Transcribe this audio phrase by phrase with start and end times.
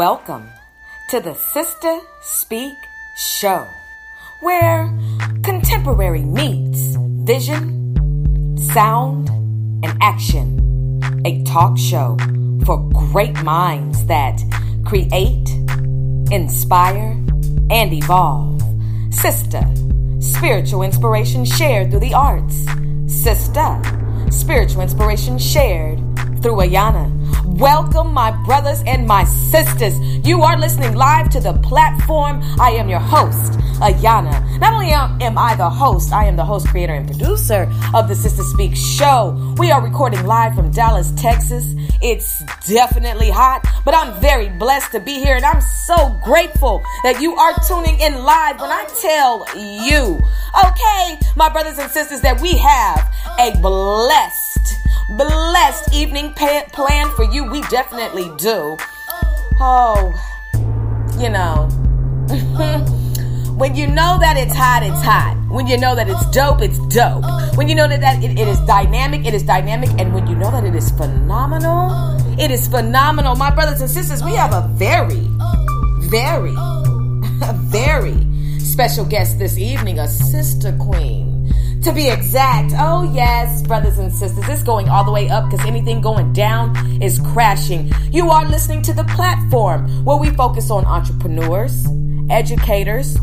[0.00, 0.48] Welcome
[1.10, 2.72] to the Sister Speak
[3.18, 3.66] Show,
[4.40, 4.86] where
[5.44, 6.96] contemporary meets
[7.26, 9.28] vision, sound,
[9.84, 11.02] and action.
[11.26, 12.16] A talk show
[12.64, 12.78] for
[13.12, 14.40] great minds that
[14.86, 15.50] create,
[16.32, 17.10] inspire,
[17.68, 18.62] and evolve.
[19.12, 19.62] Sister,
[20.18, 22.64] spiritual inspiration shared through the arts.
[23.06, 23.82] Sister,
[24.30, 25.98] spiritual inspiration shared
[26.40, 27.19] through Ayana.
[27.60, 29.98] Welcome, my brothers and my sisters.
[30.26, 32.40] You are listening live to the platform.
[32.58, 33.52] I am your host,
[33.82, 34.58] Ayana.
[34.60, 38.14] Not only am I the host, I am the host, creator, and producer of the
[38.14, 39.54] Sister Speak show.
[39.58, 41.74] We are recording live from Dallas, Texas.
[42.00, 47.20] It's definitely hot, but I'm very blessed to be here, and I'm so grateful that
[47.20, 49.44] you are tuning in live when I tell
[49.84, 50.18] you,
[50.64, 54.59] okay, my brothers and sisters, that we have a blessed
[55.16, 57.44] blessed evening planned for you.
[57.50, 58.76] We definitely do.
[59.60, 60.12] Oh,
[61.18, 61.68] you know.
[63.56, 65.36] when you know that it's hot, it's hot.
[65.50, 67.24] When you know that it's dope, it's dope.
[67.56, 69.90] When you know that, that it, it is dynamic, it is dynamic.
[69.98, 73.34] And when you know that it is phenomenal, it is phenomenal.
[73.34, 75.26] My brothers and sisters, we have a very,
[76.08, 76.54] very,
[77.68, 78.16] very
[78.60, 81.29] special guest this evening, a sister queen
[81.82, 82.72] to be exact.
[82.76, 86.76] Oh, yes, brothers and sisters, it's going all the way up because anything going down
[87.02, 87.90] is crashing.
[88.10, 91.86] You are listening to the platform where we focus on entrepreneurs,
[92.28, 93.16] educators,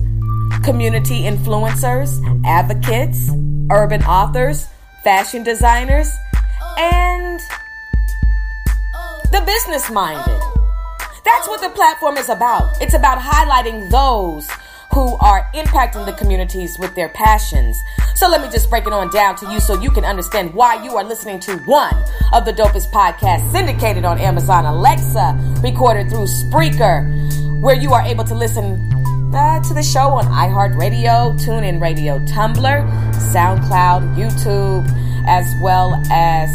[0.64, 2.10] community influencers,
[2.46, 3.30] advocates,
[3.72, 4.68] urban authors,
[5.04, 6.10] fashion designers,
[6.78, 7.40] and
[9.32, 10.42] the business minded.
[11.24, 12.82] That's what the platform is about.
[12.82, 14.50] It's about highlighting those
[14.94, 17.78] who are impacting the communities with their passions.
[18.16, 20.84] So let me just break it on down to you so you can understand why
[20.84, 21.96] you are listening to one
[22.34, 28.24] of the dopest podcasts syndicated on Amazon Alexa, recorded through Spreaker, where you are able
[28.24, 28.92] to listen
[29.34, 34.88] uh, to the show on iHeartRadio, TuneIn Radio, Tumblr, SoundCloud, YouTube,
[35.28, 36.50] as well as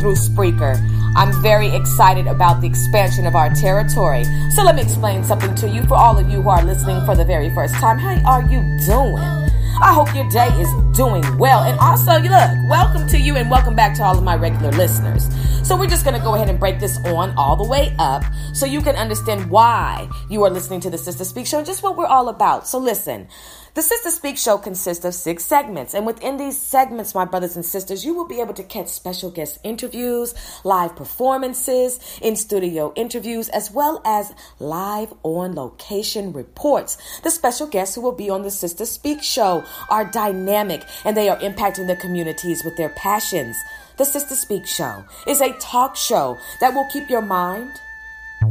[0.00, 0.76] through Spreaker.
[1.14, 4.24] I'm very excited about the expansion of our territory.
[4.54, 7.14] So let me explain something to you for all of you who are listening for
[7.14, 7.98] the very first time.
[7.98, 9.42] How are you doing?
[9.82, 11.64] I hope your day is doing well.
[11.64, 15.28] And also, look, welcome to you and welcome back to all of my regular listeners.
[15.66, 18.22] So, we're just going to go ahead and break this on all the way up
[18.54, 21.82] so you can understand why you are listening to the Sister Speak Show and just
[21.82, 22.66] what we're all about.
[22.66, 23.28] So, listen.
[23.74, 27.64] The Sister Speak show consists of six segments, and within these segments, my brothers and
[27.64, 33.48] sisters, you will be able to catch special guest interviews, live performances, in studio interviews,
[33.48, 36.98] as well as live on location reports.
[37.22, 41.30] The special guests who will be on the Sister Speak show are dynamic and they
[41.30, 43.56] are impacting the communities with their passions.
[43.96, 47.72] The Sister Speak show is a talk show that will keep your mind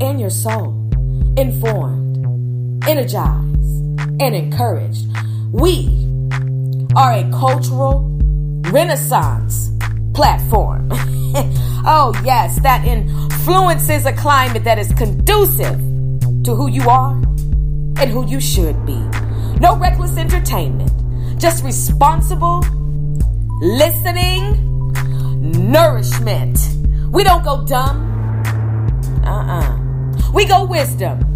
[0.02, 0.90] and your soul
[1.38, 2.26] informed,
[2.88, 3.61] energized
[4.20, 5.06] and encouraged.
[5.52, 6.08] We
[6.96, 8.08] are a cultural
[8.72, 9.70] renaissance
[10.14, 10.90] platform.
[11.86, 15.78] oh, yes, that influences a climate that is conducive
[16.44, 19.00] to who you are and who you should be.
[19.60, 20.92] No reckless entertainment,
[21.40, 22.62] just responsible
[23.62, 24.92] listening,
[25.72, 26.58] nourishment.
[27.12, 28.10] We don't go dumb.
[29.24, 29.62] Uh uh-uh.
[29.62, 30.32] uh.
[30.34, 31.31] We go wisdom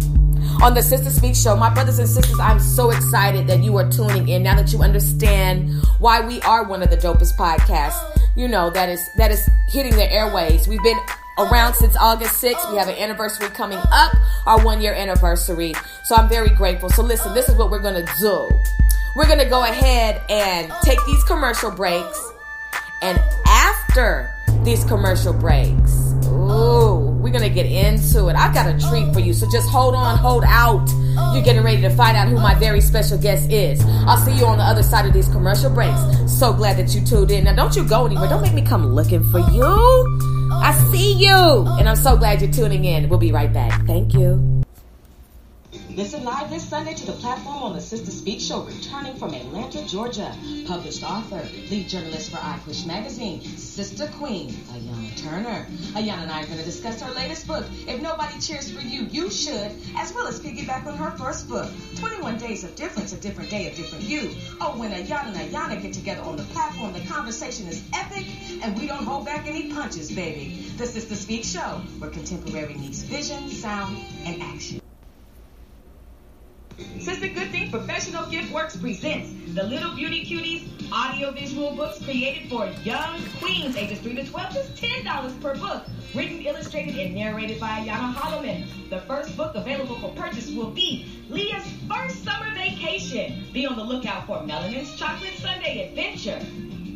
[0.62, 1.56] on the Sister Speak Show.
[1.56, 4.82] My brothers and sisters, I'm so excited that you are tuning in now that you
[4.82, 7.98] understand why we are one of the dopest podcasts.
[8.36, 10.68] You know that is that is hitting the airways.
[10.68, 10.98] We've been
[11.38, 12.70] around since August 6th.
[12.70, 14.14] We have an anniversary coming up,
[14.46, 15.74] our one year anniversary.
[16.04, 16.88] So I'm very grateful.
[16.90, 18.48] So listen, this is what we're gonna do.
[19.14, 22.32] We're gonna go ahead and take these commercial breaks,
[23.02, 28.36] and after these commercial breaks, ooh we're to get into it.
[28.36, 30.88] I've got a treat for you, so just hold on, hold out.
[31.34, 33.82] You're getting ready to find out who my very special guest is.
[34.06, 35.98] I'll see you on the other side of these commercial breaks.
[36.26, 37.44] So glad that you tuned in.
[37.44, 38.28] Now, don't you go anywhere.
[38.28, 39.64] Don't make me come looking for you.
[40.52, 41.28] I see you.
[41.32, 43.08] And I'm so glad you're tuning in.
[43.08, 43.84] We'll be right back.
[43.86, 44.65] Thank you.
[45.96, 49.82] Listen live this Sunday to the platform on the Sister Speak Show, returning from Atlanta,
[49.86, 50.36] Georgia.
[50.66, 55.66] Published author, lead journalist for iPush Magazine, Sister Queen, Ayana Turner.
[55.94, 59.04] Ayana and I are going to discuss her latest book, If Nobody Cheers for You,
[59.04, 63.16] You Should, as well as piggyback on her first book, 21 Days of Difference, A
[63.16, 64.32] Different Day, A Different You.
[64.60, 68.26] Oh, when Ayana and Ayana get together on the platform, the conversation is epic,
[68.62, 70.62] and we don't hold back any punches, baby.
[70.76, 73.96] The Sister Speak Show, where contemporary meets vision, sound,
[74.26, 74.82] and action.
[76.98, 82.66] Sister Good Thing Professional Gift Works presents the Little Beauty Cuties audiovisual books created for
[82.84, 85.84] young queens ages 3 to 12, just $10 per book.
[86.14, 88.90] Written, illustrated, and narrated by Ayana Holloman.
[88.90, 93.46] The first book available for purchase will be Leah's First Summer Vacation.
[93.54, 96.44] Be on the lookout for Melanin's Chocolate Sunday Adventure,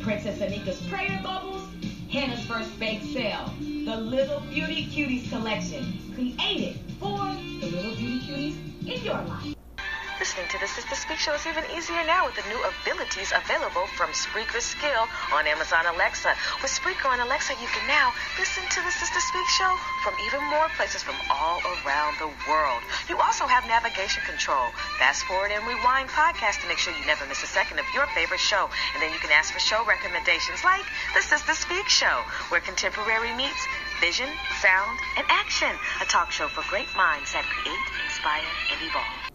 [0.03, 1.67] Princess Anika's Prayer Bubbles,
[2.11, 8.87] Hannah's First Bake Sale, the Little Beauty Cuties collection, created for the Little Beauty Cuties
[8.87, 9.55] in your life.
[10.21, 13.89] Listening to the Sister Speak Show is even easier now with the new abilities available
[13.97, 16.37] from Spreaker Skill on Amazon Alexa.
[16.61, 19.73] With Spreaker on Alexa, you can now listen to the Sister Speak Show
[20.05, 22.85] from even more places from all around the world.
[23.09, 24.69] You also have navigation control,
[25.01, 28.05] fast forward and rewind podcast to make sure you never miss a second of your
[28.13, 28.69] favorite show.
[28.93, 30.85] And then you can ask for show recommendations like
[31.17, 32.21] the Sister Speak Show,
[32.53, 33.65] where contemporary meets
[33.97, 34.29] vision,
[34.61, 35.73] sound, and action.
[35.97, 39.30] A talk show for great minds that create, inspire, and evolve.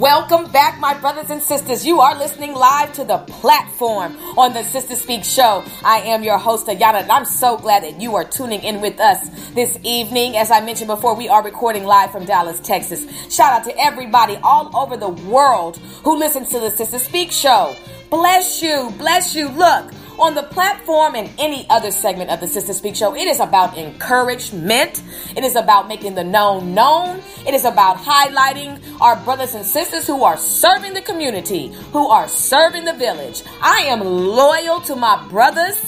[0.00, 1.86] Welcome back, my brothers and sisters.
[1.86, 5.64] You are listening live to the platform on the Sister Speak Show.
[5.84, 8.98] I am your host, Ayana, and I'm so glad that you are tuning in with
[8.98, 10.36] us this evening.
[10.36, 13.06] As I mentioned before, we are recording live from Dallas, Texas.
[13.32, 17.76] Shout out to everybody all over the world who listens to the Sister Speak Show.
[18.10, 19.48] Bless you, bless you.
[19.48, 23.40] Look, on the platform and any other segment of the Sister Speak Show, it is
[23.40, 25.02] about encouragement.
[25.36, 27.20] It is about making the known known.
[27.46, 32.28] It is about highlighting our brothers and sisters who are serving the community, who are
[32.28, 33.42] serving the village.
[33.60, 35.78] I am loyal to my brothers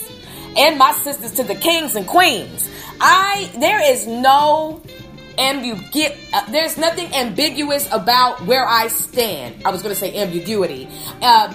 [0.57, 2.71] and my sisters, to the kings and queens.
[3.01, 4.83] I, there is no
[5.39, 6.19] ambiguity.
[6.33, 9.63] Uh, there's nothing ambiguous about where I stand.
[9.65, 10.89] I was going to say ambiguity.
[11.21, 11.53] Uh,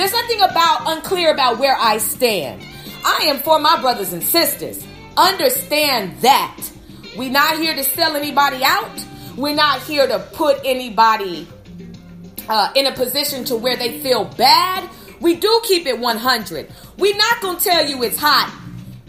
[0.00, 2.64] there's nothing about unclear about where I stand.
[3.04, 4.82] I am for my brothers and sisters.
[5.18, 6.58] Understand that.
[7.18, 9.04] We're not here to sell anybody out.
[9.36, 11.46] We're not here to put anybody
[12.48, 14.88] uh, in a position to where they feel bad.
[15.20, 16.72] We do keep it 100.
[16.96, 18.50] We're not going to tell you it's hot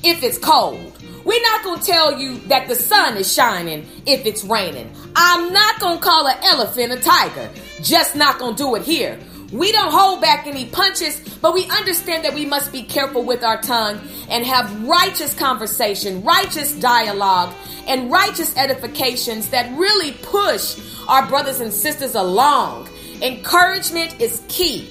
[0.04, 0.92] if it's cold.
[1.24, 4.94] We're not going to tell you that the sun is shining if it's raining.
[5.16, 7.50] I'm not going to call an elephant a tiger.
[7.82, 9.18] Just not going to do it here.
[9.52, 13.44] We don't hold back any punches, but we understand that we must be careful with
[13.44, 14.00] our tongue
[14.30, 17.54] and have righteous conversation, righteous dialogue,
[17.88, 22.88] and righteous edifications that really push our brothers and sisters along.
[23.22, 24.86] Encouragement is key.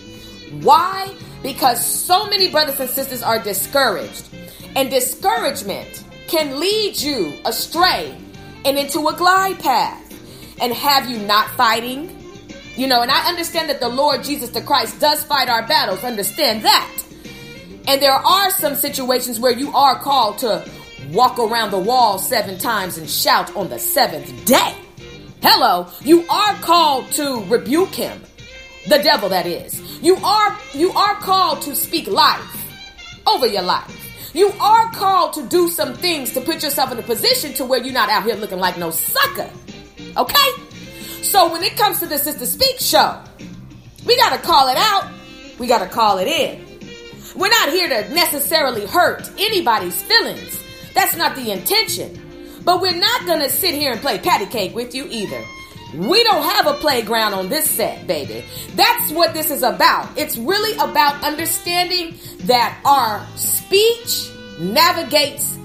[0.60, 1.14] Why?
[1.42, 4.28] Because so many brothers and sisters are discouraged,
[4.76, 8.14] and discouragement can lead you astray
[8.66, 10.06] and into a glide path
[10.60, 12.14] and have you not fighting
[12.80, 16.02] you know, and I understand that the Lord Jesus the Christ does fight our battles.
[16.02, 17.04] Understand that.
[17.86, 20.66] And there are some situations where you are called to
[21.10, 24.74] walk around the wall seven times and shout on the seventh day.
[25.42, 28.22] Hello, you are called to rebuke him.
[28.88, 29.78] The devil that is.
[30.00, 32.64] You are you are called to speak life
[33.26, 34.32] over your life.
[34.34, 37.82] You are called to do some things to put yourself in a position to where
[37.82, 39.50] you're not out here looking like no sucker.
[40.16, 40.69] Okay?
[41.22, 43.22] So when it comes to the Sister Speak show,
[44.06, 45.10] we got to call it out.
[45.58, 46.64] We got to call it in.
[47.36, 50.58] We're not here to necessarily hurt anybody's feelings.
[50.94, 52.60] That's not the intention.
[52.64, 55.42] But we're not going to sit here and play patty cake with you either.
[55.94, 58.44] We don't have a playground on this set, baby.
[58.74, 60.16] That's what this is about.
[60.16, 65.58] It's really about understanding that our speech navigates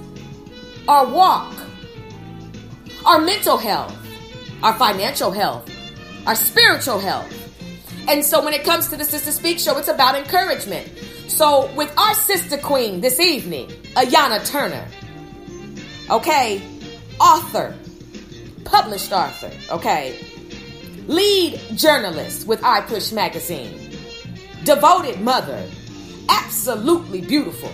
[0.88, 1.54] our walk,
[3.06, 3.96] our mental health,
[4.66, 5.70] our financial health,
[6.26, 7.32] our spiritual health.
[8.10, 10.88] And so when it comes to the Sister Speak show, it's about encouragement.
[11.28, 14.88] So with our sister queen this evening, Ayana Turner,
[16.10, 16.64] okay,
[17.20, 17.76] author,
[18.64, 20.18] published author, okay,
[21.06, 23.92] lead journalist with iPush Magazine,
[24.64, 25.64] devoted mother,
[26.28, 27.72] absolutely beautiful,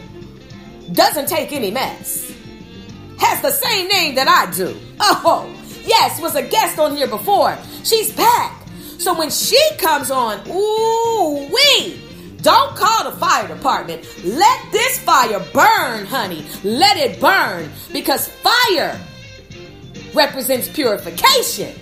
[0.91, 2.35] doesn't take any mess,
[3.17, 4.77] has the same name that I do.
[4.99, 7.57] Oh, yes, was a guest on here before.
[7.83, 8.61] She's back.
[8.97, 11.99] So when she comes on, ooh wee.
[12.41, 14.03] Don't call the fire department.
[14.23, 16.45] Let this fire burn, honey.
[16.63, 18.99] Let it burn because fire
[20.13, 21.75] represents purification.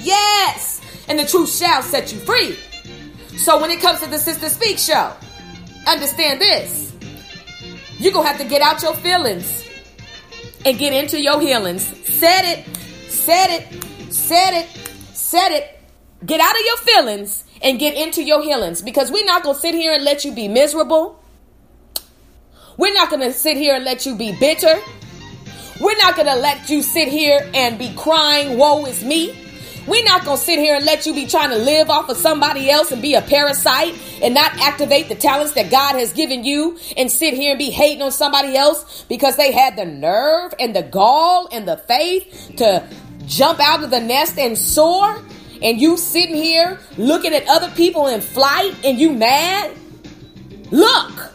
[0.00, 0.80] Yes.
[1.08, 2.56] And the truth shall set you free.
[3.38, 5.12] So when it comes to the Sister Speak show,
[5.86, 6.92] understand this.
[7.98, 9.64] You're going to have to get out your feelings
[10.64, 11.82] and get into your healings.
[12.06, 12.66] Said it
[13.26, 14.68] Said it, said it,
[15.12, 15.80] said it.
[16.24, 19.60] Get out of your feelings and get into your healings because we're not going to
[19.60, 21.20] sit here and let you be miserable.
[22.76, 24.80] We're not going to sit here and let you be bitter.
[25.80, 29.36] We're not going to let you sit here and be crying, woe is me.
[29.88, 32.16] We're not going to sit here and let you be trying to live off of
[32.16, 36.44] somebody else and be a parasite and not activate the talents that God has given
[36.44, 40.54] you and sit here and be hating on somebody else because they had the nerve
[40.60, 42.88] and the gall and the faith to
[43.26, 45.22] jump out of the nest and soar.
[45.62, 49.74] And you sitting here looking at other people in flight and you mad?
[50.70, 51.32] Look,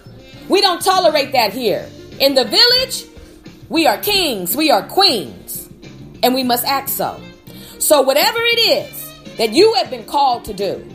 [0.48, 1.90] we don't tolerate that here.
[2.20, 3.06] In the village,
[3.70, 5.70] we are kings, we are queens,
[6.22, 7.20] and we must act so.
[7.80, 10.86] So, whatever it is that you have been called to do,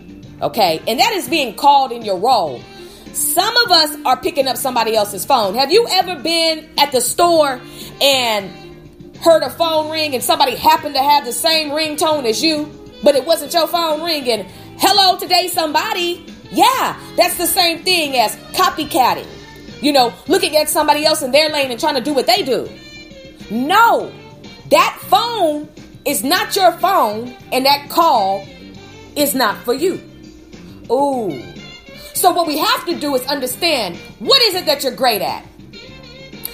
[0.43, 2.61] okay, and that is being called in your role.
[3.13, 5.55] Some of us are picking up somebody else's phone.
[5.55, 7.61] Have you ever been at the store
[8.03, 8.66] and
[9.23, 12.71] heard a phone ring and somebody happened to have the same ringtone as you,
[13.03, 14.47] but it wasn't your phone ringing?
[14.79, 16.27] Hello, today, somebody.
[16.51, 19.27] Yeah, that's the same thing as copycatting.
[19.83, 22.43] You know, looking at somebody else in their lane and trying to do what they
[22.43, 22.69] do.
[23.51, 24.13] No,
[24.71, 25.69] that phone
[26.05, 28.47] is not your phone and that call
[29.17, 30.01] is not for you.
[30.91, 31.43] Ooh.
[32.15, 35.45] So what we have to do is understand what is it that you're great at?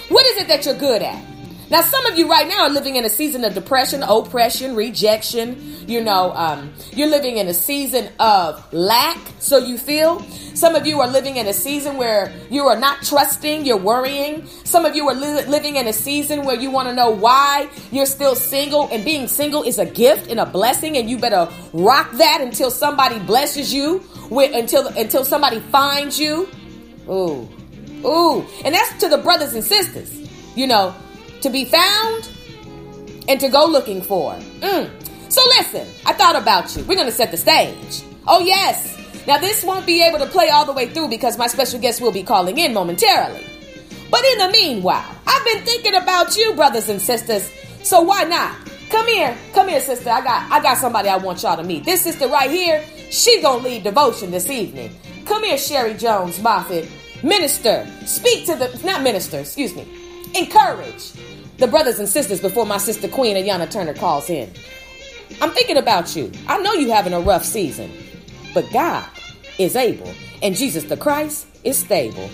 [0.09, 1.32] What is it that you're good at?
[1.73, 5.57] Now, some of you right now are living in a season of depression, oppression, rejection.
[5.87, 10.19] You know, um, you're living in a season of lack, so you feel.
[10.53, 14.45] Some of you are living in a season where you are not trusting, you're worrying.
[14.65, 17.67] Some of you are li- living in a season where you want to know why
[17.91, 21.49] you're still single, and being single is a gift and a blessing, and you better
[21.73, 26.47] rock that until somebody blesses you, with, until until somebody finds you.
[27.09, 27.49] Ooh,
[28.05, 30.19] ooh, and that's to the brothers and sisters.
[30.55, 30.93] You know,
[31.43, 32.29] to be found
[33.27, 34.33] and to go looking for.
[34.61, 34.89] Mm.
[35.31, 36.83] So listen, I thought about you.
[36.83, 38.03] We're going to set the stage.
[38.27, 38.97] Oh, yes.
[39.27, 42.01] Now, this won't be able to play all the way through because my special guest
[42.01, 43.45] will be calling in momentarily.
[44.11, 47.51] But in the meanwhile, I've been thinking about you, brothers and sisters.
[47.83, 48.55] So why not?
[48.89, 50.09] Come here, come here, sister.
[50.09, 51.83] I got, I got somebody I want y'all to meet.
[51.83, 54.95] This sister right here, she gonna lead devotion this evening.
[55.25, 56.87] Come here, Sheri Jones Moffett,
[57.23, 57.87] minister.
[58.05, 59.87] Speak to the, not minister, excuse me.
[60.35, 61.13] Encourage
[61.57, 64.51] the brothers and sisters before my sister Queen Ayana Turner calls in.
[65.41, 66.31] I'm thinking about you.
[66.47, 67.91] I know you're having a rough season,
[68.53, 69.07] but God
[69.57, 72.29] is able, and Jesus the Christ is stable.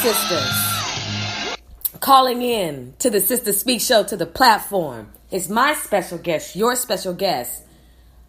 [0.00, 1.58] Sisters,
[2.00, 6.74] calling in to the Sister Speak Show to the platform is my special guest, your
[6.74, 7.62] special guest,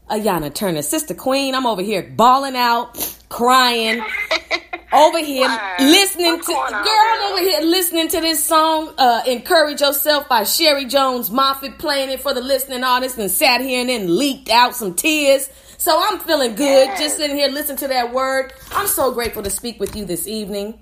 [0.10, 0.82] Ayana Turner.
[0.82, 2.98] Sister Queen, I'm over here bawling out,
[3.30, 4.04] crying,
[4.92, 5.48] over here
[5.80, 10.90] listening to girl I'm over here listening to this song uh, encourage yourself by Sheri
[10.90, 14.75] Jones Moffett playing it for the listening audience and sat here and then leaked out
[14.75, 15.50] some tears.
[15.78, 17.00] So i'm feeling good yes.
[17.00, 18.51] just sitting here listening to that word.
[18.74, 20.78] I'm so grateful to speak with you this evening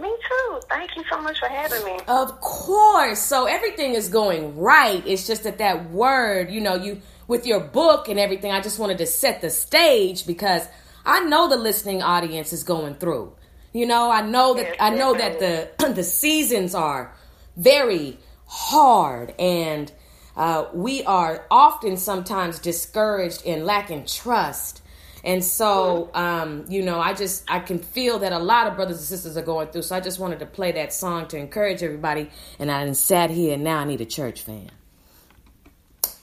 [0.00, 0.60] me too.
[0.68, 1.98] Thank you so much for having me.
[2.08, 3.20] Of course.
[3.20, 5.02] So everything is going right.
[5.06, 8.78] It's just that that word, you know, you with your book and everything, I just
[8.78, 10.66] wanted to set the stage because
[11.06, 13.32] I know the listening audience is going through.
[13.72, 17.14] You know, I know that I know that the the seasons are
[17.56, 19.92] very hard and
[20.36, 24.82] uh, we are often sometimes discouraged and lacking trust.
[25.24, 28.98] And so, um, you know, I just I can feel that a lot of brothers
[28.98, 29.82] and sisters are going through.
[29.82, 32.30] So I just wanted to play that song to encourage everybody.
[32.58, 34.70] And I sat here and now I need a church fan.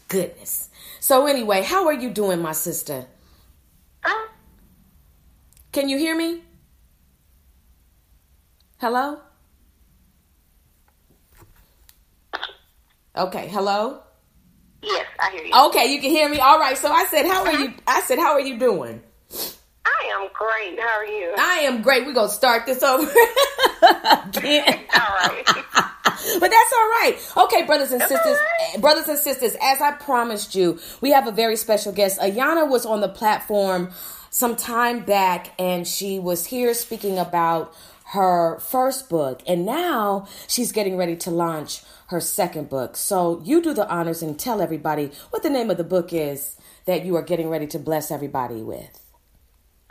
[0.08, 0.70] Goodness.
[1.00, 3.06] So anyway, how are you doing, my sister?
[5.78, 6.42] Can you hear me?
[8.80, 9.20] Hello?
[13.16, 14.02] Okay, hello?
[14.82, 15.54] Yes, I hear you.
[15.68, 16.40] Okay, you can hear me.
[16.40, 16.78] All right.
[16.78, 17.64] So I said, "How are uh-huh.
[17.64, 19.02] you?" I said, "How are you doing?"
[19.86, 20.80] I am great.
[20.80, 21.34] How are you?
[21.38, 22.06] I am great.
[22.06, 23.04] We're gonna start this over
[23.82, 24.80] again.
[24.96, 25.44] all right.
[26.40, 27.16] but that's all right.
[27.38, 28.76] Okay, brothers and that's sisters, right.
[28.76, 32.20] Eh, brothers and sisters, as I promised you, we have a very special guest.
[32.20, 33.92] Ayana was on the platform
[34.30, 37.74] some time back and she was here speaking about
[38.12, 42.96] her first book and now she's getting ready to launch her second book.
[42.96, 46.56] So you do the honors and tell everybody what the name of the book is
[46.86, 49.07] that you are getting ready to bless everybody with.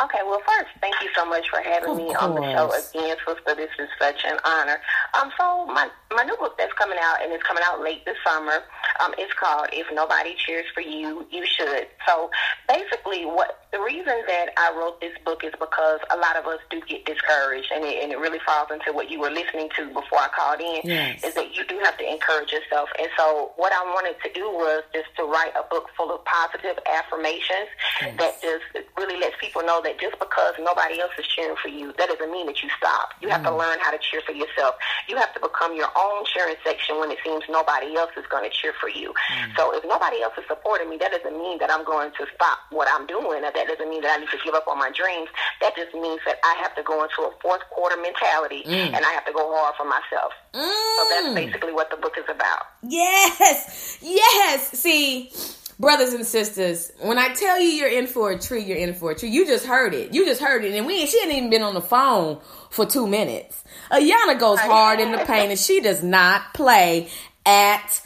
[0.02, 2.20] Okay, well, first, thank you so much for having of me course.
[2.20, 3.54] on the show again, sister.
[3.56, 4.76] This is such an honor.
[5.18, 8.16] Um, so my my new book that's coming out and it's coming out late this
[8.22, 8.60] summer.
[9.00, 12.30] Um, it's called "If Nobody Cheers for You, You Should." So
[12.68, 16.60] basically, what the reason that I wrote this book is because a lot of us
[16.68, 19.86] do get discouraged, and it, and it really falls into what you were listening to
[19.96, 20.80] before I called in.
[20.84, 21.24] Yes.
[21.24, 24.44] Is that you do have to encourage yourself, and so what I wanted to do
[24.44, 28.16] was just to write a book full of positive affirmations yes.
[28.18, 31.94] that just really lets people know that just because nobody else is cheering for you,
[31.96, 33.14] that doesn't mean that you stop.
[33.22, 33.50] You have mm.
[33.50, 34.74] to learn how to cheer for yourself.
[35.08, 38.42] You have to become your own cheering section when it seems nobody else is going
[38.42, 39.14] to cheer for you.
[39.14, 39.56] Mm.
[39.56, 42.58] So if nobody else is supporting me, that doesn't mean that I'm going to stop
[42.70, 43.46] what I'm doing.
[43.46, 45.30] Or that doesn't mean that I need to give up on my dreams.
[45.62, 48.90] That just means that I have to go into a fourth quarter mentality mm.
[48.90, 50.34] and I have to go hard for myself.
[50.52, 51.34] So that's mm.
[51.34, 52.66] basically what the book is about.
[52.82, 53.98] Yes.
[54.02, 54.70] Yes.
[54.78, 55.30] See,
[55.78, 59.10] brothers and sisters, when I tell you you're in for a treat, you're in for
[59.10, 59.32] a treat.
[59.32, 60.14] You just heard it.
[60.14, 63.06] You just heard it, and we she hadn't even been on the phone for two
[63.06, 63.62] minutes.
[63.90, 67.08] Ayana goes hard in the paint, and she does not play
[67.44, 68.02] at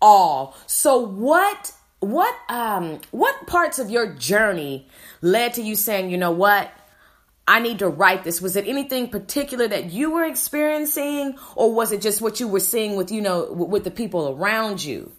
[0.00, 0.56] all.
[0.66, 1.72] So what?
[2.00, 4.86] What um what parts of your journey
[5.22, 6.70] led to you saying, you know what?
[7.48, 8.42] I need to write this.
[8.42, 12.60] Was it anything particular that you were experiencing or was it just what you were
[12.60, 15.12] seeing with, you know, with the people around you?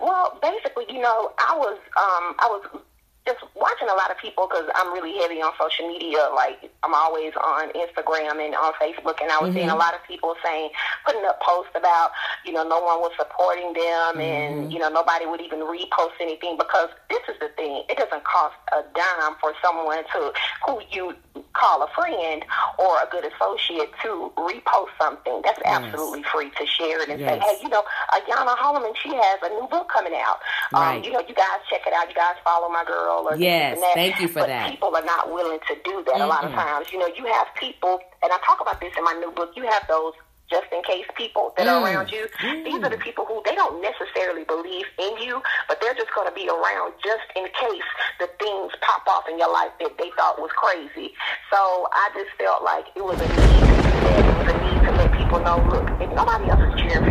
[0.00, 2.82] Well, basically, you know, I was um, I was
[3.26, 6.30] just watching a lot of people because I'm really heavy on social media.
[6.34, 9.66] Like I'm always on Instagram and on Facebook, and I was mm-hmm.
[9.66, 10.70] seeing a lot of people saying,
[11.04, 12.12] putting up posts about,
[12.44, 14.20] you know, no one was supporting them, mm-hmm.
[14.20, 18.24] and you know, nobody would even repost anything because this is the thing: it doesn't
[18.24, 20.32] cost a dime for someone to
[20.64, 21.14] who you
[21.52, 22.44] call a friend
[22.78, 25.40] or a good associate to repost something.
[25.42, 25.82] That's yes.
[25.82, 27.32] absolutely free to share it and yes.
[27.32, 30.38] say, hey, you know, Ayana Holloman, she has a new book coming out.
[30.72, 30.96] Um, right.
[30.98, 32.08] Um, you know, you guys check it out.
[32.08, 33.94] You guys follow my girl yes, that.
[33.94, 34.70] thank you for but that.
[34.70, 36.88] People are not willing to do that mm a lot of times.
[36.90, 39.52] You know, you have people, and I talk about this in my new book.
[39.54, 40.12] You have those
[40.50, 41.70] just in case people that mm.
[41.70, 42.26] are around you.
[42.40, 42.64] Mm.
[42.64, 46.28] These are the people who they don't necessarily believe in you, but they're just going
[46.28, 50.10] to be around just in case the things pop off in your life that they
[50.16, 51.14] thought was crazy.
[51.50, 54.22] So I just felt like it was a need to do that.
[54.22, 57.05] It was a need to let people know, look, if nobody else is cheering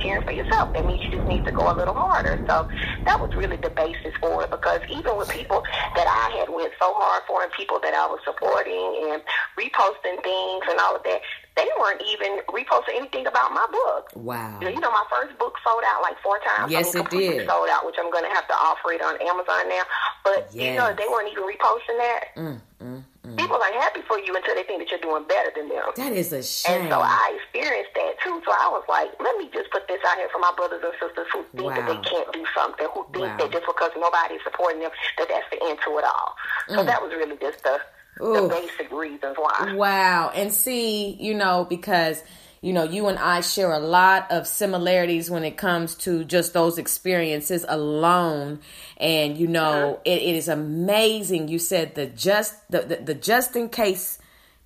[0.00, 0.72] cheering for yourself.
[0.72, 2.42] That means you just need to go a little harder.
[2.48, 2.68] So
[3.04, 5.62] that was really the basis for it because even with people
[5.94, 9.22] that I had went so hard for and people that I was supporting and
[9.58, 11.20] reposting things and all of that,
[11.56, 14.10] they weren't even reposting anything about my book.
[14.14, 14.58] Wow.
[14.60, 16.70] You know, my first book sold out like four times.
[16.70, 17.48] Yes, I mean, it did.
[17.48, 19.82] Sold out, which I'm going to have to offer it on Amazon now.
[20.24, 20.54] But, yes.
[20.54, 22.24] you know, they weren't even reposting that.
[22.36, 23.36] Mm, mm, mm.
[23.36, 25.90] People ain't happy for you until they think that you're doing better than them.
[25.96, 26.82] That is a shame.
[26.82, 28.40] And so I experienced that too.
[28.44, 30.94] So I was like, let me just put this out here for my brothers and
[31.02, 31.74] sisters who think wow.
[31.74, 33.36] that they can't do something, who think wow.
[33.36, 36.36] that just because nobody's supporting them, that that's the end to it all.
[36.68, 36.86] So mm.
[36.86, 37.80] that was really just the,
[38.20, 39.74] the basic reasons why.
[39.74, 40.32] Wow.
[40.34, 42.22] And see, you know, because
[42.62, 46.52] you know, you and I share a lot of similarities when it comes to just
[46.52, 48.60] those experiences alone.
[48.98, 50.02] And, you know, uh-huh.
[50.04, 51.48] it, it is amazing.
[51.48, 54.18] You said the just, the, the, the just in case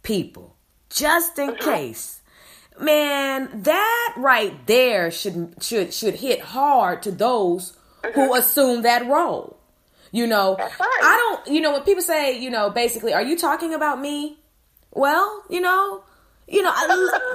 [0.02, 0.56] people,
[0.90, 1.72] just in uh-huh.
[1.72, 2.20] case.
[2.80, 7.78] Man, that right there should should should hit hard to those
[8.14, 8.40] who uh-huh.
[8.40, 9.60] assume that role.
[10.14, 11.52] You know, I don't.
[11.52, 14.38] You know, when people say, you know, basically, are you talking about me?
[14.92, 16.04] Well, you know,
[16.46, 16.72] you know,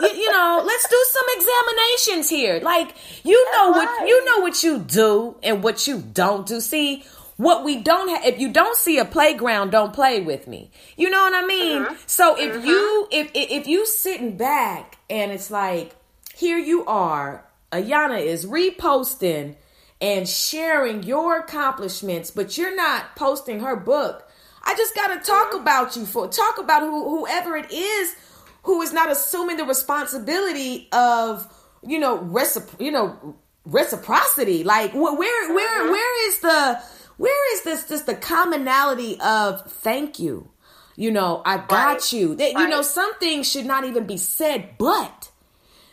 [0.02, 2.62] you, know, let's do some examinations here.
[2.62, 6.62] Like, you know what you know what you do and what you don't do.
[6.62, 7.04] See,
[7.36, 10.72] what we don't have if you don't see a playground, don't play with me.
[10.96, 11.84] You know what I mean?
[11.84, 11.96] Mm-hmm.
[12.06, 12.66] So if mm-hmm.
[12.66, 15.98] you if if you sitting back and it's like
[16.34, 19.56] here you are, Ayana is reposting
[20.02, 24.30] and sharing your accomplishments, but you're not posting her book.
[24.64, 28.16] I just got to talk about you for talk about who, whoever it is
[28.64, 31.52] who is not assuming the responsibility of
[31.86, 33.36] you know recipro- you know
[33.66, 35.92] reciprocity like where where where, mm-hmm.
[35.92, 36.82] where is the
[37.18, 40.50] where is this just the commonality of thank you
[40.96, 42.14] you know i got right.
[42.14, 42.64] you that right.
[42.64, 45.30] you know some things should not even be said but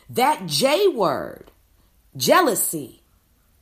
[0.09, 1.51] that j word
[2.15, 2.96] jealousy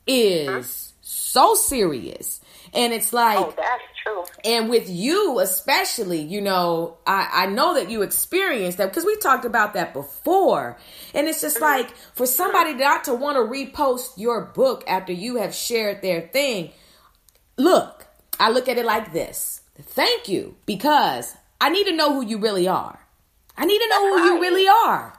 [0.08, 0.98] is mm-hmm.
[1.02, 2.42] so serious
[2.76, 4.24] and it's like oh, that's true.
[4.44, 9.16] And with you, especially, you know, I, I know that you experienced that because we
[9.18, 10.78] talked about that before.
[11.14, 11.64] And it's just mm-hmm.
[11.64, 16.22] like for somebody not to want to repost your book after you have shared their
[16.22, 16.72] thing.
[17.58, 18.06] Look,
[18.40, 19.62] I look at it like this.
[19.82, 23.00] Thank you because I need to know who you really are.
[23.58, 25.18] I need to know who you really are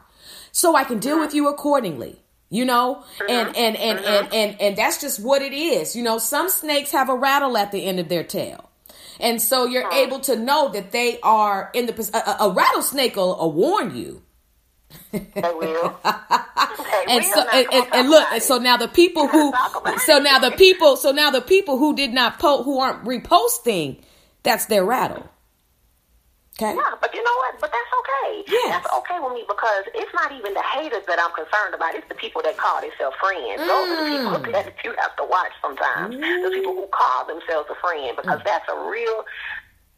[0.52, 3.04] so I can deal with you accordingly you know?
[3.28, 3.56] And mm-hmm.
[3.56, 5.96] and and, and and and that's just what it is.
[5.96, 8.70] You know some snakes have a rattle at the end of their tail.
[9.18, 13.36] And so you're able to know that they are in the a, a rattlesnake will,
[13.36, 14.22] will warn you.
[15.12, 15.98] Will.
[16.04, 19.52] and so and, and, and, look and so now the people who
[20.04, 24.00] so now the people so now the people who did not post who aren't reposting
[24.42, 25.28] that's their rattle
[26.56, 26.72] Okay.
[26.72, 27.60] Yeah, but you know what?
[27.60, 28.44] But that's okay.
[28.48, 28.80] Yeah.
[28.80, 31.92] That's okay with me because it's not even the haters that I'm concerned about.
[31.92, 33.60] It's the people that call themselves friends.
[33.60, 33.68] Mm.
[33.68, 34.52] Those are the people mm.
[34.56, 36.16] that you have to watch sometimes.
[36.16, 36.48] Mm.
[36.48, 38.48] The people who call themselves a friend because mm.
[38.48, 39.28] that's a real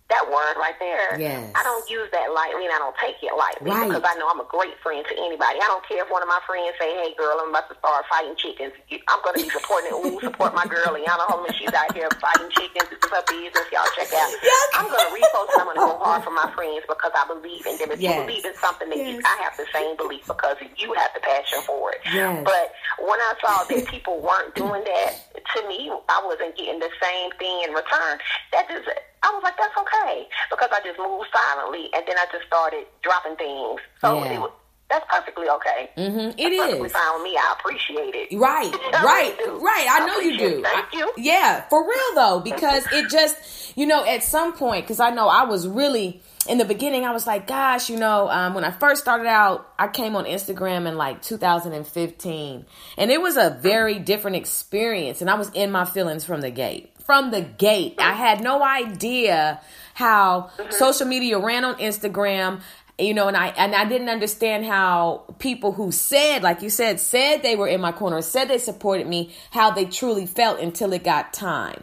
[0.09, 1.21] that word right there.
[1.21, 1.53] Yes.
[1.53, 3.93] I don't use that lightly and I don't take it lightly right.
[3.93, 5.61] because I know I'm a great friend to anybody.
[5.61, 8.09] I don't care if one of my friends say, Hey girl, I'm about to start
[8.09, 8.73] fighting chickens.
[8.89, 10.01] I'm gonna be supporting it.
[10.01, 11.53] Ooh, support my girl Liana Holman.
[11.61, 12.89] She's out here fighting chickens.
[12.89, 13.69] This is her business.
[13.69, 14.33] Y'all check out.
[14.41, 14.69] Yes.
[14.81, 17.77] I'm gonna repost and I'm gonna go hard for my friends because I believe in
[17.77, 17.93] them.
[17.93, 18.17] If yes.
[18.17, 19.13] you believe in something that yes.
[19.13, 22.01] you I have the same belief because you have the passion for it.
[22.09, 22.49] Yes.
[22.49, 26.89] But when I saw that people weren't doing that, to me I wasn't getting the
[26.97, 28.17] same thing in return.
[28.57, 28.89] That just
[29.23, 30.29] I was like, that's okay.
[30.51, 33.81] Because I just moved silently and then I just started dropping things.
[34.01, 34.33] So yeah.
[34.33, 34.51] it was,
[34.89, 35.91] that's perfectly okay.
[35.97, 36.39] Mm-hmm.
[36.39, 37.37] It that's fine with me.
[37.37, 38.37] I appreciate it.
[38.37, 38.73] Right,
[39.05, 39.87] right, right.
[39.91, 40.63] I, I know you do.
[40.63, 41.13] Thank you.
[41.19, 45.29] Yeah, for real though, because it just, you know, at some point, because I know
[45.29, 48.71] I was really in the beginning, I was like, gosh, you know, um, when I
[48.71, 52.65] first started out, I came on Instagram in like 2015,
[52.97, 56.51] and it was a very different experience, and I was in my feelings from the
[56.51, 57.95] gate from the gate.
[57.99, 59.63] I had no idea
[59.95, 60.71] how mm-hmm.
[60.73, 62.61] social media ran on Instagram
[62.99, 66.99] you know and i and i didn't understand how people who said like you said
[66.99, 70.93] said they were in my corner said they supported me how they truly felt until
[70.93, 71.81] it got time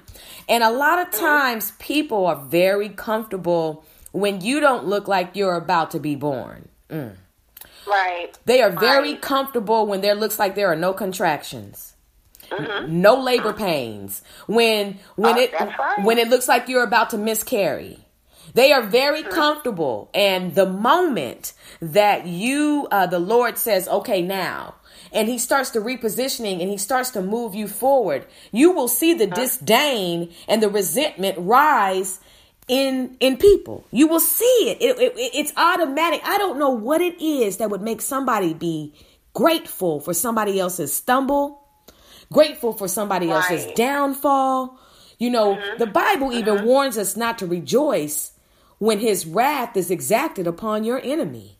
[0.50, 1.26] and a lot of mm-hmm.
[1.26, 6.68] times people are very comfortable when you don't look like you're about to be born
[6.90, 7.16] mm.
[7.88, 9.22] right they are very right.
[9.22, 11.95] comfortable when there looks like there are no contractions
[12.60, 13.02] Mm-hmm.
[13.02, 14.22] No labor pains.
[14.48, 16.04] When when uh, it right.
[16.04, 18.00] when it looks like you're about to miscarry.
[18.54, 19.34] They are very mm-hmm.
[19.34, 24.76] comfortable, and the moment that you, uh, the Lord says, "Okay, now,"
[25.12, 29.14] and He starts to repositioning and He starts to move you forward, you will see
[29.14, 29.36] the uh-huh.
[29.36, 32.20] disdain and the resentment rise
[32.68, 33.86] in in people.
[33.92, 34.82] You will see it.
[34.82, 35.14] It, it.
[35.18, 36.22] It's automatic.
[36.24, 38.94] I don't know what it is that would make somebody be
[39.34, 41.65] grateful for somebody else's stumble
[42.32, 43.52] grateful for somebody right.
[43.52, 44.80] else's downfall.
[45.18, 45.78] You know, mm-hmm.
[45.78, 46.66] the Bible even mm-hmm.
[46.66, 48.34] warns us not to rejoice
[48.80, 51.58] when his wrath is exacted upon your enemy.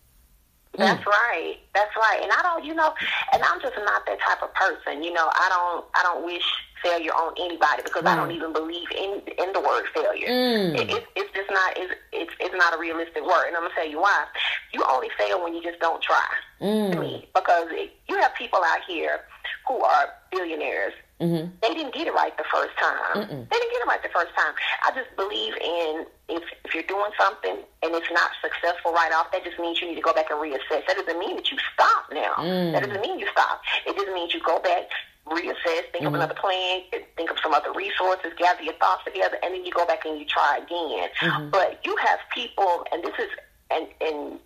[0.78, 1.06] That's mm.
[1.06, 1.58] right.
[1.74, 2.20] That's right.
[2.22, 2.94] And I don't, you know,
[3.34, 5.04] and I'm just not that type of person.
[5.04, 6.44] You know, I don't, I don't wish
[6.84, 8.14] failure on anybody because right.
[8.14, 10.28] I don't even believe in in the word failure.
[10.28, 10.76] Mm.
[10.76, 13.48] It, it, it's just not, it's, it's it's not a realistic word.
[13.48, 14.26] And I'm gonna tell you why.
[14.74, 16.28] You only fail when you just don't try.
[16.62, 16.92] Mm.
[16.92, 19.22] To me, because it, you have people out here
[19.68, 21.48] who are billionaires Mm-hmm.
[21.62, 23.24] They didn't get it right the first time.
[23.24, 23.48] Mm-mm.
[23.48, 24.54] They didn't get it right the first time.
[24.84, 29.32] I just believe in if if you're doing something and it's not successful right off,
[29.32, 30.84] that just means you need to go back and reassess.
[30.88, 32.36] That doesn't mean that you stop now.
[32.36, 32.74] Mm.
[32.74, 33.62] That doesn't mean you stop.
[33.88, 34.92] It just means you go back,
[35.28, 36.08] reassess, think mm-hmm.
[36.08, 36.82] of another plan,
[37.16, 40.20] think of some other resources, gather your thoughts together, and then you go back and
[40.20, 41.08] you try again.
[41.22, 41.50] Mm-hmm.
[41.50, 43.32] But you have people, and this is
[43.72, 44.40] and and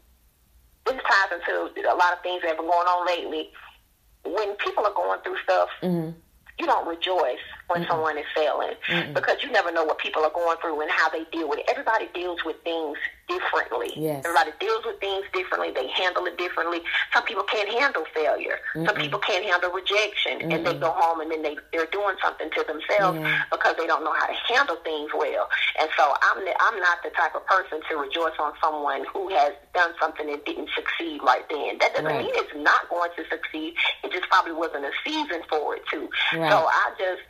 [0.85, 3.49] this ties into a lot of things that have been going on lately.
[4.23, 5.69] When people are going through stuff.
[5.81, 6.11] Mm-hmm
[6.59, 7.37] you don't rejoice
[7.69, 7.91] when mm-hmm.
[7.91, 9.13] someone is failing mm-hmm.
[9.13, 11.65] because you never know what people are going through and how they deal with it.
[11.69, 12.97] Everybody deals with things
[13.29, 13.93] differently.
[13.95, 14.25] Yes.
[14.25, 15.71] Everybody deals with things differently.
[15.71, 16.81] They handle it differently.
[17.13, 18.57] Some people can't handle failure.
[18.75, 18.87] Mm-mm.
[18.87, 20.53] Some people can't handle rejection, Mm-mm.
[20.53, 23.43] and they go home and then they they're doing something to themselves yeah.
[23.51, 25.47] because they don't know how to handle things well.
[25.79, 29.29] And so I'm the, I'm not the type of person to rejoice on someone who
[29.29, 31.77] has done something and didn't succeed right then.
[31.79, 32.25] That doesn't right.
[32.25, 33.75] mean it's not going to succeed.
[34.03, 36.09] It just probably wasn't a season for it to.
[36.33, 36.51] Right.
[36.51, 37.21] So I just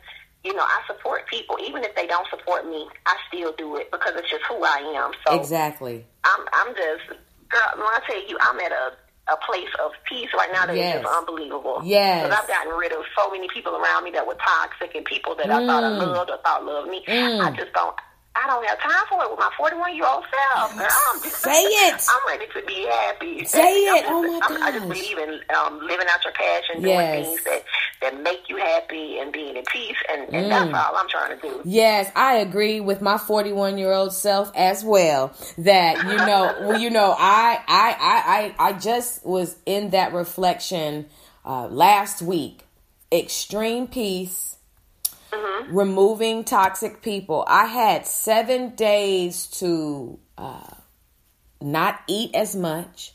[0.44, 2.88] you know, I support people, even if they don't support me.
[3.06, 5.12] I still do it because it's just who I am.
[5.26, 7.08] So exactly, I'm I'm just
[7.48, 7.70] girl.
[7.76, 8.92] When I tell you, I'm at a
[9.32, 10.96] a place of peace right now that yes.
[10.96, 11.82] is just unbelievable.
[11.84, 15.04] Yes, because I've gotten rid of so many people around me that were toxic and
[15.04, 15.52] people that mm.
[15.52, 15.98] I thought I mm.
[15.98, 17.04] loved or thought loved me.
[17.06, 17.40] Mm.
[17.40, 17.94] I just don't.
[18.36, 20.72] I don't have time for it with my 41 year old self.
[20.72, 22.06] I'm just, Say it.
[22.10, 23.44] I'm ready to be happy.
[23.44, 24.02] Say it.
[24.02, 24.62] Just, oh my God.
[24.62, 27.26] I just believe in um, living out your passion, doing yes.
[27.26, 27.64] things that,
[28.02, 29.96] that make you happy and being at peace.
[30.12, 30.48] And, and mm.
[30.48, 31.60] that's all I'm trying to do.
[31.64, 35.34] Yes, I agree with my 41 year old self as well.
[35.58, 40.12] That, you know, well, you know, I, I, I, I, I just was in that
[40.12, 41.06] reflection
[41.44, 42.60] uh, last week.
[43.12, 44.49] Extreme peace
[45.32, 45.76] mm-hmm.
[45.76, 47.44] removing toxic people.
[47.46, 50.74] I had seven days to uh,
[51.60, 53.14] not eat as much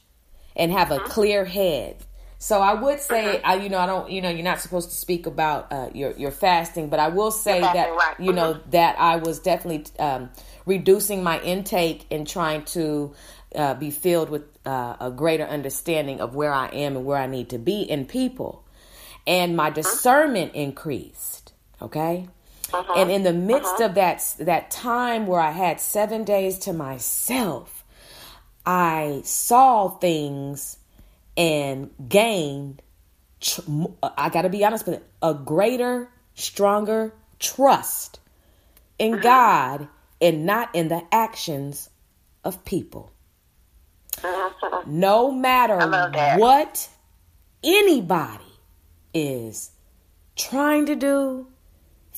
[0.56, 1.08] and have a mm-hmm.
[1.08, 1.97] clear head.
[2.38, 3.45] So I would say, mm-hmm.
[3.45, 6.12] I, you know, I don't, you know, you're not supposed to speak about uh, your
[6.12, 8.19] your fasting, but I will say that, right.
[8.19, 8.69] you know, mm-hmm.
[8.71, 10.30] that I was definitely um,
[10.65, 13.15] reducing my intake and trying to
[13.56, 17.25] uh, be filled with uh, a greater understanding of where I am and where I
[17.25, 18.63] need to be in people,
[19.25, 19.75] and my mm-hmm.
[19.75, 21.44] discernment increased.
[21.82, 22.28] Okay?
[22.74, 22.94] Uh-huh.
[22.96, 23.86] And in the midst uh-huh.
[23.86, 27.84] of that that time where I had 7 days to myself,
[28.66, 30.78] I saw things
[31.38, 32.82] and gained
[34.18, 38.20] I got to be honest with it, a greater, stronger trust
[38.98, 39.24] in uh-huh.
[39.24, 39.88] God
[40.22, 41.90] and not in the actions
[42.44, 43.12] of people.
[44.24, 44.84] Uh-huh.
[44.88, 45.78] No matter
[46.40, 46.90] what
[47.64, 48.44] anybody
[49.14, 49.72] is
[50.36, 51.48] trying to do,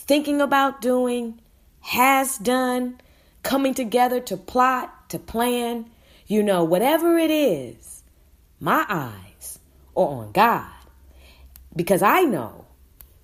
[0.08, 1.40] thinking about doing,
[1.82, 3.00] has done,
[3.44, 5.90] coming together to plot, to plan,
[6.26, 8.04] you know, whatever it is,
[8.60, 9.60] my eyes
[9.96, 10.72] are on God.
[11.76, 12.66] Because I know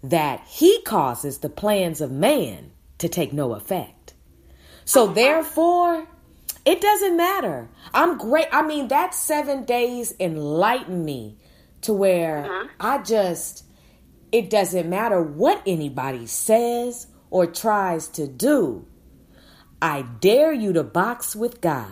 [0.03, 4.13] that He causes the plans of man to take no effect.
[4.85, 6.07] So therefore,
[6.65, 7.67] it doesn't matter.
[7.93, 8.47] I'm great.
[8.51, 11.37] I mean, that seven days enlightened me
[11.81, 12.67] to where uh-huh.
[12.79, 13.65] I just
[14.33, 18.85] it doesn't matter what anybody says or tries to do.
[19.79, 21.91] I dare you to box with God.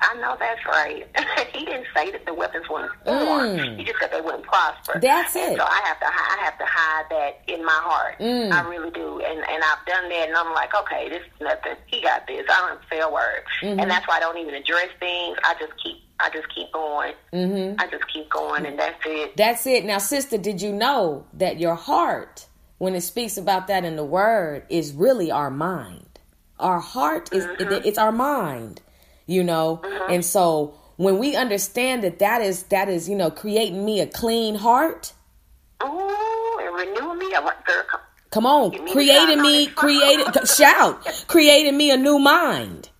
[0.00, 1.06] I know that's right.
[1.54, 3.56] he didn't say that the weapons wouldn't form.
[3.56, 3.78] Mm.
[3.78, 4.98] He just said they wouldn't prosper.
[5.00, 5.50] That's it.
[5.50, 8.18] And so I have to I have to hide that in my heart.
[8.18, 8.52] Mm.
[8.52, 9.20] I really do.
[9.20, 11.76] And and I've done that and I'm like, okay, this is nothing.
[11.86, 12.44] He got this.
[12.50, 13.44] I don't say a word.
[13.62, 13.80] Mm-hmm.
[13.80, 15.38] And that's why I don't even address things.
[15.44, 17.14] I just keep I just keep going.
[17.32, 17.80] Mm-hmm.
[17.80, 19.36] I just keep going, and that's it.
[19.36, 19.84] That's it.
[19.84, 22.46] Now, sister, did you know that your heart,
[22.78, 26.06] when it speaks about that in the word, is really our mind?
[26.60, 27.86] Our heart is mm-hmm.
[27.86, 28.80] it's our mind,
[29.26, 29.80] you know.
[29.82, 30.12] Mm-hmm.
[30.12, 34.06] And so when we understand that that is that is you know creating me a
[34.06, 35.12] clean heart.
[35.80, 37.34] Oh, and renew me.
[37.34, 37.82] I'm like, girl,
[38.30, 42.90] come on, creating me, created shout, creating me a new mind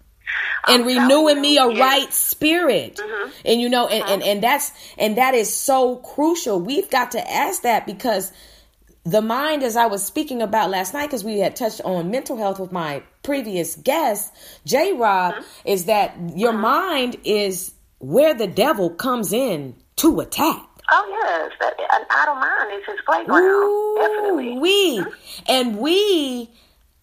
[0.68, 2.96] and renewing me a right spirit.
[2.96, 3.31] Mm-hmm.
[3.44, 4.31] And you know, and, and, uh-huh.
[4.31, 6.61] and that's and that is so crucial.
[6.61, 8.33] We've got to ask that because
[9.05, 12.37] the mind, as I was speaking about last night, because we had touched on mental
[12.37, 14.33] health with my previous guest,
[14.64, 15.68] J Rob, mm-hmm.
[15.68, 16.62] is that your mm-hmm.
[16.62, 20.66] mind is where the devil comes in to attack.
[20.90, 23.42] Oh yes, an idle mind is his playground.
[23.42, 24.59] Ooh, Definitely.
[24.59, 25.42] We mm-hmm.
[25.48, 26.50] and we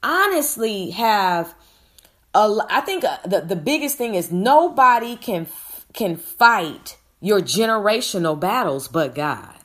[0.03, 1.53] honestly have
[2.33, 5.47] I think uh, the the biggest thing is nobody can
[5.93, 9.55] can fight your generational battles but God.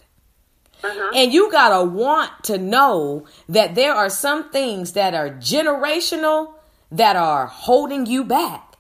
[1.15, 6.55] And you gotta want to know that there are some things that are generational
[6.93, 8.77] that are holding you back.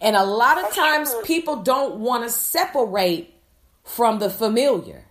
[0.00, 3.34] And a lot of times people don't want to separate
[3.84, 5.04] from the familiar.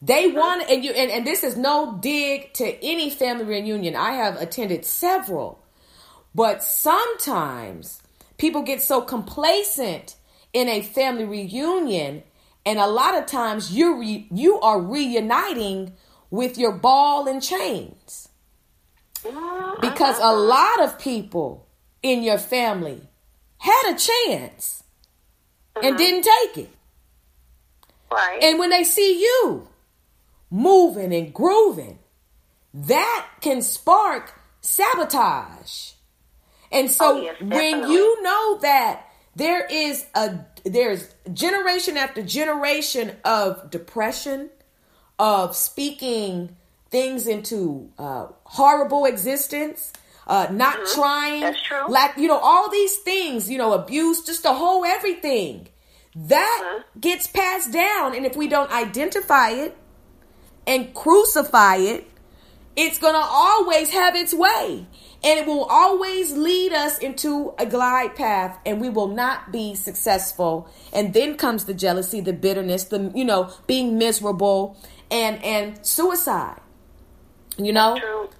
[0.00, 3.96] They want and you and, and this is no dig to any family reunion.
[3.96, 5.59] I have attended several.
[6.34, 8.02] But sometimes
[8.38, 10.16] people get so complacent
[10.52, 12.22] in a family reunion
[12.66, 15.94] and a lot of times you re, you are reuniting
[16.30, 18.28] with your ball and chains.
[19.26, 20.36] Ah, because a uh-huh.
[20.36, 21.66] lot of people
[22.02, 23.08] in your family
[23.58, 24.84] had a chance
[25.76, 25.96] and uh-huh.
[25.96, 26.70] didn't take it.
[28.10, 28.42] Right.
[28.42, 29.68] And when they see you
[30.50, 31.98] moving and grooving,
[32.72, 35.92] that can spark sabotage.
[36.72, 39.06] And so Oh, yes, when you know that
[39.36, 44.50] there is a there's generation after generation of depression,
[45.18, 46.56] of speaking
[46.90, 49.92] things into uh, horrible existence,
[50.26, 51.42] uh, not trying, Mm-hmm.
[51.42, 51.86] That's true.
[51.88, 55.68] lack, you know, all these things, you know, abuse, just the whole everything
[56.14, 57.00] that Mm-hmm.
[57.00, 58.14] gets passed down.
[58.16, 59.76] And if we don't identify it
[60.66, 62.09] and crucify it,
[62.76, 64.86] it's going to always have its way.
[65.22, 69.74] And it will always lead us into a glide path and we will not be
[69.74, 70.66] successful.
[70.94, 74.78] And then comes the jealousy, the bitterness, the, you know, being miserable
[75.10, 76.60] and, and suicide.
[77.58, 77.98] You know?
[77.98, 78.30] true.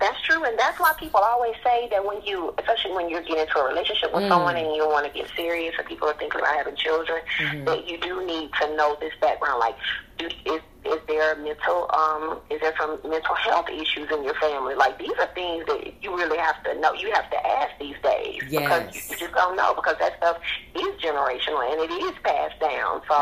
[0.00, 3.38] That's true, and that's why people always say that when you, especially when you're getting
[3.38, 4.14] into a relationship Mm.
[4.22, 7.20] with someone and you want to get serious, or people are thinking about having children,
[7.38, 7.64] Mm-hmm.
[7.66, 9.60] that you do need to know this background.
[9.60, 9.76] Like,
[10.18, 14.74] do, is is there mental, um, is there some mental health issues in your family?
[14.74, 16.92] Like, these are things that you really have to know.
[16.94, 18.94] You have to ask these days because Yes.
[18.94, 20.38] you, you just don't know because that stuff
[20.74, 23.02] is generational and it is passed down.
[23.08, 23.14] So,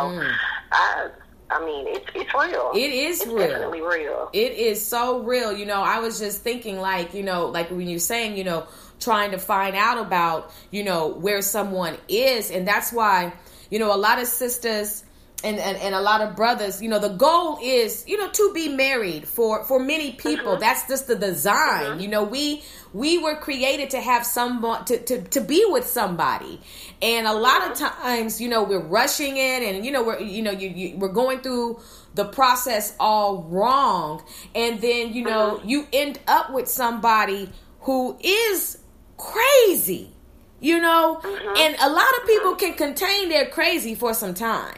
[0.73, 1.11] I,
[1.51, 2.71] I mean, it's it's real.
[2.73, 2.77] Mm.
[2.77, 3.49] It is it's real.
[3.49, 4.31] Definitely real.
[4.33, 5.53] It is so real.
[5.53, 8.67] You know, I was just thinking, like, you know, like when you're saying, you know,
[9.01, 12.51] trying to find out about, you know, where someone is.
[12.51, 13.33] And that's why,
[13.71, 15.05] you know, a lot of sisters
[15.43, 18.53] and, and, and a lot of brothers, you know, the goal is, you know, to
[18.53, 20.53] be married for, for many people.
[20.53, 20.61] Uh-huh.
[20.61, 21.87] That's just the design.
[21.87, 21.99] Uh-huh.
[21.99, 26.61] You know, we, we were created to have someone, to, to, to be with somebody.
[27.01, 28.03] And a lot of uh-huh.
[28.03, 31.09] times, you know, we're rushing in and, you know, we're, you know, you, you, we're
[31.09, 31.81] going through
[32.15, 34.23] the process all wrong.
[34.55, 37.51] And then, you know, you end up with somebody
[37.81, 38.79] who is
[39.17, 40.13] crazy,
[40.61, 44.77] you know, and a lot of people can contain their crazy for some time.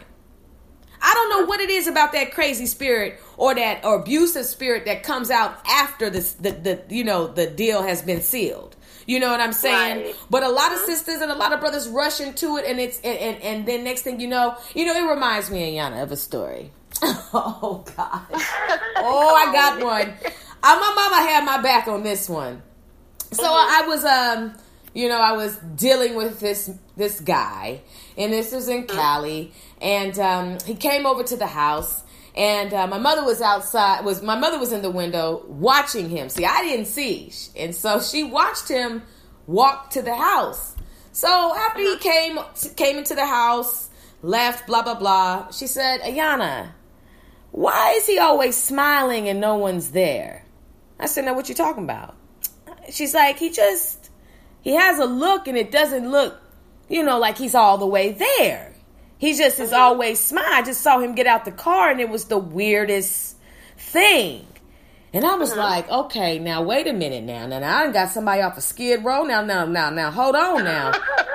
[1.03, 4.85] I don't know what it is about that crazy spirit or that or abusive spirit
[4.87, 8.77] that comes out after this the, the you know the deal has been sealed.
[9.05, 10.05] You know what I'm saying?
[10.05, 10.17] Right.
[10.31, 13.01] But a lot of sisters and a lot of brothers rush into it and it's
[13.01, 16.13] and, and, and then next thing you know, you know, it reminds me, Ayana, of
[16.13, 16.71] a story.
[17.03, 18.27] oh God.
[18.97, 20.15] Oh, I got one.
[20.63, 22.63] Uh, my mama had my back on this one.
[23.33, 24.55] So I was um
[24.95, 27.81] you know, I was dealing with this this guy,
[28.17, 32.03] and this was in Cali, and um, he came over to the house,
[32.37, 34.05] and uh, my mother was outside.
[34.05, 36.29] Was my mother was in the window watching him?
[36.29, 39.03] See, I didn't see, and so she watched him
[39.47, 40.75] walk to the house.
[41.13, 42.39] So after he came
[42.77, 43.91] came into the house,
[44.23, 45.51] left, blah blah blah.
[45.51, 46.73] She said, "Ayana,
[47.51, 50.45] why is he always smiling and no one's there?"
[50.99, 52.17] I said, "Now what you talking about?"
[52.91, 54.03] She's like, "He just."
[54.63, 56.41] he has a look and it doesn't look,
[56.93, 58.75] you know, like he's all the way there.
[59.17, 59.81] He just is mm-hmm.
[59.81, 60.45] always smile.
[60.47, 63.37] I just saw him get out the car and it was the weirdest
[63.79, 64.47] thing.
[65.15, 65.61] And I was uh-huh.
[65.61, 67.47] like, okay, now wait a minute now.
[67.47, 69.25] Now, now I got somebody off a skid row.
[69.25, 70.93] Now, now, now, now, hold on now.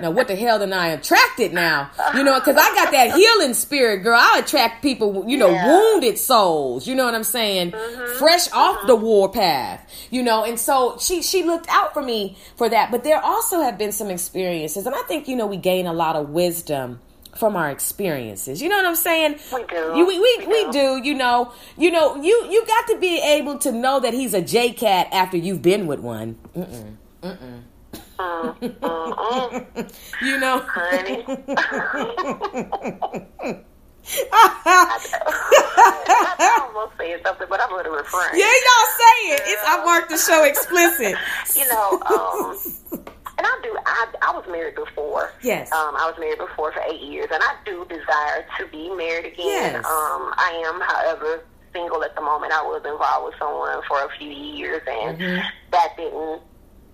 [0.00, 1.90] now, what the hell did I attracted now?
[2.14, 4.18] You know, because I got that healing spirit, girl.
[4.18, 5.66] I attract people, you know, Yeah.
[5.66, 6.86] wounded souls.
[6.86, 7.72] You know what I'm saying?
[7.72, 8.18] Mm-hmm.
[8.18, 9.04] Fresh off the mm-hmm.
[9.04, 9.86] war path.
[10.10, 12.90] You know, and so she she looked out for me for that.
[12.90, 15.92] But there also have been some experiences, and I think you know we gain a
[15.92, 17.00] lot of wisdom
[17.36, 18.60] from our experiences.
[18.60, 19.38] You know what I'm saying?
[19.52, 19.92] We do.
[19.96, 21.00] You, we, we, We we do.
[21.00, 21.08] do.
[21.08, 21.52] You know.
[21.76, 22.16] You know.
[22.16, 25.62] You you got to be able to know that he's a J cat after you've
[25.62, 26.38] been with one.
[26.56, 26.96] Mm-mm.
[27.22, 27.62] Mm-mm.
[30.22, 30.64] You know.
[30.66, 31.24] honey.
[34.32, 38.30] I almost saying something, but I'm going to refrain.
[38.34, 39.40] Yeah, y'all say it.
[39.44, 41.16] It's I marked the show explicit.
[41.56, 42.56] You know, um,
[43.38, 43.76] and I do.
[43.84, 45.32] I I was married before.
[45.42, 45.70] Yes.
[45.72, 49.26] Um, I was married before for eight years, and I do desire to be married
[49.32, 49.74] again.
[49.74, 49.84] Yes.
[49.84, 51.42] Um, I am, however,
[51.72, 52.52] single at the moment.
[52.52, 55.42] I was involved with someone for a few years, and Mm-hmm.
[55.72, 56.40] that didn't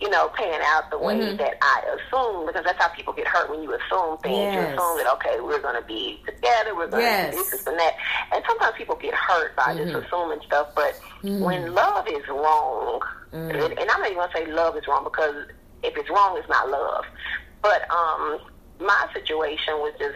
[0.01, 1.37] you know, pan out the way Mm-hmm.
[1.39, 4.53] that I assume, because that's how people get hurt when you assume things.
[4.53, 4.75] You Yes.
[4.77, 7.33] assume that, okay, we're going to be together, we're going to Yes.
[7.35, 7.95] do this, this, and that.
[8.35, 9.91] And sometimes people get hurt by Mm-hmm.
[9.93, 11.01] just assuming stuff, but
[11.41, 13.01] when love is wrong,
[13.33, 13.51] Mm.
[13.51, 15.35] and, and I'm not even going to say love is wrong, because
[15.83, 17.05] if it's wrong, it's not love.
[17.63, 18.39] But um,
[18.81, 20.15] my situation was just,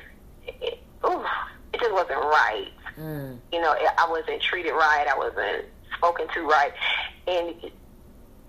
[0.62, 1.24] it, ooh,
[1.72, 2.68] it just wasn't right
[2.98, 3.38] Mm.
[3.52, 5.06] you know, I wasn't treated right.
[5.08, 5.64] I wasn't
[5.96, 6.72] spoken to right.
[7.26, 7.54] And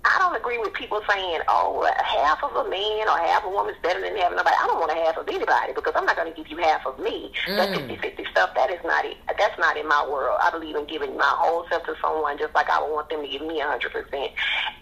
[0.04, 3.78] I don't agree with people saying, oh, half of a man or half a woman's
[3.84, 4.56] better than having nobody.
[4.60, 6.86] I don't want a half of anybody because I'm not going to give you half
[6.86, 7.32] of me.
[7.48, 7.88] That Mm.
[8.02, 9.18] 50-50 stuff, that is not it.
[9.38, 10.40] That's not in my world.
[10.42, 13.22] I believe in giving my whole self to someone just like I would want them
[13.22, 14.34] to give me 100%.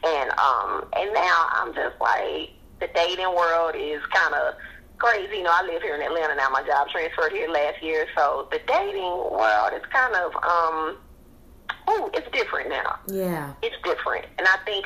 [0.08, 4.54] And, um, and now I'm just like, the dating world is kind of
[4.98, 5.38] crazy.
[5.38, 6.50] You know, I live here in Atlanta now.
[6.50, 8.08] My job transferred here last year.
[8.16, 9.04] So the dating
[9.36, 10.98] world is kind of, um,
[11.90, 13.54] ooh, it's different now Yeah.
[13.62, 14.26] it's different.
[14.38, 14.86] And I think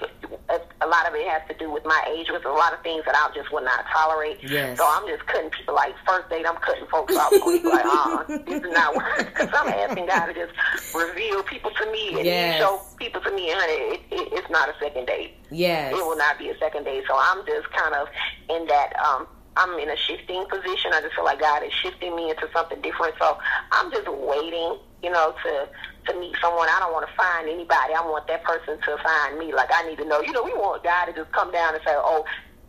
[0.50, 2.28] a, a lot of it has to do with my age.
[2.32, 4.40] With a lot of things that I just would not tolerate.
[4.44, 4.78] Yes.
[4.78, 6.46] So I'm just cutting people like first date.
[6.48, 9.26] I'm cutting folks off like, uh, this is not working.
[9.26, 10.54] Because I'm asking God to just
[10.94, 12.60] reveal people to me and Yes.
[12.60, 15.34] show people to me, and it, it, it's not a second date.
[15.52, 15.94] Yes.
[15.94, 17.04] It will not be a second date.
[17.08, 18.08] So I'm just kind of
[18.50, 18.94] in that.
[19.00, 20.92] um I'm in a shifting position.
[20.96, 23.14] I just feel like God is shifting me into something different.
[23.20, 23.38] So
[23.72, 25.70] I'm just waiting, you know, to
[26.06, 26.68] to meet someone.
[26.70, 27.94] I don't want to find anybody.
[27.94, 29.54] I want that person to find me.
[29.54, 30.22] Like I need to know.
[30.22, 32.26] You know, we want God to just come down and say, "Oh,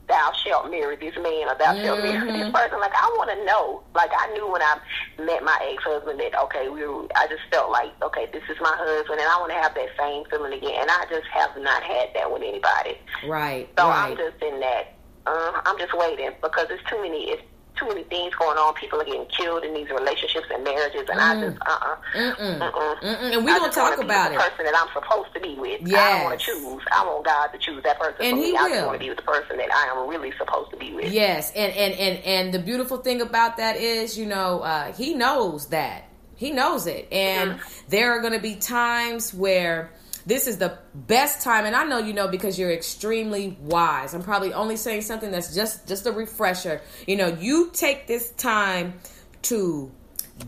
[0.09, 3.39] thou shalt marry this man," or "Thou shalt marry this person." Like I want to
[3.45, 3.83] know.
[3.95, 4.79] Like I knew when I
[5.19, 6.87] met my ex husband that okay, we.
[6.87, 9.75] Were, I just felt like okay, this is my husband, and I want to have
[9.75, 10.81] that same feeling again.
[10.81, 12.99] And I just have not had that with anybody.
[13.27, 13.69] Right.
[13.79, 14.11] So right.
[14.11, 14.95] I'm just in that.
[15.27, 17.33] Uh, I'm just waiting because there's too many.
[17.33, 17.43] It's
[17.77, 18.75] too many things going on.
[18.75, 22.97] People are getting killed in these relationships and marriages, and I just uh uh-uh, uh.
[23.03, 24.41] And we I just talk about the it.
[24.41, 25.81] person that I'm supposed to be with.
[25.95, 26.83] I don't want to choose.
[26.93, 28.59] I want God to choose that person And for He me.
[28.59, 28.69] I will.
[28.71, 31.13] just want to be with the person that I am really supposed to be with.
[31.13, 35.15] Yes, and and and and the beautiful thing about that is, you know, uh, he
[35.15, 36.05] knows that.
[36.37, 39.91] He knows it, and there are going to be times where
[40.27, 44.15] this is the best time, and I know you know because you're extremely wise.
[44.15, 46.81] I'm probably only saying something that's just just a refresher.
[47.07, 48.95] You know, you take this time
[49.43, 49.93] to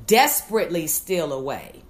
[0.06, 1.82] desperately steal away.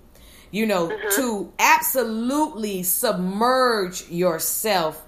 [0.50, 1.20] You know, mm-hmm.
[1.20, 5.02] to absolutely submerge yourself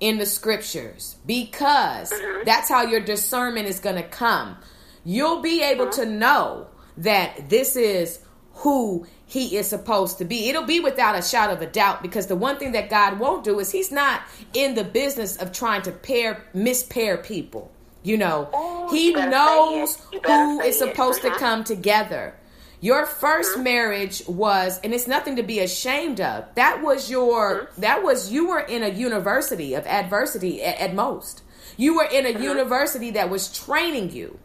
[0.00, 2.44] in the scriptures because mm-hmm.
[2.44, 4.56] that's how your discernment is going to come.
[5.04, 6.02] You'll be able mm-hmm.
[6.02, 6.68] to know
[6.98, 8.20] that this is
[8.54, 10.48] who he is supposed to be.
[10.48, 13.44] It'll be without a shadow of a doubt because the one thing that God won't
[13.44, 14.22] do is he's not
[14.54, 17.70] in the business of trying to pair mispair people.
[18.02, 20.72] You know, Oh, he you knows who is You better who it.
[20.74, 21.36] supposed to Mhm.
[21.38, 22.34] come together.
[22.80, 23.62] Your 1st uh-huh.
[23.62, 26.44] marriage was, and it's nothing to be ashamed of.
[26.54, 27.66] That was your, uh-huh.
[27.78, 31.42] that was, you were in a university of adversity at, at most.
[31.76, 34.38] You were in a university that was training you.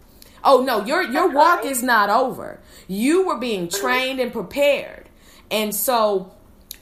[0.44, 1.72] Oh no, your your That's walk right.
[1.72, 2.60] is not over.
[2.88, 5.10] You were being trained and prepared.
[5.52, 6.34] And so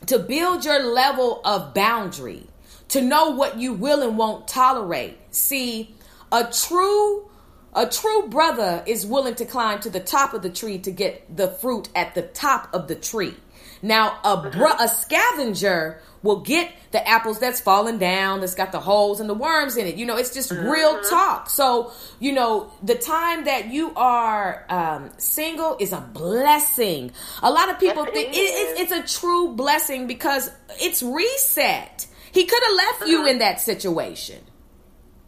[0.08, 2.48] to build your level of boundary,
[2.90, 5.18] to know what you will and won't tolerate.
[5.32, 5.96] See,
[6.32, 7.30] a true
[7.74, 11.36] a true brother is willing to climb to the top of the tree to get
[11.36, 13.36] the fruit at the top of the tree.
[13.82, 18.80] Now, a bro- a scavenger will get the apples that's fallen down, that's got the
[18.80, 19.96] holes and the worms in it.
[19.96, 21.10] You know, it's just real mm-hmm.
[21.10, 21.50] talk.
[21.50, 27.12] So, you know, the time that you are um, single is a blessing.
[27.42, 28.80] A lot of people Yes, it think it, is.
[28.82, 32.08] it's, it's a true blessing because it's reset.
[32.32, 33.40] He could have left you in mm-hmm.
[33.40, 34.40] that situation.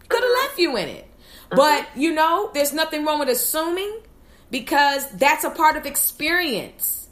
[0.09, 0.47] Could have mm-hmm.
[0.47, 1.09] left you in it.
[1.49, 3.99] But, you know, there's nothing wrong with assuming
[4.49, 7.02] because that's a part of experience.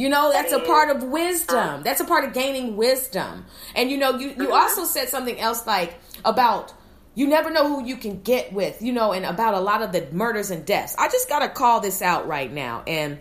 [0.00, 1.58] You know, that's a part of wisdom.
[1.58, 3.44] Um, that's a part of gaining wisdom.
[3.74, 4.52] And you know, you, you mm-hmm.
[4.52, 6.72] also said something else like about
[7.14, 9.92] you never know who you can get with, you know, and about a lot of
[9.92, 10.96] the murders and deaths.
[10.98, 13.18] I just got to call this out right now and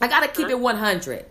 [0.00, 1.26] I got to keep it 100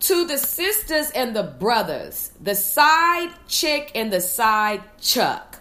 [0.00, 5.60] to the sisters and the brothers, the side chick and the side chuck.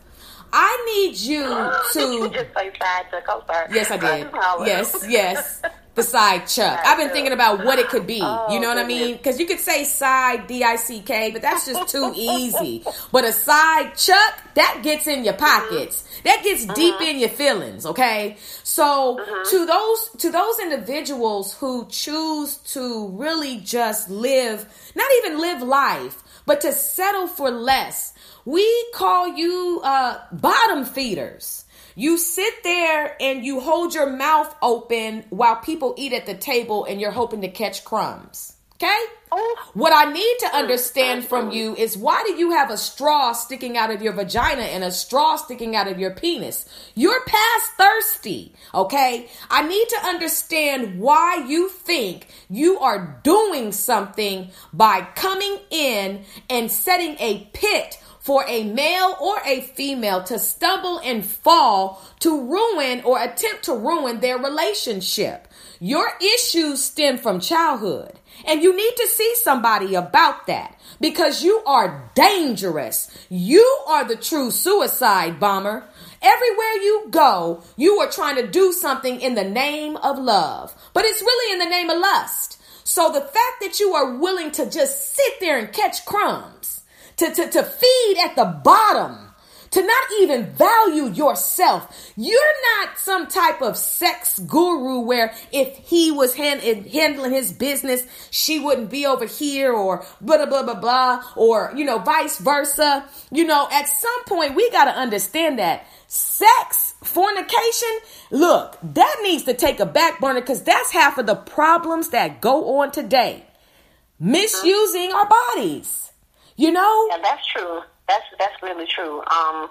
[0.52, 1.44] I need you
[2.02, 2.34] you to.
[2.34, 3.26] just say side chick.
[3.30, 3.68] I'm sorry.
[3.74, 4.32] Yes, I did.
[4.66, 5.62] Yes, yes.
[5.96, 6.80] The side chuck.
[6.84, 8.20] I've been thinking about what it could be.
[8.20, 9.16] Oh, You know what I mean?
[9.16, 12.84] Because you could say side D I C K, but that's just too easy.
[13.12, 15.46] But a side chuck that gets in your mm-hmm.
[15.46, 16.04] pockets.
[16.24, 16.74] That gets uh-huh.
[16.74, 17.86] deep in your feelings.
[17.86, 18.38] Okay.
[18.64, 19.44] So uh-huh.
[19.52, 24.66] to those to those individuals who choose to really just live,
[24.96, 28.14] not even live life, but to settle for less,
[28.46, 28.66] we
[28.96, 31.63] call you uh, bottom feeders.
[31.96, 36.86] You sit there and you hold your mouth open while people eat at the table
[36.86, 38.54] and you're hoping to catch crumbs.
[38.76, 39.00] Okay?
[39.32, 42.78] Oh, what I need to oh, understand from you is why do you have a
[42.78, 46.68] straw sticking out of your vagina and a straw sticking out of your penis?
[46.94, 49.30] You're past thirsty, okay?
[49.50, 56.70] I need to understand why you think you are doing something by coming in and
[56.70, 63.02] setting a pit for a male or a female to stumble and fall to ruin
[63.04, 65.50] or attempt to ruin their relationship.
[65.82, 68.18] Your issues stem from childhood.
[68.46, 73.12] And you need to see somebody about that because you are dangerous.
[73.30, 75.84] You are the true suicide bomber.
[76.22, 81.04] Everywhere you go, you are trying to do something in the name of love, but
[81.04, 82.62] it's really in the name of lust.
[82.86, 86.83] So the fact that you are willing to just sit there and catch crumbs,
[87.18, 89.34] to, to, to feed at the bottom
[89.74, 92.12] to not even value yourself.
[92.16, 92.40] You're
[92.78, 98.60] not some type of sex guru where if he was hand- handling his business, she
[98.60, 103.04] wouldn't be over here or blah, blah, blah, blah, or, you know, vice versa.
[103.32, 107.98] You know, at some point, we got to understand that sex, fornication,
[108.30, 112.42] look, that needs to take a back burner because that's half of the problems that
[112.42, 113.44] go on today.
[113.44, 114.30] Uh-huh.
[114.30, 116.12] Misusing our bodies.
[116.56, 117.08] You know?
[117.10, 117.82] Yeah, that's true.
[118.08, 119.22] That's that's really true.
[119.28, 119.70] Um,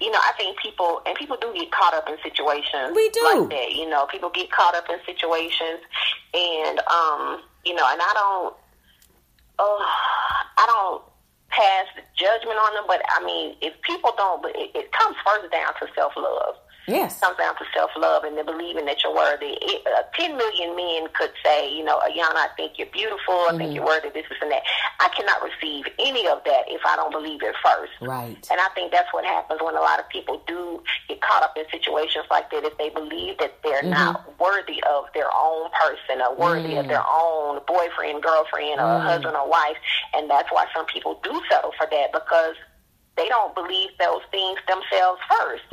[0.00, 2.96] you know, I think people and people do get caught up in situations.
[2.96, 3.22] We do.
[3.22, 3.72] like that.
[3.72, 5.80] You know, people get caught up in situations,
[6.32, 8.54] and um, you know, and I don't,
[9.58, 9.84] uh,
[10.56, 11.02] I don't
[11.50, 12.84] pass judgment on them.
[12.88, 16.56] But I mean, if people don't, but it, it comes first down to self love.
[16.86, 17.16] Yes.
[17.18, 19.58] It comes down to self love and then believing that you're worthy.
[19.60, 23.34] It, uh, Ten million men could say, you know, Ayana, I think you're beautiful.
[23.34, 23.58] I Mm-hmm.
[23.58, 24.10] think you're worthy.
[24.10, 24.62] This, this, and that.
[25.00, 27.92] I cannot receive any of that if I don't believe it first.
[28.00, 28.36] Right.
[28.50, 31.56] And I think that's what happens when a lot of people do get caught up
[31.56, 32.64] in situations like that.
[32.64, 33.90] If they believe that they're Mm-hmm.
[33.90, 39.36] not worthy of their own person or worthy of their own boyfriend, girlfriend, or husband
[39.36, 39.76] or wife,
[40.14, 42.54] and that's why some people do settle for that because
[43.16, 45.64] they don't believe those things themselves first.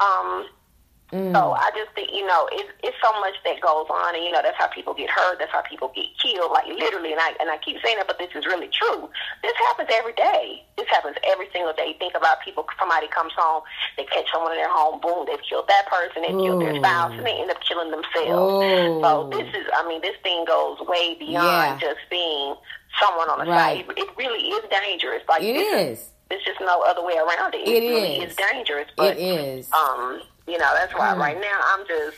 [0.00, 0.46] Um,
[1.12, 4.32] so I just think, you know, it's it's so much that goes on, and you
[4.32, 5.38] know, that's how people get hurt.
[5.38, 7.12] That's how people get killed, like literally.
[7.12, 9.08] And I and I keep saying that, but this is really true.
[9.40, 10.66] This happens every day.
[10.76, 11.94] This happens every single day.
[12.00, 12.66] Think about people.
[12.78, 13.62] Somebody comes home,
[13.96, 17.12] they catch someone in their home, boom, they've killed that person, they've killed their spouse,
[17.16, 18.50] and they end up killing themselves.
[18.58, 18.98] Oh.
[19.00, 21.70] So this is, I mean, this thing goes way Yeah.
[21.70, 22.56] beyond just being
[22.98, 23.86] someone on the Right.
[23.86, 23.94] side.
[23.96, 25.22] It really is dangerous.
[25.28, 26.10] Like it is.
[26.28, 27.66] There's just no other way around it.
[27.68, 28.30] It really is.
[28.30, 28.88] is dangerous.
[28.96, 29.72] But It is.
[29.72, 31.18] um, you know, that's why Mm.
[31.18, 32.16] right now I'm just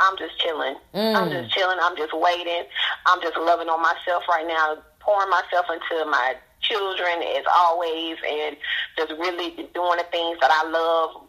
[0.00, 0.76] I'm just chilling.
[0.94, 1.42] I'm Mm.
[1.42, 1.76] just chilling.
[1.82, 2.62] I'm just waiting.
[3.06, 8.56] I'm just loving on myself right now, pouring myself into my children as always and
[8.96, 11.22] just really doing the things that I love,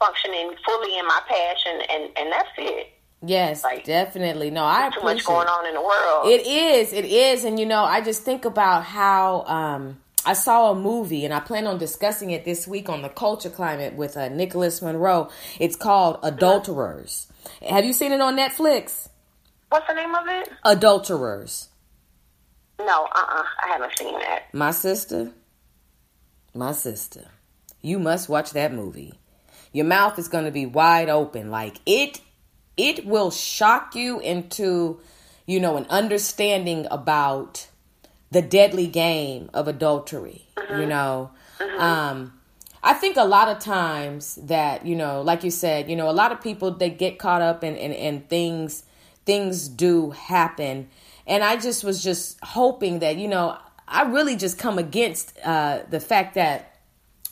[0.00, 2.88] functioning fully in my passion and, and that's it.
[3.22, 4.50] Yes, Like, definitely.
[4.50, 6.26] No, I Too appreciate much going on in the world.
[6.28, 6.92] It is.
[6.92, 7.44] It is.
[7.44, 11.40] And you know, I just think about how um I saw a movie and I
[11.40, 15.30] plan on discussing it this week on the culture climate with uh, Nicholas Monroe.
[15.58, 17.26] It's called Adulterers.
[17.66, 19.08] Have you seen it on Netflix?
[19.70, 20.50] What's the name of it?
[20.64, 21.68] Adulterers.
[22.78, 24.52] No, uh uh I haven't seen that.
[24.52, 25.32] My sister,
[26.54, 27.26] my sister,
[27.80, 29.14] you must watch that movie.
[29.72, 31.50] Your mouth is going to be wide open.
[31.50, 32.20] Like it,
[32.76, 35.00] it will shock you into,
[35.46, 37.68] you know, an understanding about
[38.30, 40.46] the deadly game of adultery.
[40.70, 41.30] You know,
[41.78, 42.32] um,
[42.82, 46.12] I think a lot of times that you know, like you said, you know, a
[46.12, 48.84] lot of people they get caught up in in, in things.
[49.26, 50.88] Things do happen,
[51.26, 53.56] and I just was just hoping that you know,
[53.86, 56.74] I really just come against uh, the fact that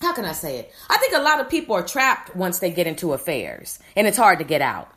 [0.00, 0.72] how can I say it?
[0.90, 4.18] I think a lot of people are trapped once they get into affairs, and it's
[4.18, 4.92] hard to get out.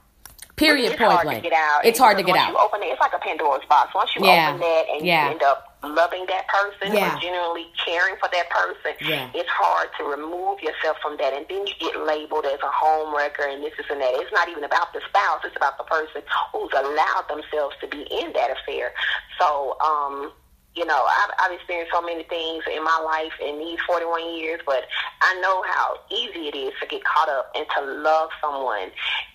[0.57, 0.91] Period.
[0.91, 1.43] It's point hard blank.
[1.43, 1.85] to get out.
[1.85, 2.51] It's hard to get once out.
[2.51, 3.95] You open it, it's like a Pandora's box.
[3.95, 4.49] Once you Yeah.
[4.49, 5.25] open that and Yeah.
[5.27, 7.17] you end up loving that person Yeah.
[7.17, 9.29] or genuinely caring for that person, Yeah.
[9.33, 11.33] it's hard to remove yourself from that.
[11.33, 14.13] And then you get labeled as a home wrecker and this, this, and that.
[14.15, 15.41] It's not even about the spouse.
[15.43, 16.21] It's about the person
[16.53, 18.93] who's allowed themselves to be in that affair.
[19.39, 20.31] So, um,
[20.73, 24.61] you know, I've, I've experienced so many things in my life in these 41 years,
[24.65, 24.85] but
[25.21, 28.89] I know how easy it is to get caught up and to love someone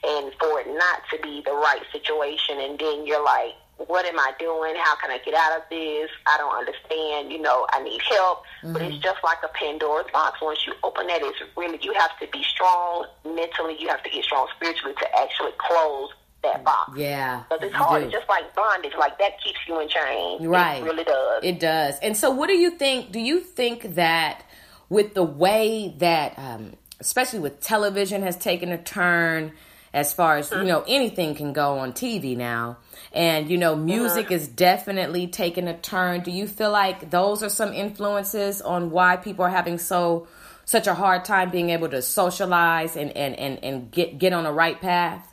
[0.05, 2.59] and for it not to be the right situation.
[2.61, 4.75] And then you're like, what am I doing?
[4.77, 6.11] How can I get out of this?
[6.27, 7.31] I don't understand.
[7.31, 8.43] You know, I need help.
[8.63, 10.41] But it's just like a Pandora's box.
[10.41, 13.77] Once you open that, it's really, you have to be strong mentally.
[13.79, 16.11] You have to get strong spiritually to actually close
[16.43, 16.93] that box.
[16.97, 18.03] Yeah, Because it's hard.
[18.05, 18.95] It's just like bondage.
[18.99, 20.47] Like that keeps you in chains.
[20.47, 20.81] Right.
[20.81, 21.45] It really does.
[21.45, 21.99] It does.
[22.01, 23.13] And so, what do you think?
[23.13, 24.43] Do you think that
[24.89, 29.53] with the way that, um, especially with television, has taken a turn,
[29.93, 32.77] as far as you know anything can go on tv now
[33.17, 33.83] and you know uh-huh.
[33.83, 38.91] music is definitely taking a turn do you feel like those are some influences on
[38.91, 40.29] why people are having so
[40.65, 44.45] such a hard time being able to socialize and and and, and get get on
[44.45, 45.33] the right path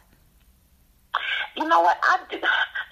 [1.55, 1.97] You know what?
[2.01, 2.37] I do.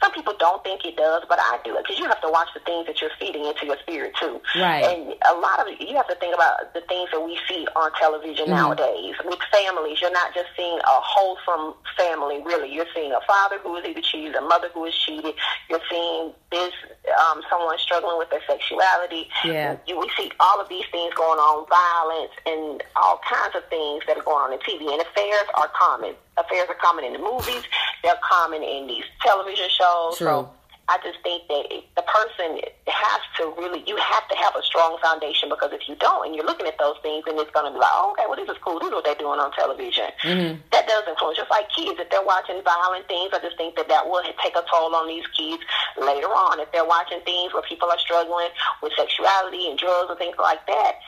[0.02, 2.60] Some people don't think it does, but I do because you have to watch the
[2.62, 4.42] things that you're feeding into your spirit too.
[4.56, 4.84] Right.
[4.84, 7.92] And a lot of you have to think about the things that we see on
[8.00, 10.02] television nowadays with families.
[10.02, 12.74] You're not just seeing a wholesome family, really.
[12.74, 15.36] You're seeing a father who is either cheated, a mother who is cheated.
[15.70, 16.74] You're seeing this
[17.20, 19.30] um, someone struggling with their sexuality.
[19.46, 19.78] Yeah.
[19.88, 24.04] You, we see all of these things going on, violence and all kinds of things
[24.08, 24.92] that are going on in TV.
[24.92, 26.16] And affairs are common.
[26.38, 27.64] Affairs are common in the movies.
[28.04, 30.18] They're common in these television shows.
[30.18, 30.28] True.
[30.28, 30.54] So
[30.92, 34.98] I just think that the person has to really, you have to have a strong
[35.02, 37.72] foundation because if you don't, and you're looking at those things, and it's going to
[37.72, 38.76] be like, oh, okay, well, this is cool.
[38.80, 40.12] This is what they're doing on television.
[40.24, 40.60] Mm-hmm.
[40.76, 41.38] That does influence.
[41.38, 44.52] Just like kids, if they're watching violent things, I just think that that will take
[44.52, 45.64] a toll on these kids
[45.96, 46.60] later on.
[46.60, 48.52] If they're watching things where people are struggling
[48.84, 51.00] with sexuality and drugs and things like that,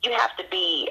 [0.00, 0.88] you have to be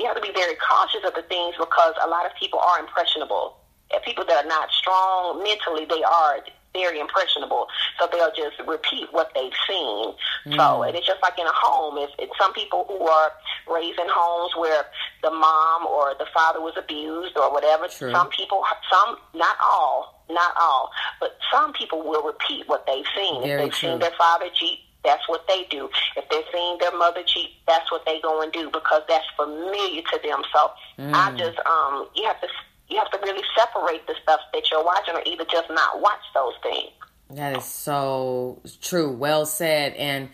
[0.00, 2.80] you have to be very cautious of the things because a lot of people are
[2.80, 3.56] impressionable.
[3.92, 6.40] And people that are not strong mentally, they are
[6.72, 7.66] very impressionable.
[7.98, 10.14] So they'll just repeat what they've seen.
[10.56, 10.88] So mm.
[10.88, 11.98] and it's just like in a home.
[11.98, 13.32] It's, it's some people who are
[13.70, 14.84] raised in homes where
[15.22, 17.88] the mom or the father was abused or whatever.
[17.88, 18.12] True.
[18.12, 23.42] Some people, some, not all, not all, but some people will repeat what they've seen.
[23.42, 23.88] Very if they've true.
[23.90, 25.88] seen their father cheat, that's what they do.
[26.16, 30.02] If they're seeing their mother cheat, that's what they go and do because that's familiar
[30.02, 30.42] to them.
[30.52, 31.14] So Mm.
[31.14, 32.48] I just um you have to
[32.88, 36.20] you have to really separate the stuff that you're watching or either just not watch
[36.34, 36.90] those things.
[37.30, 39.10] That is so true.
[39.12, 39.94] Well said.
[39.94, 40.28] And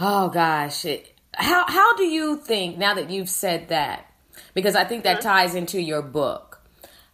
[0.00, 4.06] oh gosh, it, how how do you think now that you've said that?
[4.54, 6.62] Because I think that ties into your book.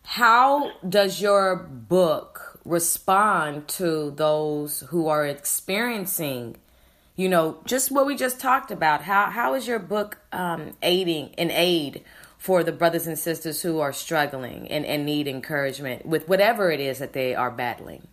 [0.04, 6.56] How does your book respond to those who are experiencing,
[7.16, 9.02] you know, just what we just talked about?
[9.02, 12.02] How how is your book um, aiding an aid
[12.38, 16.80] for the brothers and sisters who are struggling and, and need encouragement with whatever it
[16.80, 18.08] is that they are battling?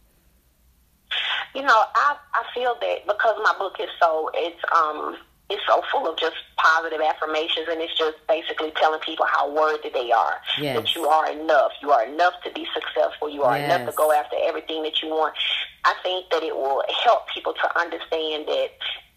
[1.56, 5.18] You know, I I feel that because my book is so it's um
[5.52, 9.90] it's so full of just positive affirmations and it's just basically telling people how worthy
[9.90, 10.38] they are.
[10.58, 10.78] Yes.
[10.78, 11.72] That you are enough.
[11.82, 13.30] You are enough to be successful.
[13.30, 15.36] You are enough to go after everything that you want.
[15.84, 18.70] I think that it will help people to understand that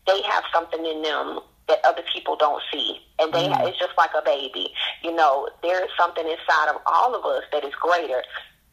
[0.07, 2.99] they have something in them that other people don't see.
[3.18, 3.68] And they mm.
[3.68, 4.68] it's just like a baby.
[5.03, 8.22] You know, there is something inside of all of us that is greater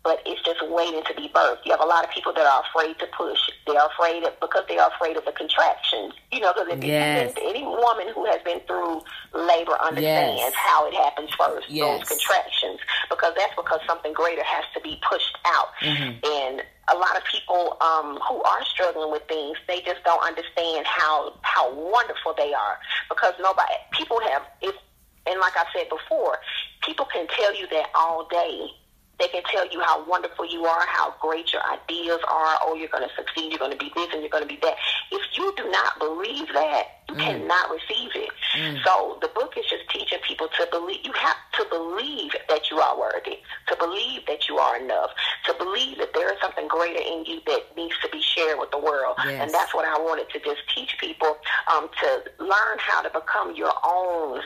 [0.04, 1.60] but it's just waiting to be birthed.
[1.64, 3.40] You have a lot of people that are afraid to push.
[3.68, 6.14] They are afraid of, because they are afraid of the contractions.
[6.32, 7.34] You know, because if Yes.
[7.38, 9.02] any woman who has been through
[9.34, 10.54] labor understands Yes.
[10.56, 11.86] how it happens first, Yes.
[12.00, 12.80] those contractions,
[13.10, 15.70] because that's because something greater has to be pushed out.
[15.82, 16.26] Mm-hmm.
[16.26, 20.88] And a lot of people um, who are struggling with things, they just don't understand
[20.88, 24.76] how how wonderful they are because nobody people have if
[25.28, 26.40] and like I said before,
[26.82, 28.68] people can tell you that all day.
[29.22, 32.58] They can tell you how wonderful you are, how great your ideas are.
[32.64, 33.52] Oh, you're going to succeed.
[33.52, 34.76] You're going to be this and you're going to be that.
[35.12, 38.30] If you do not believe that, you cannot receive it.
[38.84, 41.02] So the book is just teaching people to believe.
[41.04, 45.12] You have to believe that you are worthy, to believe that you are enough,
[45.46, 48.72] to believe that there is something greater in you that needs to be shared with
[48.72, 49.18] the world.
[49.26, 49.42] Yes.
[49.42, 51.38] And that's what I wanted to just teach people
[51.72, 54.42] um, to learn how to become your own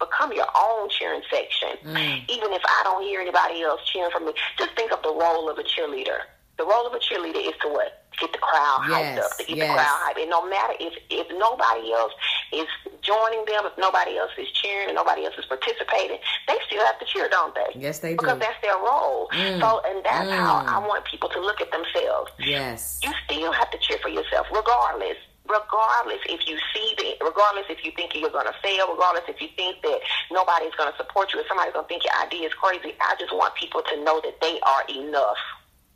[0.00, 1.76] become your own cheering section.
[1.84, 2.24] Mm.
[2.28, 5.48] Even if I don't hear anybody else cheering for me, just think of the role
[5.48, 6.26] of a cheerleader.
[6.58, 7.96] The role of a cheerleader is to what?
[8.20, 9.68] Get the crowd hyped up, to get yes.
[9.68, 10.20] the crowd hyped.
[10.20, 12.12] And no matter if if nobody else
[12.52, 12.66] is
[13.00, 16.98] joining them, if nobody else is cheering, and nobody else is participating, they still have
[16.98, 17.80] to cheer, don't they?
[17.80, 18.38] Yes, they because do.
[18.40, 19.28] Because that's their role.
[19.32, 20.68] So, and that's how Mm.
[20.68, 23.00] I want people to look at themselves Yes.
[23.02, 25.16] you still have to cheer for yourself, regardless.
[25.50, 29.40] Regardless if you see the, regardless if you think you're going to fail, regardless if
[29.40, 29.98] you think that
[30.30, 32.94] nobody's going to support you, if somebody's going to think your idea is crazy.
[33.00, 35.38] I just want people to know that they are enough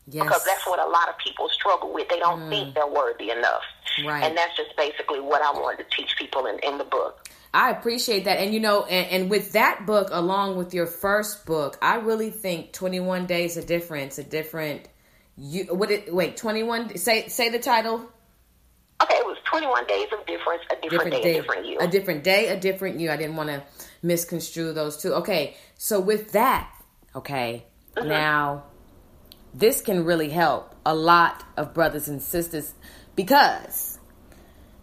[0.07, 0.25] Yes.
[0.25, 2.09] because that's what a lot of people struggle with.
[2.11, 2.75] They don't think mm.
[2.75, 3.63] they're worthy enough,
[4.05, 4.23] Right.
[4.23, 7.27] and that's just basically what I wanted to teach people in, in the book.
[7.55, 8.39] I appreciate that.
[8.39, 12.31] And you know, and, and with that book, along with your first book, I really
[12.31, 14.89] think 21 Days a Difference, a different
[15.37, 18.05] you what it wait, 21 say say the title.
[19.05, 21.79] Okay, it was 21 days of difference, a different, day, a different you.
[21.79, 23.11] A different day, a different you.
[23.11, 23.63] I didn't want to
[24.03, 25.15] misconstrue those two.
[25.15, 25.57] Okay.
[25.77, 26.71] So with that,
[27.15, 27.67] okay.
[27.97, 28.09] Mm-hmm.
[28.09, 28.65] Now
[29.55, 32.75] this can really help a lot of brothers and sisters
[33.15, 33.99] because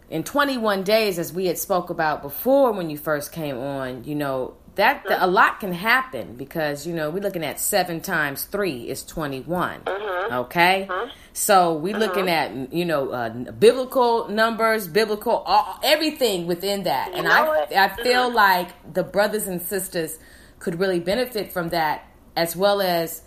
[0.09, 4.15] in 21 days as we had spoke about before when you first came on you
[4.15, 8.87] know that a lot can happen because you know we're looking at seven times three
[8.89, 10.33] is 21 Mm-hmm.
[10.33, 10.87] okay?
[11.33, 17.11] So we're looking at you know uh, biblical numbers biblical all, everything within that.
[17.13, 17.75] And know i it.
[17.75, 20.17] i feel like the brothers and sisters
[20.59, 23.23] could really benefit from that as well as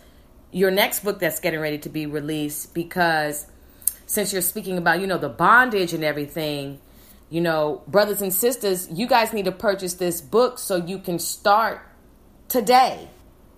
[0.50, 3.46] your next book that's getting ready to be released because
[4.06, 6.78] since you're speaking about you know the bondage and everything
[7.34, 11.18] you know brothers and sisters you guys need to purchase this book so you can
[11.18, 11.80] start
[12.48, 13.08] today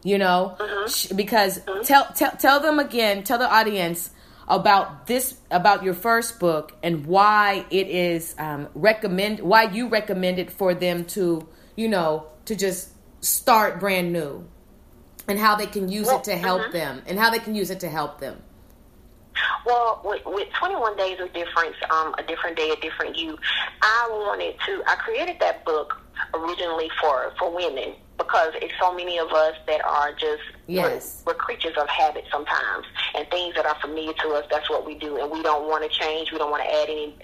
[0.02, 0.56] you know?
[0.60, 0.88] Mm-hmm.
[0.88, 1.82] Sh- because mm-hmm.
[1.82, 4.10] tell, tell tell them again tell the audience
[4.48, 10.38] about this about your first book and why it is um, recommend why you recommend
[10.38, 14.46] it for them to you know to just start brand new
[15.28, 16.72] and how they can use it to help mm-hmm.
[16.72, 18.40] them and how they can use it to help them
[19.66, 23.36] Well, with, with 21 Days of Difference, um, a different day, a different you,
[23.82, 24.82] I wanted to.
[24.86, 26.00] I created that book
[26.34, 31.22] originally for for women because it's so many of us that are just Yes.
[31.24, 34.44] we're, we're creatures of habit sometimes, and things that are familiar to us.
[34.50, 36.32] That's what we do, and we don't want to change.
[36.32, 37.14] We don't want to add any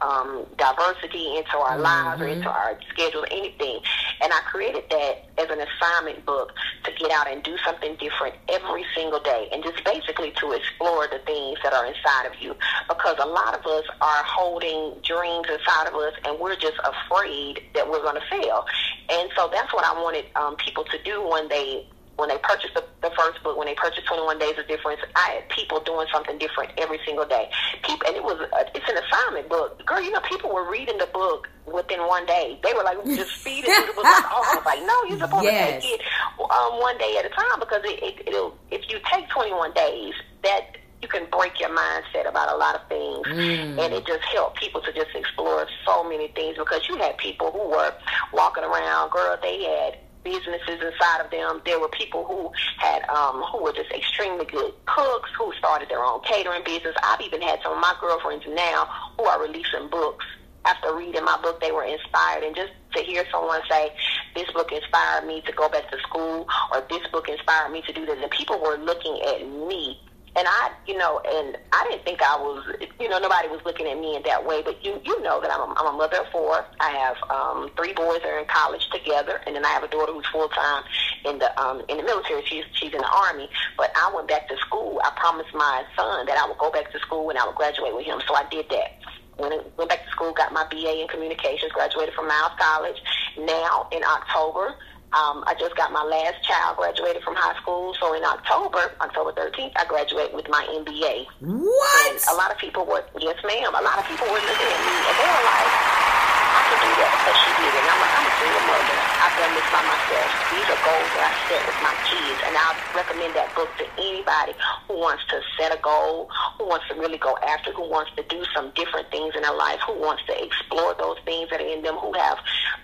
[0.00, 3.80] um, diversity into our lives or into our schedule, anything.
[4.20, 6.52] And I created that as an assignment book
[6.84, 11.08] to get out and do something different every single day, and just basically to explore
[11.08, 12.54] the things that are inside of you.
[12.88, 17.62] Because a lot of us are holding dreams inside of us, and we're just afraid
[17.74, 18.64] that we're going to fail.
[19.08, 21.86] And so that's what I wanted um, Um, people to do when they
[22.16, 25.40] when they purchased the, the first book, when they purchased 21 Days of Difference, I
[25.40, 27.48] had people doing something different every single day.
[27.82, 29.84] People, and it was a, it's an assignment book.
[29.86, 32.60] Girl, you know, people were reading the book within one day.
[32.62, 34.04] They were like just feeding through the book.
[34.04, 35.82] Like, oh, I was like, no, you're supposed Yes.
[35.82, 36.00] to take it
[36.38, 40.14] um, one day at a time because it, it, it'll if you take 21 days,
[40.44, 43.78] that you can break your mindset about a lot of things, mm.
[43.82, 47.50] and it just helped people to just explore so many things because you had people
[47.50, 47.92] who were
[48.32, 51.60] walking around, girl, they had businesses inside of them.
[51.64, 56.04] There were people who had um, who were just extremely good cooks who started their
[56.04, 56.94] own catering business.
[57.02, 60.24] I've even had some of my girlfriends now who are releasing books.
[60.64, 63.92] After reading my book, they were inspired, and just to hear someone say,
[64.36, 67.92] "This book inspired me to go back to school," or "This book inspired me to
[67.92, 70.00] do this," and people were looking at me
[70.34, 72.64] and I, you know, and I didn't think I was,
[72.98, 74.62] you know, nobody was looking at me in that way.
[74.64, 76.64] But you, you know that I'm a, I'm a mother of four.
[76.80, 79.88] I have um, three boys that are in college together, and then I have a
[79.88, 80.84] daughter who's full time
[81.26, 82.42] in the um, in the military.
[82.46, 83.50] She's she's in the army.
[83.76, 85.00] But I went back to school.
[85.04, 87.94] I promised my son that I would go back to school and I would graduate
[87.94, 88.20] with him.
[88.26, 89.04] So I did that.
[89.36, 92.96] Went went back to school, got my BA in communications, graduated from Miles College.
[93.36, 94.76] Now in October.
[95.12, 99.32] Um, I just got my last child graduated from high school, so in October, October
[99.32, 101.26] 13th, I graduate with my MBA.
[101.40, 103.74] what And a lot of people were, yes, ma'am.
[103.74, 106.21] A lot of people were looking at me and they were like,
[106.52, 107.72] I can do that because she did.
[107.72, 108.96] And I'm like, I'm a single mother.
[109.24, 110.28] I've done this by myself.
[110.52, 112.40] These are goals that I set with my kids.
[112.44, 114.52] And I recommend that book to anybody
[114.88, 116.28] who wants to set a goal,
[116.58, 119.56] who wants to really go after, who wants to do some different things in their
[119.56, 122.38] life, who wants to explore those things that are in them, who have,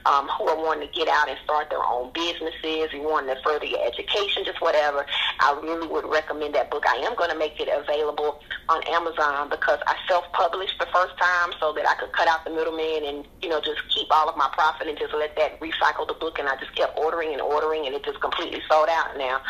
[0.06, 3.40] um, who are wanting to get out and start their own businesses, and wanting to
[3.42, 5.04] further your education, just whatever.
[5.40, 6.84] I really would recommend that book.
[6.88, 11.52] I am going to make it available on Amazon because I self-published the first time
[11.60, 14.36] so that I could cut out the middleman and, you know, just keep all of
[14.36, 16.38] my profit and just let that recycle the book.
[16.38, 19.40] And I just kept ordering and ordering and it just completely sold out now.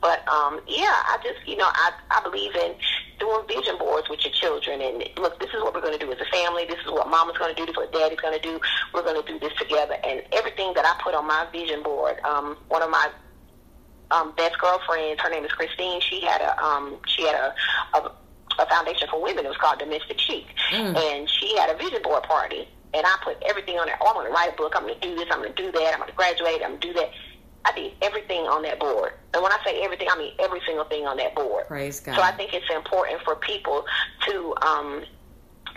[0.00, 2.74] But, um, yeah, I just, you know, I, I believe in
[3.20, 4.80] doing vision boards with your children.
[4.80, 6.64] And look, this is what we're going to do as a family.
[6.66, 7.66] This is what mama's going to do.
[7.66, 8.60] This is what daddy's going to do.
[8.92, 9.96] We're going to do this together.
[10.02, 13.10] And everything that I put on my vision board, um, one of my
[14.10, 16.00] um, best girlfriends, her name is Christine.
[16.00, 17.54] She had a um, she had a,
[17.96, 18.12] a
[18.58, 19.44] a foundation for women.
[19.46, 20.46] It was called Domestic Chic,
[20.96, 22.68] and she had a vision board party.
[22.94, 23.96] And I put everything on there.
[24.00, 24.74] Oh, I'm going to write a book.
[24.76, 25.26] I'm going to do this.
[25.30, 25.92] I'm going to do that.
[25.94, 26.60] I'm going to graduate.
[26.62, 27.10] I'm going to do that.
[27.64, 29.12] I did everything on that board.
[29.34, 31.66] And when I say everything, I mean every single thing on that board.
[31.68, 32.16] Praise God.
[32.16, 33.84] So I think it's important for people
[34.26, 35.04] to um,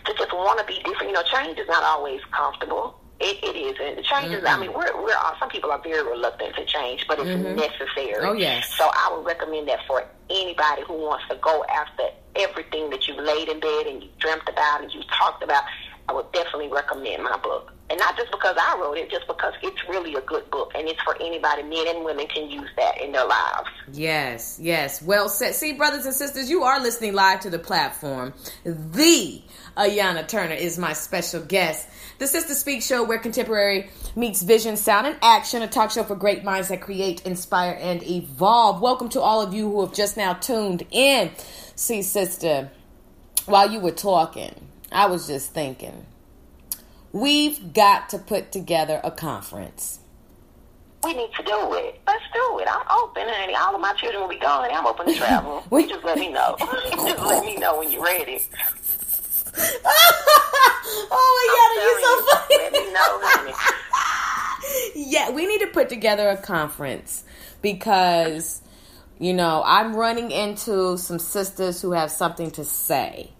[0.05, 1.09] to just want to be different.
[1.09, 2.99] You know, change is not always comfortable.
[3.19, 4.43] It, it is, and the changes.
[4.45, 8.25] I mean, we're we're all, some people are very reluctant to change, but it's necessary.
[8.25, 8.73] Oh, yes.
[8.75, 12.03] So I would recommend that for anybody who wants to go after
[12.35, 15.63] everything that you've laid in bed and you dreamt about and you talked about.
[16.07, 19.53] I would definitely recommend my book, and not just because I wrote it, just because
[19.63, 21.63] it's really a good book, and it's for anybody.
[21.63, 23.69] Men and women can use that in their lives.
[23.91, 25.01] Yes, yes.
[25.01, 25.55] Well said.
[25.55, 28.33] See, brothers and sisters, you are listening live to the platform.
[28.63, 29.41] The
[29.77, 31.87] Ayana Turner is my special guest.
[32.19, 36.15] The Sister Speak Show, where contemporary meets vision, sound, and action, a talk show for
[36.15, 38.79] great minds that create, inspire, and evolve.
[38.79, 41.31] Welcome to all of you who have just now tuned in.
[41.75, 42.69] See, sister,
[43.47, 44.53] while you were talking,
[44.95, 46.05] I was just thinking,
[47.11, 49.99] we've got to put together a conference.
[51.03, 51.99] we need to do it.
[52.07, 52.67] Let's do it.
[52.71, 53.55] I'm open, honey.
[53.55, 54.63] All of my children will be gone.
[54.63, 55.65] And I'm open to travel.
[55.69, 56.55] we just let me know.
[56.91, 58.39] just let me know when you're ready.
[61.11, 62.55] oh my God, are you so funny?
[62.63, 65.11] Let me know, honey.
[65.11, 67.25] yeah, we need to put together a conference
[67.61, 68.61] because,
[69.19, 73.34] you know, I'm running into some sisters who have something to say.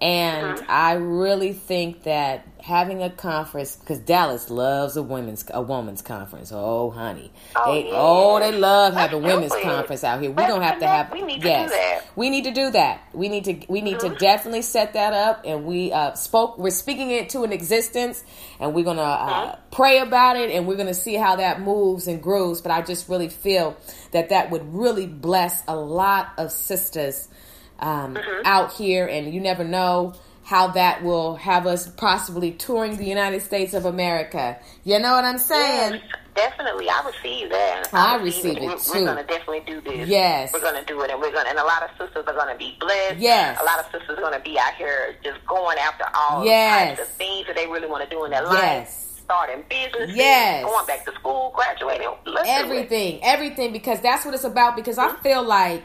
[0.00, 0.64] And mm-hmm.
[0.68, 6.52] I really think that having a conference because Dallas loves a women's a women's conference.
[6.54, 7.92] Oh, honey, oh, they yeah.
[7.94, 10.30] oh they love having women's conference out here.
[10.30, 12.16] We don't have to have we need yes, to do that.
[12.16, 13.08] we need to do that.
[13.12, 14.14] We need to we need mm-hmm.
[14.14, 15.42] to definitely set that up.
[15.44, 16.58] And we uh, spoke.
[16.58, 18.24] We're speaking it to an existence,
[18.58, 19.70] and we're gonna uh, mm-hmm.
[19.70, 22.62] pray about it, and we're gonna see how that moves and grows.
[22.62, 23.76] But I just really feel
[24.12, 27.28] that that would really bless a lot of sisters
[27.80, 28.42] um, mm-hmm.
[28.44, 30.14] out here, and you never know
[30.44, 34.58] how that will have us possibly touring the United States of America.
[34.84, 35.92] You know what I'm saying?
[35.92, 36.02] Yes,
[36.34, 36.88] definitely.
[36.88, 37.88] I receive that.
[37.92, 38.90] I, I receive, it, it we're, too.
[38.94, 40.08] We're going to definitely do this.
[40.08, 40.52] Yes.
[40.52, 41.46] We're going to do it, and we're going.
[41.46, 43.18] And a lot of sisters are going to be blessed.
[43.18, 43.58] Yes.
[43.60, 46.98] A lot of sisters are going to be out here just going after all yes.
[46.98, 48.60] types of things that they really want to do in their life.
[48.60, 49.22] yes.
[49.22, 52.08] starting business, yes, going back to school, graduating,
[52.44, 54.74] everything, everything, because that's what it's about.
[54.74, 55.84] Because I feel like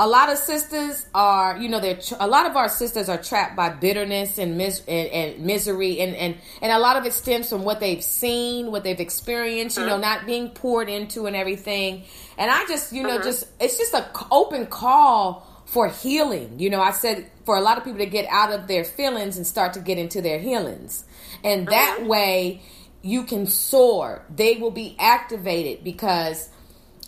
[0.00, 3.54] a lot of sisters are you know they're a lot of our sisters are trapped
[3.54, 7.50] by bitterness and, mis- and, and, misery and, and and a lot of it stems
[7.50, 10.00] from what they've seen what they've experienced you know mm-hmm.
[10.00, 12.02] not being poured into and everything
[12.38, 13.24] and i just you know mm-hmm.
[13.24, 17.76] just it's just an open call for healing you know i said for a lot
[17.76, 21.04] of people to get out of their feelings and start to get into their healings
[21.44, 22.08] and that mm-hmm.
[22.08, 22.62] way
[23.02, 26.48] you can soar they will be activated because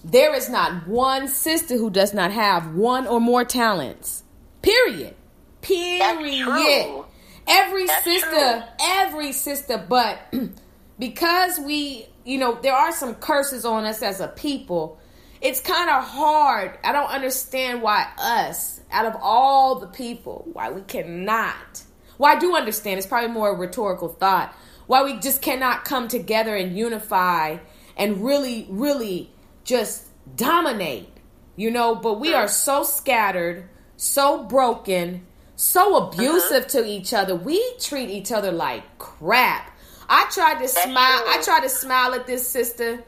[0.05, 4.25] there is not one sister who does not have one or more talents.
[4.61, 5.15] Period.
[5.61, 7.05] Period.
[7.47, 8.63] Every That's sister, true.
[8.81, 10.33] every sister, but
[10.99, 14.99] because we, you know, there are some curses on us as a people,
[15.41, 16.79] it's kind of hard.
[16.85, 21.83] I don't understand why us, out of all the people, why we cannot.
[22.19, 22.99] Well, I do understand.
[22.99, 24.55] It's probably more a rhetorical thought.
[24.87, 27.59] Why we just cannot come together and unify
[27.97, 29.31] and really, really
[29.65, 30.07] just
[30.37, 31.09] dominate,
[31.57, 36.81] you know, but we are so scattered, so broken, so abusive uh-huh.
[36.81, 37.35] to each other.
[37.37, 39.71] We treat each other like crap.
[40.09, 41.23] I tried to smile.
[41.27, 43.05] I tried to smile at this sister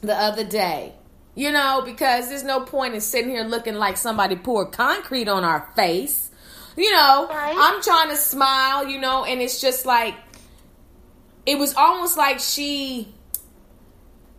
[0.00, 0.94] the other day.
[1.36, 5.42] You know, because there's no point in sitting here looking like somebody poured concrete on
[5.42, 6.30] our face.
[6.76, 7.54] You know, right.
[7.56, 10.14] I'm trying to smile, you know, and it's just like
[11.46, 13.13] it was almost like she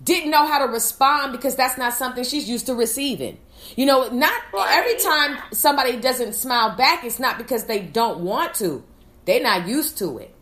[0.05, 3.39] didn't know how to respond because that's not something she's used to receiving.
[3.75, 8.53] You know, not every time somebody doesn't smile back, it's not because they don't want
[8.55, 8.83] to.
[9.25, 10.33] They're not used to it.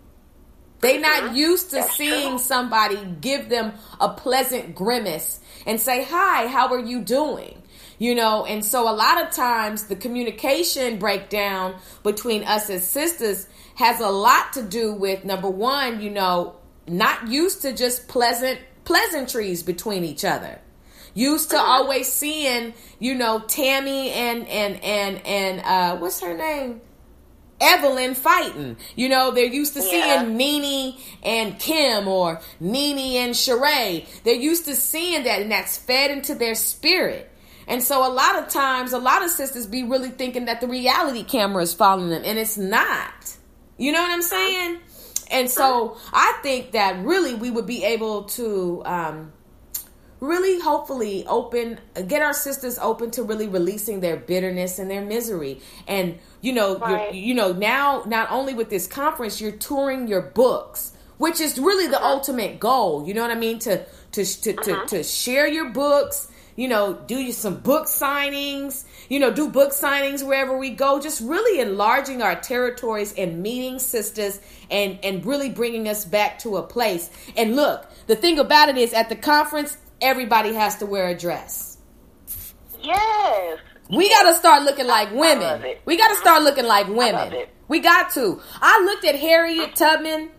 [0.82, 1.36] They're not mm-hmm.
[1.36, 2.39] used to that's seeing true.
[2.39, 7.64] somebody give them a pleasant grimace and say, Hi, how are you doing?
[7.97, 13.47] You know, and so a lot of times the communication breakdown between us as sisters
[13.76, 18.59] has a lot to do with number one, you know, not used to just pleasant
[18.86, 20.59] pleasantries between each other.
[21.13, 26.81] Used to always seeing, you know, Tami and and and and uh what's her name?
[27.61, 28.77] Evelyn fighting.
[28.95, 30.23] You know, they're used to yeah.
[30.23, 34.05] seeing Nene and Kim or Nene and Sheree.
[34.23, 37.29] They're used to seeing that and that's fed into their spirit.
[37.67, 40.67] And so a lot of times, a lot of sisters be really thinking that the
[40.67, 43.38] reality camera is following them, and it's not.
[43.77, 44.79] You know what I'm saying?
[45.32, 49.34] And so I think that really we would be able to um,
[50.19, 55.59] really hopefully open get our sisters open to really releasing their bitterness and their misery
[55.86, 57.13] and you know right.
[57.13, 61.88] you know now not only with this conference you're touring your books which is really
[61.88, 62.13] the uh-huh.
[62.13, 64.86] ultimate goal you know what i mean to to to, uh-huh.
[64.86, 69.47] to, to share your books you know, do you some book signings, you know, do
[69.47, 74.39] book signings wherever we go, just really enlarging our territories and meeting sisters
[74.72, 77.11] and and really bringing us back to a place.
[77.38, 81.16] And look, the thing about it is at the conference everybody has to wear a
[81.16, 81.78] dress.
[82.82, 83.59] Yes.
[83.88, 85.64] We got to start looking like women.
[85.86, 87.45] We got to start looking like women.
[87.68, 88.41] We got to.
[88.64, 90.32] I looked at Harriet Tubman.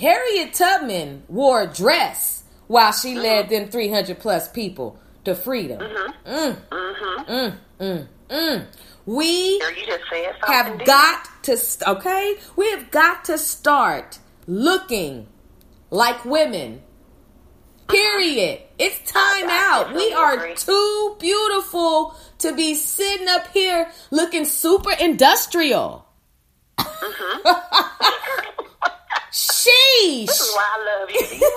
[0.00, 3.22] Harriet Tubman wore a dress while she mm-hmm.
[3.22, 5.80] led them 300 plus people to freedom.
[5.80, 6.30] Mm-hmm.
[6.30, 6.56] Mm.
[6.70, 7.30] Mm-hmm.
[7.30, 8.66] Mm, mm, mm.
[9.06, 12.36] We have got to, okay?
[12.56, 15.26] We have got to start looking
[15.90, 16.82] like women.
[17.86, 18.62] Period.
[18.78, 19.94] It's time out.
[19.94, 26.06] We are too beautiful to be sitting up here looking super industrial.
[26.78, 28.60] Mm-hmm.
[29.34, 30.26] Sheesh.
[30.30, 31.18] This is why I love you.
[31.26, 31.50] You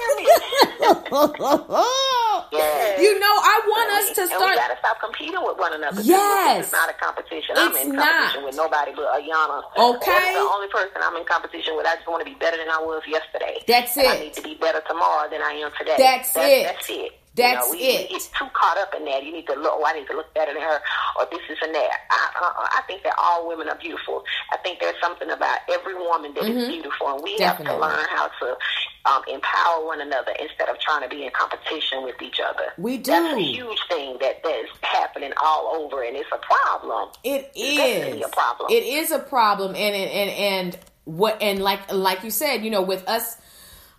[2.58, 3.00] yes.
[3.02, 4.56] You know, I want us to and we start.
[4.58, 6.02] gotta stop competing with one another.
[6.02, 6.64] Yes.
[6.66, 7.54] It's not a competition.
[7.56, 8.46] I'm It's in competition not.
[8.50, 9.62] with nobody but Ayana.
[9.78, 10.10] Okay.
[10.10, 11.86] That's the only person I'm in competition with.
[11.86, 13.62] I just want to be better than I was yesterday.
[13.68, 15.96] That's And I need to be better tomorrow than I am today.
[16.00, 16.64] That's it.
[16.66, 17.12] That's it.
[17.38, 18.10] That's you know, we, it.
[18.10, 19.24] We get too caught up in that.
[19.24, 19.74] You need to look.
[19.76, 20.80] Oh, I need to look better than her,
[21.20, 21.90] or this is and that.
[22.10, 24.24] I, uh, I think that all women are beautiful.
[24.52, 27.66] I think there's something about every woman that is beautiful, and we have Mm-hmm.
[27.68, 28.58] To learn how to
[29.06, 32.66] um, empower one another instead of trying to be in competition with each other.
[32.78, 33.42] We That's a do.
[33.42, 37.10] huge thing that that is happening all over, and it's a problem.
[37.24, 38.72] It it's is a problem.
[38.72, 42.70] It is a problem, and and and, and what and like like you said, you
[42.70, 43.38] know, with us,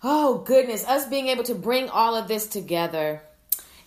[0.03, 3.21] oh goodness, us being able to bring all of this together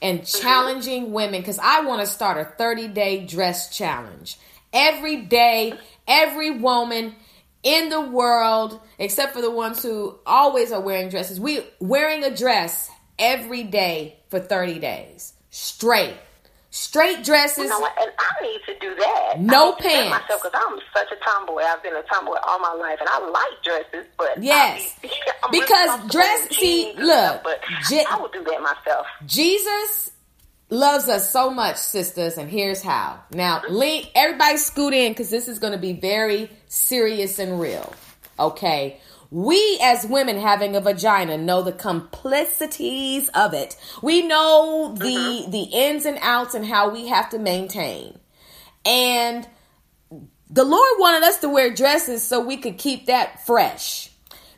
[0.03, 4.37] and challenging women because I want to start a thirty day dress challenge
[4.73, 5.75] every day,
[6.07, 7.15] every woman
[7.63, 12.37] in the world, except for the ones who always are wearing dresses, we wearing a
[12.37, 16.17] dress every day for thirty days straight.
[16.75, 17.65] Straight dresses.
[17.65, 17.93] You know what?
[18.01, 19.35] And I need to do that.
[19.39, 20.11] No I need to pants.
[20.23, 21.61] Myself, because I'm such a tomboy.
[21.61, 24.97] I've been a tomboy all my life, and I like dresses, but Yes.
[25.05, 25.11] I be-
[25.45, 27.61] I'm really Because dress- see, look, but
[27.91, 29.07] Je- I would do that myself.
[29.27, 30.13] Jesus
[30.71, 33.21] loves us so much, sisters, and here's how.
[33.33, 37.93] Now, lean, everybody scoot in because this is going to be very serious and real.
[38.41, 38.99] Okay.
[39.33, 43.77] We as women having a vagina know the complicities of it.
[44.03, 45.51] We know the mm-hmm.
[45.51, 48.19] the ins and outs and how we have to maintain.
[48.85, 49.49] And
[50.51, 54.11] the Lord wanted us to wear dresses so we could keep that fresh.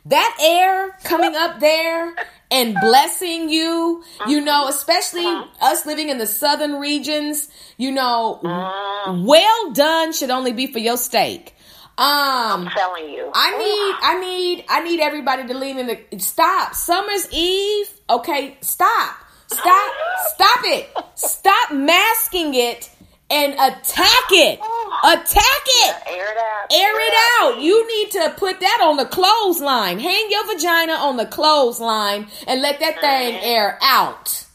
[0.07, 2.13] That air coming up there
[2.51, 4.69] and blessing you, you know, uh-huh.
[4.69, 5.71] especially uh-huh.
[5.71, 7.47] us living in the southern regions,
[7.77, 9.21] you know, uh-huh.
[9.23, 11.54] well done should only be for your steak.
[11.97, 13.31] Um, I'm telling you.
[13.33, 16.73] I need, I need, I need everybody to lean in the stop.
[16.75, 17.89] Summer's Eve.
[18.09, 19.15] Okay, stop,
[19.47, 19.93] stop,
[20.33, 20.89] stop it.
[21.15, 22.89] Stop masking it
[23.29, 24.59] and attack it.
[25.03, 25.95] Attack it.
[26.07, 26.73] air it out.
[26.73, 27.61] Air it out.
[27.61, 29.99] You need to put that on the clothesline.
[29.99, 34.45] Hang your vagina on the clothesline and let that thing air out.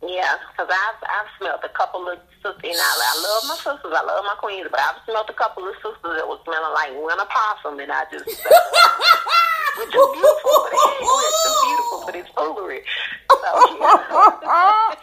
[0.00, 2.56] Yeah, because I've I've smelled a couple of sisters.
[2.64, 3.92] And I, I love my sisters.
[3.92, 6.96] I love my queens, but I've smelled a couple of sisters that was smelling like
[6.96, 8.24] winter possum, and I just.
[9.76, 12.80] Which is beautiful, but it ain't it's too beautiful, but it's foolery.
[13.30, 14.94] So, yeah.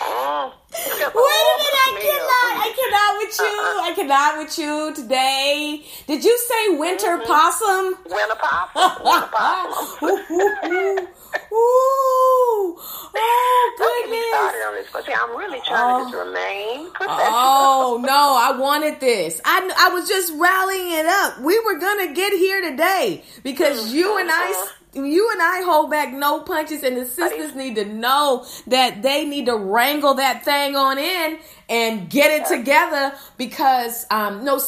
[0.00, 3.56] Wait a minute, I cannot, I cannot with you.
[3.82, 5.82] I cannot with you today.
[6.06, 7.26] Did you say winter mm-hmm.
[7.26, 7.98] possum?
[8.10, 9.04] Winter possum.
[9.04, 11.08] Winter possum.
[11.52, 14.94] Ooh, ooh, oh Don't get me started goodness.
[14.94, 16.26] on this, see, I'm really trying to just oh.
[16.26, 17.28] remain oh, professional.
[17.32, 19.40] Oh no, I wanted this.
[19.44, 21.40] I I was just rallying it up.
[21.40, 24.52] We were gonna get here today because you and I.
[24.52, 24.83] Mm-hmm.
[24.94, 29.24] You and I hold back no punches, and the sisters need to know that they
[29.24, 31.38] need to wrangle that thing on in
[31.68, 33.12] and get it together.
[33.36, 34.60] Because, um, no,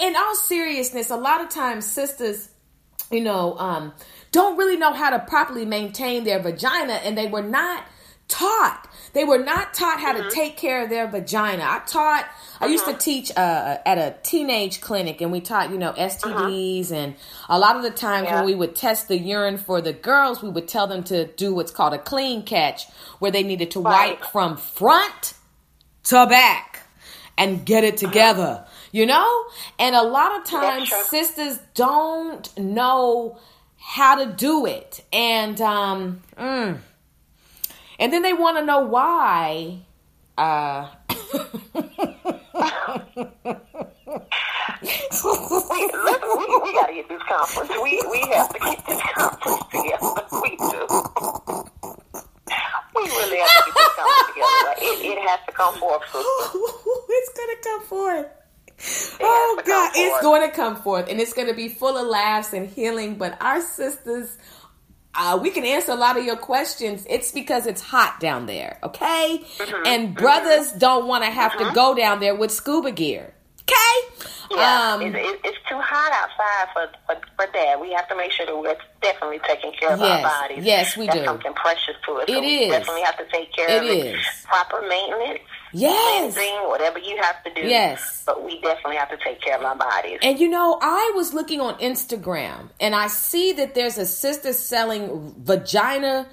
[0.00, 2.48] in all seriousness, a lot of times sisters,
[3.10, 3.92] you know, um,
[4.30, 7.84] don't really know how to properly maintain their vagina, and they were not
[8.28, 8.88] taught.
[9.14, 11.62] They were not taught how to take care of their vagina.
[11.62, 12.28] I taught.
[12.60, 16.90] I used to teach uh, at a teenage clinic, and we taught, you know, STDs,
[16.92, 17.14] and
[17.48, 18.36] a lot of the times Yeah.
[18.36, 21.54] when we would test the urine for the girls, we would tell them to do
[21.54, 22.86] what's called a clean catch,
[23.20, 24.18] where they needed to Right.
[24.20, 25.34] wipe from front
[26.04, 26.80] to back
[27.38, 29.44] and get it together, you know?
[29.78, 33.38] And a lot of times sisters don't know
[33.78, 35.02] how to do it.
[35.12, 36.78] And um mm.
[38.04, 39.78] And then they want to know why
[40.36, 40.88] uh
[41.24, 41.40] we,
[46.04, 47.70] listen, we, we got to get this conference.
[47.82, 50.22] We we have to get this conference together.
[50.42, 50.86] We do.
[52.94, 54.74] We really have to get this conference together.
[54.82, 58.26] It, it has to come forth, it's gonna come forth.
[58.76, 61.96] has Oh to God, it's going to come forth, and it's going to be full
[61.96, 63.16] of laughs and healing.
[63.16, 64.38] But our sisters,
[65.16, 67.06] uh, we can answer a lot of your questions.
[67.08, 69.40] It's because it's hot down there, okay?
[69.58, 69.86] Mm-hmm.
[69.86, 74.24] And brothers don't want to have to go down there with scuba gear, okay?
[74.50, 77.80] Yeah, Um, it, it, it's too hot outside for, for for that.
[77.80, 80.64] We have to make sure that we're definitely taking care of Yes, our bodies.
[80.64, 81.24] yes, we That's do.
[81.24, 82.24] something precious to us.
[82.28, 84.14] It so we definitely have to take care It of it.
[84.16, 84.26] is.
[84.44, 85.40] Proper maintenance,
[85.74, 86.34] Yes.
[86.34, 87.66] cleansing, whatever you have to do.
[87.68, 88.22] Yes.
[88.24, 90.20] But we definitely have to take care of our bodies.
[90.22, 94.52] And you know, I was looking on Instagram and I see that there's a sister
[94.52, 96.26] selling vagina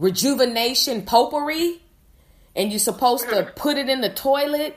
[0.00, 1.80] rejuvenation potpourri,
[2.56, 3.54] and you're supposed to mm-hmm.
[3.54, 4.76] put it in the toilet,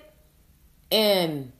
[0.91, 1.51] and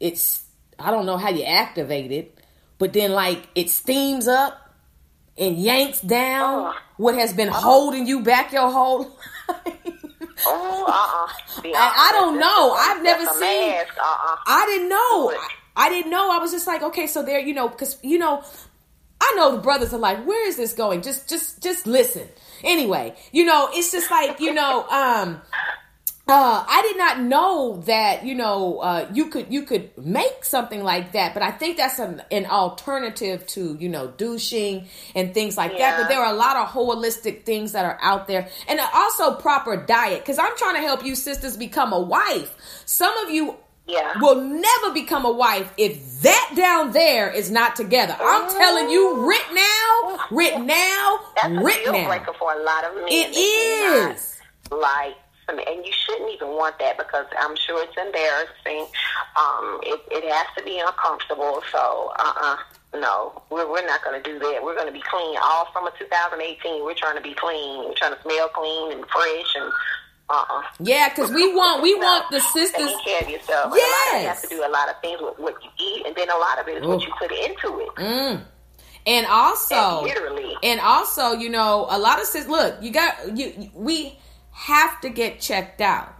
[0.00, 0.44] it's
[0.78, 2.38] I don't know how you activate it,
[2.78, 4.64] but then like it steams up
[5.36, 6.74] and yanks down Oh.
[6.96, 9.16] what has been holding you back your whole
[9.48, 9.77] life.
[10.46, 11.72] Oh, uh-uh.
[11.74, 12.72] I- I don't know.
[12.72, 14.36] I've never seen- Uh-uh.
[14.46, 15.30] I didn't know.
[15.30, 15.48] I,
[15.86, 16.30] I didn't know.
[16.30, 18.42] I was just like, okay, so there, you know, because you know,
[19.20, 21.02] I know the brothers are like, where is this going?
[21.02, 22.28] Just, just, just listen.
[22.64, 25.40] Anyway, you know, it's just like, you know, um,
[26.28, 30.84] uh, I did not know that you know uh, you could you could make something
[30.84, 35.56] like that, but I think that's an, an alternative to you know douching and things
[35.56, 35.98] like that.
[36.02, 39.76] But there are a lot of holistic things that are out there, and also proper
[39.86, 40.20] diet.
[40.20, 42.54] Because I'm trying to help you sisters become a wife.
[42.84, 43.56] Some of you
[43.86, 44.12] Yeah.
[44.20, 48.14] will never become a wife if that down there is not together.
[48.20, 49.16] I'm telling you,
[49.54, 52.06] now, writ now, That's a deal now.
[52.06, 53.04] breaker for a lot of men.
[53.08, 53.32] It
[54.70, 54.78] not.
[54.78, 55.16] Like,
[55.48, 58.86] And you shouldn't even want that because I'm sure it's embarrassing.
[59.36, 61.62] Um, it, it has to be uncomfortable.
[61.72, 62.56] So, uh-uh.
[63.00, 64.60] No, we're, we're not going to do that.
[64.62, 65.36] We're going to be clean.
[65.42, 67.84] All summer 2018, we're trying to be clean.
[67.84, 69.72] We're trying to smell clean and fresh and
[70.30, 70.62] uh-uh.
[70.80, 72.86] Yeah, because we want we want the sisters.
[72.86, 73.72] Taking care of yourself.
[73.72, 74.42] And A lot of it Yes.
[74.42, 76.68] to do a lot of things with what you eat, and then a lot of
[76.68, 77.94] it is what you put into it.
[77.96, 78.42] Mm.
[79.06, 80.54] And also, And literally.
[80.62, 82.50] and also, you know, a lot of sisters.
[82.50, 83.70] Look, you got you.
[83.74, 84.18] We
[84.58, 86.12] have to get checked out.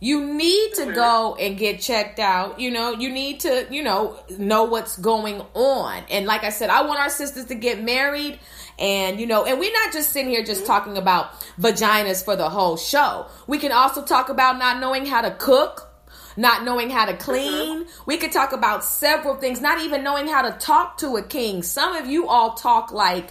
[0.00, 2.58] You need to go and get checked out.
[2.58, 6.02] You know, you need to, you know, know what's going on.
[6.10, 8.40] And like I said, I want our sisters to get married.
[8.80, 10.66] And, you know, and we're not just sitting here just mm-hmm.
[10.66, 13.26] talking about vaginas for the whole show.
[13.46, 15.88] We can also talk about not knowing how to cook,
[16.36, 17.86] not knowing how to clean.
[18.06, 21.62] We could talk about several things, not even knowing how to talk to a king.
[21.62, 23.30] Some of you all talk like,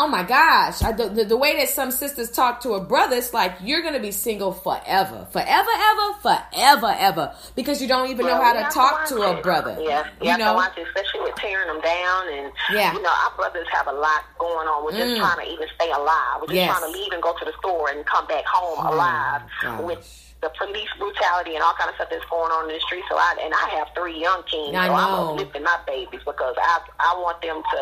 [0.00, 3.16] oh my gosh, I, the, the, the way that some sisters talk to a brother,
[3.16, 5.26] it's like you're going to be single forever.
[5.32, 7.34] Forever, ever, forever, ever.
[7.56, 9.76] Because you don't even know how to talk watch to a brother.
[9.80, 10.50] Yeah, you, You know?
[10.52, 12.92] to watch it, especially with tearing them down, and Yeah.
[12.94, 14.84] you know our brothers have a lot going on.
[14.84, 15.18] We're just Mm.
[15.18, 16.36] trying to even stay alive.
[16.40, 16.78] We're just Yes.
[16.78, 19.80] trying to leave and go to the store and come back home Oh, alive gosh.
[19.80, 23.02] with the police brutality and all kind of stuff that's going on in the street.
[23.10, 25.34] So I and I have three young kids, I so I'm know.
[25.34, 27.80] uplifting my babies because I I want them to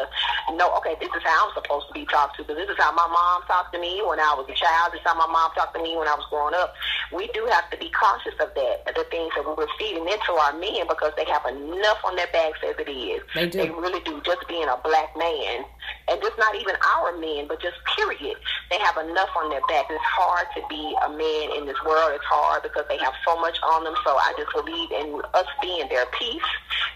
[0.57, 0.73] know.
[0.81, 2.49] Okay, this is how I'm supposed to be talked to.
[2.49, 4.97] Because this is how my mom talked to me when I was a child.
[4.97, 6.73] This is how my mom talked to me when I was growing up.
[7.13, 8.89] We do have to be cautious of that.
[8.89, 12.65] The things that we're feeding into our men because they have enough on their backs
[12.65, 13.21] as it is.
[13.37, 13.61] They do.
[13.61, 14.17] They really do.
[14.25, 15.69] Just being a black man,
[16.09, 18.41] and just not even our men, but just period.
[18.73, 19.93] They have enough on their back.
[19.93, 22.17] It's hard to be a man in this world.
[22.17, 23.95] It's hard because they have so much on them.
[24.05, 26.49] So I just believe in us being their peace,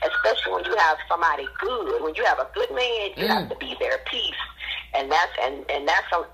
[0.02, 2.02] especially when you have somebody good.
[2.02, 4.40] When you have a good man, you have to be their peace,
[4.94, 6.24] and that's and and that's a.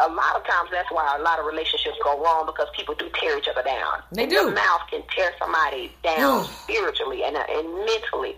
[0.00, 3.08] A lot of times, that's why a lot of relationships go wrong because people do
[3.14, 4.02] tear each other down.
[4.10, 4.34] They And do.
[4.34, 8.34] Your mouth can tear somebody down spiritually and, uh, and mentally.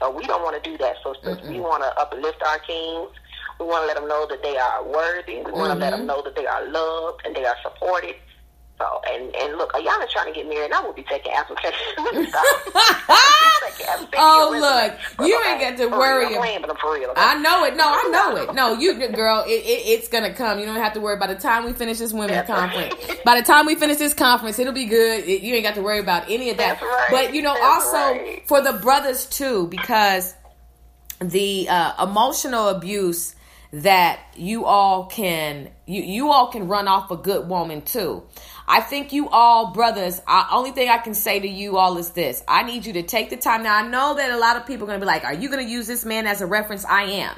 [0.00, 1.38] So we don't want to do that, sisters.
[1.48, 3.08] We want to uplift our kings.
[3.58, 5.40] We want to let them know that they are worthy.
[5.40, 8.14] We want to let them know that they are loved and they are supported.
[8.78, 11.96] So, and, and look, Ayana's trying to get married, and I will be taking applications.
[14.20, 16.70] Oh, look, you ain't got to worry Real, playing, real.
[17.10, 17.12] okay?
[17.20, 17.76] I know it.
[17.76, 18.54] No, I know it.
[18.54, 20.58] No, you girl, it, it, it's gonna come.
[20.58, 21.16] You don't have to worry.
[21.18, 22.90] By the time we finish this women's That's right.
[22.90, 25.24] conference, by the time we finish this conference, it'll be good.
[25.24, 26.80] It- you ain't got to worry about any of that.
[26.80, 27.06] Right.
[27.10, 28.42] But you know, That's also right.
[28.48, 30.34] for the brothers too, because
[31.20, 33.34] the uh, emotional abuse
[33.72, 38.22] that you all can you you all can run off a good woman too.
[38.68, 40.20] I think you all brothers.
[40.26, 43.02] I, only thing I can say to you all is this: I need you to
[43.02, 43.62] take the time.
[43.62, 45.48] Now I know that a lot of people are going to be like, "Are you
[45.48, 47.36] going to use this man as a reference?" I am.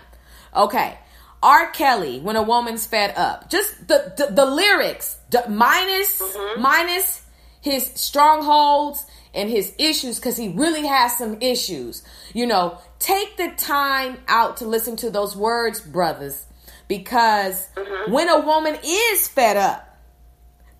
[0.55, 0.98] Okay.
[1.43, 1.70] R.
[1.70, 6.61] Kelly, when a woman's fed up, just the the, the lyrics the, minus mm-hmm.
[6.61, 7.23] minus
[7.61, 12.02] his strongholds and his issues because he really has some issues.
[12.35, 16.44] You know, take the time out to listen to those words, brothers,
[16.89, 18.12] because mm-hmm.
[18.12, 19.89] when a woman is fed up,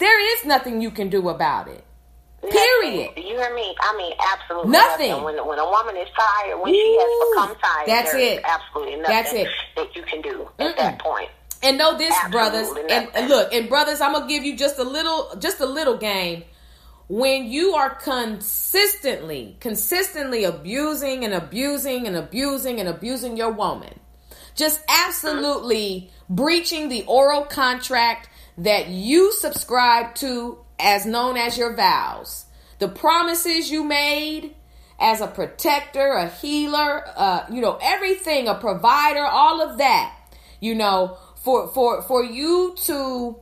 [0.01, 1.85] there is nothing you can do about it.
[2.43, 3.11] Period.
[3.17, 3.75] You hear me?
[3.81, 5.23] I mean, absolutely Nothing.
[5.23, 8.45] When when a woman is tired, when she has become tired, that's there is it.
[8.45, 9.49] absolutely nothing That's it.
[9.77, 11.29] that you can do at that point.
[11.63, 13.09] And know this, Absolutely brothers, nothing.
[13.15, 16.45] and look, and brothers, I'm gonna give you just a little, just a little game.
[17.09, 24.01] When you are consistently, consistently abusing and abusing and abusing and abusing your woman,
[24.55, 25.09] just mm-hmm.
[25.09, 28.30] absolutely breaching the oral contract
[28.61, 32.47] that you subscribe to as known as your vows,
[32.79, 34.55] the promises you made
[34.99, 40.15] as a protector, a healer, uh, you know, everything, a provider, all of that,
[40.61, 43.37] you know, for for for you to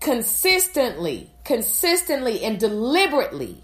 [0.00, 3.62] consistently, consistently and deliberately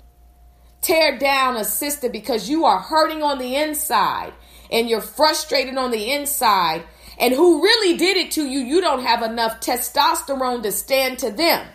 [0.80, 4.32] tear down a sister because you are hurting on the inside
[4.70, 6.82] and you're frustrated on the inside
[7.18, 11.30] and who really did it to you, you don't have enough testosterone to stand to
[11.30, 11.66] them.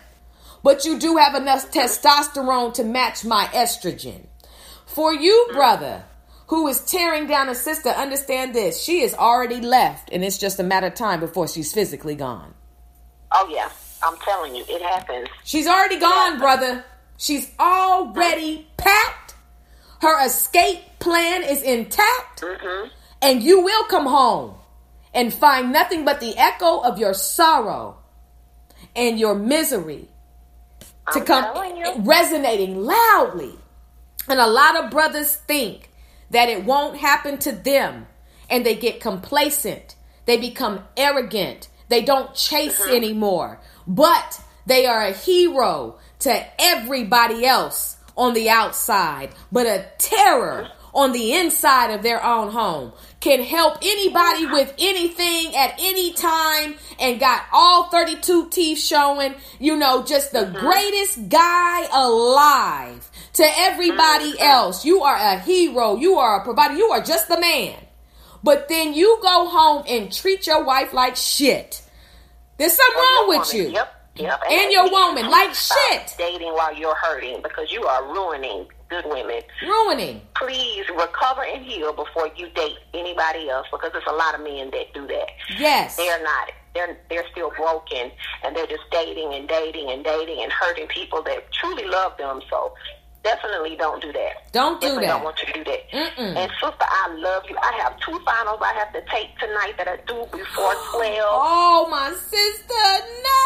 [0.62, 4.26] But you do have enough testosterone to match my estrogen.
[4.86, 6.04] For you, brother,
[6.46, 8.82] who is tearing down a sister, understand this.
[8.82, 12.54] She is already left, and it's just a matter of time before she's physically gone.
[13.32, 13.70] Oh, yeah.
[14.02, 15.28] I'm telling you, it happens.
[15.44, 16.84] She's already gone, brother.
[17.18, 19.34] She's already packed.
[20.00, 22.40] Her escape plan is intact.
[22.40, 22.88] Mm-hmm.
[23.22, 24.54] And you will come home
[25.14, 27.98] and find nothing but the echo of your sorrow
[28.96, 30.08] and your misery
[31.12, 33.54] to I'm come resonating loudly.
[34.28, 35.90] And a lot of brothers think
[36.30, 38.06] that it won't happen to them
[38.50, 39.96] and they get complacent.
[40.26, 41.68] They become arrogant.
[41.88, 42.94] They don't chase Mm-hmm.
[42.96, 43.60] anymore.
[43.86, 51.12] But they are a hero to everybody else on the outside, but a terror on
[51.12, 52.92] the inside of their own home.
[53.20, 59.34] Can help anybody with anything at any time and got all 32 teeth showing.
[59.58, 60.58] You know, just the mm-hmm.
[60.58, 64.42] greatest guy alive to everybody mm-hmm.
[64.42, 64.84] else.
[64.84, 65.96] You are a hero.
[65.96, 66.74] You are a provider.
[66.74, 67.76] You are just the man.
[68.42, 71.82] But then you go home and treat your wife like shit.
[72.58, 73.66] There's something wrong with woman.
[73.66, 73.72] you.
[73.72, 74.00] Yep.
[74.16, 74.42] Yep.
[74.48, 76.14] And your woman, like shit.
[76.16, 79.42] Dating while you're hurting because you are ruining good women.
[79.62, 80.20] Ruining.
[80.36, 84.70] Please recover and heal before you date anybody else because there's a lot of men
[84.70, 85.28] that do that.
[85.58, 85.96] Yes.
[85.96, 86.52] They're not.
[86.74, 88.10] They're they're still broken
[88.42, 92.40] and they're just dating and dating and dating and hurting people that truly love them.
[92.50, 92.74] So
[93.24, 94.52] definitely don't do that.
[94.52, 95.12] Don't do definitely that.
[95.14, 95.90] don't want you to do that.
[95.90, 96.36] Mm-mm.
[96.36, 97.56] And sister, I love you.
[97.60, 101.34] I have two finals I have to take tonight that are due before twelve.
[101.34, 102.86] Oh my sister,
[103.26, 103.40] no,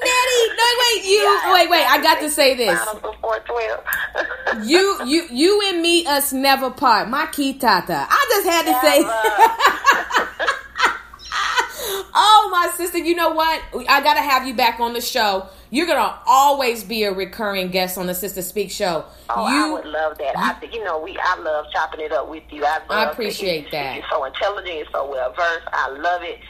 [0.00, 1.22] Nettie, no wait, you
[1.52, 1.86] wait, wait.
[1.90, 2.78] I got to say this.
[2.78, 3.84] Finals before twelve.
[4.64, 7.08] You, you, you and me, us never part.
[7.08, 8.06] My key tata.
[8.08, 10.56] I just had to say.
[12.14, 13.62] oh my sister, you know what?
[13.88, 15.48] I gotta have you back on the show.
[15.70, 19.04] You're gonna always be a recurring guest on the Sister Speak show.
[19.30, 20.36] Oh, you, I would love that.
[20.36, 21.18] I think you know we.
[21.18, 22.64] I love chopping it up with you.
[22.64, 23.72] I, love I appreciate it.
[23.72, 23.96] that.
[23.96, 24.76] You're so intelligent.
[24.76, 25.66] You're so well versed.
[25.72, 26.40] I love it.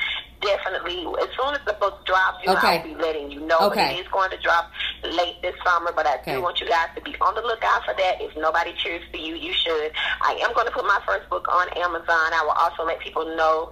[0.42, 1.06] Definitely.
[1.22, 2.78] As soon as the book drops, you okay.
[2.78, 3.58] I'll be letting you know.
[3.70, 3.94] Okay.
[3.94, 4.70] It is going to drop
[5.04, 5.92] late this summer.
[5.94, 6.34] But I Okay.
[6.34, 8.20] do want you guys to be on the lookout for that.
[8.20, 9.92] If nobody cheers for you, you should.
[10.20, 12.34] I am going to put my first book on Amazon.
[12.34, 13.70] I will also let people know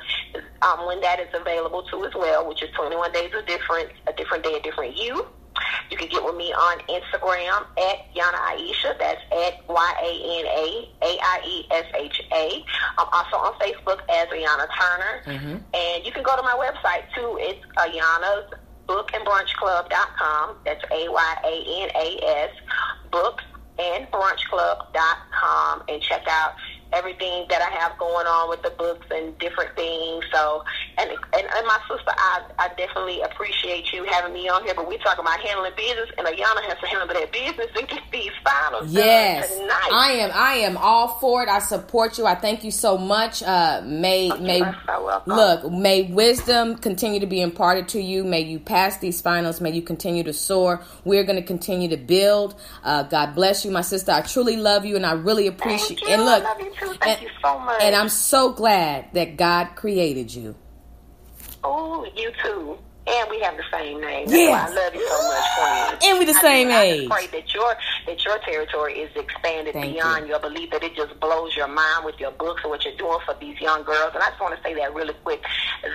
[0.62, 4.12] um, when that is available too as well, which is 21 Days of Difference, a
[4.12, 5.26] different day, a different you.
[5.90, 8.98] You can get with me on Instagram at Yana Aiesha.
[8.98, 12.64] That's at Y A N A A I E S H A.
[12.98, 15.22] I'm also on Facebook as Ayana Turner.
[15.26, 15.56] Mm-hmm.
[15.74, 17.38] And you can go to my website too.
[17.40, 18.52] It's Ayana's
[18.86, 20.56] Book and Brunch Club.com.
[20.64, 22.50] That's A Y A N A S
[23.10, 23.40] Book
[23.78, 26.52] and Brunch Club.com and check out
[26.92, 30.24] everything that I have going on with the books and different things.
[30.32, 30.64] So,
[30.98, 34.74] and and, and my sister, I, I definitely appreciate you having me on here.
[34.74, 38.02] But we're talking about handling business, and Ayana has to handle that business and get
[38.12, 39.88] these finals Yes, tonight.
[39.92, 40.30] I am.
[40.34, 41.48] I am all for it.
[41.48, 42.26] I support you.
[42.26, 43.42] I thank you so much.
[43.42, 45.70] Uh, may may so look.
[45.70, 48.24] May wisdom continue to be imparted to you.
[48.24, 49.60] May you pass these finals.
[49.60, 50.82] May you continue to soar.
[51.04, 52.54] We're going to continue to build.
[52.82, 54.12] Uh, God bless you, my sister.
[54.12, 56.00] I truly love you, and I really appreciate.
[56.00, 56.08] you.
[56.08, 56.94] And look, I love you too.
[57.00, 57.82] Thank and, you so much.
[57.82, 60.54] And I'm so glad that God created you.
[61.62, 62.78] Oh, you too.
[63.12, 64.26] And we have the same name.
[64.28, 66.10] Why I love you so much, Queen.
[66.10, 67.08] And we the I same I age.
[67.08, 67.76] just pray that your
[68.06, 70.30] that your territory is expanded Thank beyond you.
[70.30, 70.70] your belief.
[70.70, 73.60] That it just blows your mind with your books and what you're doing for these
[73.60, 74.12] young girls.
[74.14, 75.42] And I just want to say that really quick.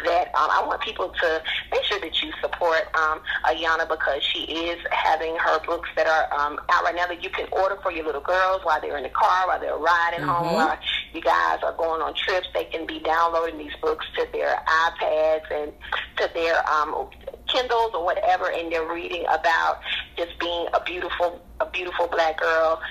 [0.06, 4.44] That um, I want people to make sure that you support um, Ayana because she
[4.44, 7.92] is having her books that are um, out right now that you can order for
[7.92, 10.56] your little girls while they're in the car, while they're riding home, Mm-hmm.
[10.56, 10.78] while
[11.14, 12.48] you guys are going on trips.
[12.54, 15.72] They can be downloading these books to their iPads and
[16.18, 16.94] to their um,
[17.48, 19.80] Kindles or whatever, and they're reading about
[20.18, 22.82] just being a beautiful, a beautiful black girl.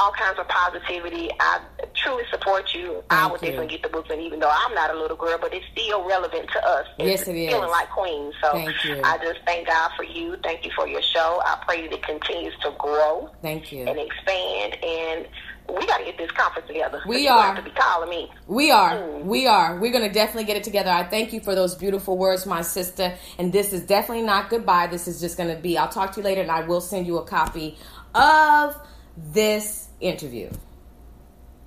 [0.00, 1.28] All kinds of positivity.
[1.40, 1.60] I
[1.94, 3.02] truly support you.
[3.10, 3.48] I would you.
[3.48, 6.06] definitely get the books, and even though I'm not a little girl, but it's still
[6.06, 6.86] relevant to us.
[6.98, 7.52] Yes, It's it is.
[7.52, 8.32] Feeling like queens.
[8.40, 8.70] So Thank.
[9.04, 10.36] I just thank God for you.
[10.44, 11.42] Thank you for your show.
[11.44, 13.86] I pray that it continues to grow Thank you.
[13.88, 14.76] and expand.
[14.84, 15.26] And
[15.68, 17.00] we got to get this conference together.
[17.06, 17.42] We You are.
[17.42, 18.30] have to be calling me.
[18.46, 19.18] We are.
[19.20, 19.78] We are.
[19.78, 20.90] We're going to definitely get it together.
[20.90, 23.16] I thank you for those beautiful words, my sister.
[23.38, 24.86] And this is definitely not goodbye.
[24.88, 27.06] This is just going to be, I'll talk to you later and I will send
[27.06, 27.76] you a copy
[28.14, 28.76] of
[29.16, 30.50] this interview.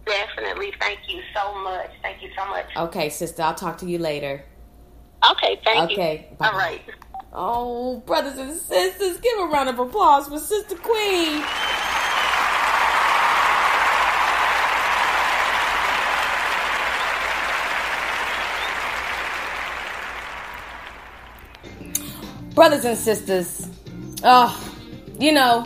[0.05, 0.73] Definitely.
[0.79, 1.91] Thank you so much.
[2.01, 2.65] Thank you so much.
[2.75, 4.43] Okay, sister, I'll talk to you later.
[5.31, 5.61] Okay.
[5.63, 6.35] Thank Okay, you.
[6.35, 6.35] Okay.
[6.41, 6.81] All right.
[7.33, 11.43] Oh, brothers and sisters, give a round of applause for Sister Queen.
[22.53, 23.67] Brothers and sisters,
[24.23, 24.73] oh,
[25.19, 25.65] you know,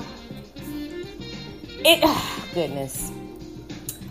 [0.57, 3.11] it, oh, goodness.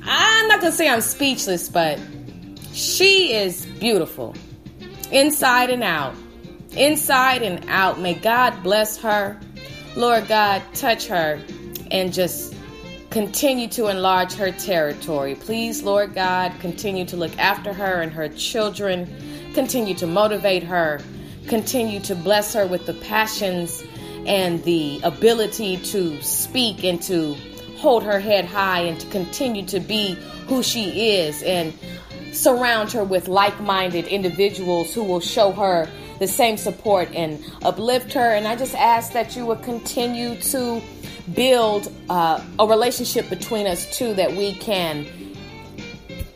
[0.06, 1.98] I'm not gonna say I'm speechless, but
[2.72, 4.34] she is beautiful
[5.10, 6.14] inside and out.
[6.76, 8.00] Inside and out.
[8.00, 9.38] May God bless her.
[9.96, 11.40] Lord God, touch her
[11.90, 12.54] and just
[13.10, 15.36] continue to enlarge her territory.
[15.36, 19.06] Please, Lord God, continue to look after her and her children.
[19.54, 21.00] Continue to motivate her.
[21.48, 23.82] Continue to bless her with the passions
[24.26, 27.34] and the ability to speak and to
[27.76, 30.14] hold her head high and to continue to be
[30.48, 31.72] who she is and
[32.32, 35.88] surround her with like minded individuals who will show her
[36.18, 38.34] the same support and uplift her.
[38.34, 40.80] And I just ask that you would continue to
[41.34, 45.06] build uh, a relationship between us too that we can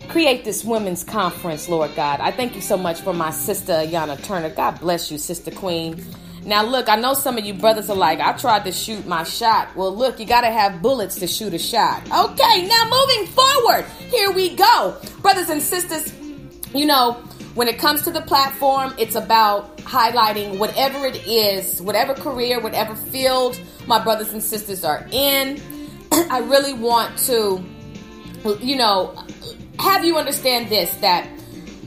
[0.09, 2.21] create this women's conference, Lord God.
[2.21, 4.51] I thank you so much for my sister, Yana Turner.
[4.51, 6.05] God bless you, Sister Queen.
[6.45, 9.25] Now, look, I know some of you brothers are like, I tried to shoot my
[9.25, 9.75] shot.
[9.77, 12.03] Well, look, you got to have bullets to shoot a shot.
[12.05, 14.97] Okay, now moving forward, here we go.
[15.21, 16.15] Brothers and sisters,
[16.75, 17.15] you know,
[17.55, 22.95] when it comes to the platform, it's about highlighting whatever it is, whatever career, whatever
[22.95, 25.61] field my brothers and sisters are in.
[26.13, 27.63] I really want to,
[28.61, 29.15] you know,
[29.81, 31.29] have you understand this that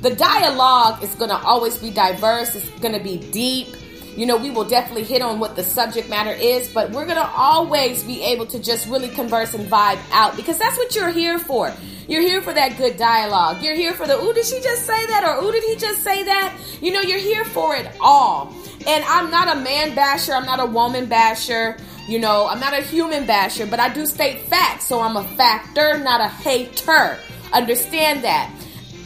[0.01, 3.67] the dialogue is going to always be diverse, it's going to be deep
[4.15, 7.17] you know, we will definitely hit on what the subject matter is, but we're going
[7.17, 11.09] to always be able to just really converse and vibe out because that's what you're
[11.09, 11.73] here for.
[12.07, 13.63] You're here for that good dialogue.
[13.63, 15.23] You're here for the, ooh, did she just say that?
[15.23, 16.57] Or, ooh, did he just say that?
[16.81, 18.53] You know, you're here for it all.
[18.85, 20.33] And I'm not a man basher.
[20.33, 21.77] I'm not a woman basher.
[22.07, 24.87] You know, I'm not a human basher, but I do state facts.
[24.87, 27.17] So I'm a factor, not a hater.
[27.53, 28.53] Understand that.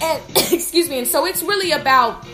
[0.02, 1.00] And, excuse me.
[1.00, 2.26] And so it's really about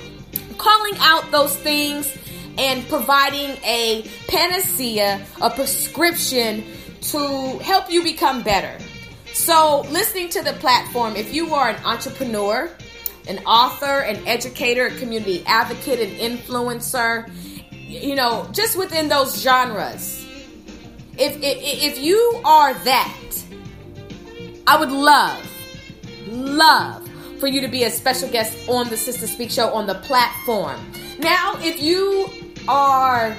[0.57, 2.15] calling out those things
[2.57, 6.63] and providing a panacea, a prescription
[7.01, 8.77] to help you become better.
[9.33, 12.69] So, listening to the platform, if you are an entrepreneur,
[13.27, 17.31] an author, an educator, a community advocate, an influencer,
[17.71, 20.25] you know, just within those genres,
[21.17, 23.43] if, if, if you are that,
[24.67, 25.49] I would love,
[26.27, 27.07] love
[27.39, 30.79] for you to be a special guest on the Sister Speak Show on the platform.
[31.19, 32.29] Now, if you
[32.67, 33.35] are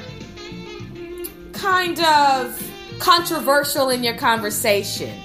[1.52, 5.18] kind of controversial in your conversation,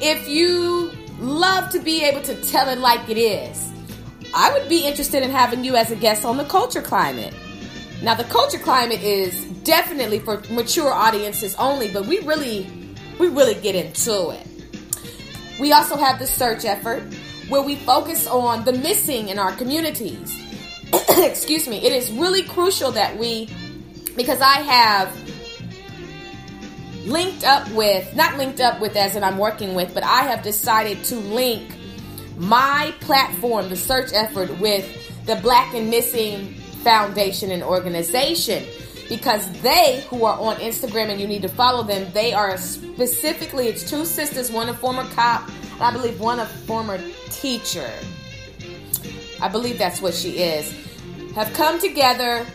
[0.00, 3.70] if you love to be able to tell it like it is,
[4.34, 7.34] I would be interested in having you as a guest on the culture climate.
[8.02, 12.66] Now, the culture climate is definitely for mature audiences only, but we really,
[13.18, 14.46] we really get into it.
[15.60, 17.02] We also have the search effort
[17.50, 20.40] where we focus on the missing in our communities.
[21.18, 23.50] excuse me, it is really crucial that we,
[24.16, 25.14] because I have
[27.06, 30.42] linked up with, not linked up with as in I'm working with, but I have
[30.42, 31.74] decided to link
[32.38, 38.64] my platform, the search effort, with the Black and Missing Foundation and organization
[39.10, 43.66] because they who are on Instagram and you need to follow them, they are specifically
[43.66, 47.90] it's two sisters, one a former cop, and I believe one a former teacher.
[49.42, 50.72] I believe that's what she is,
[51.34, 52.46] have come together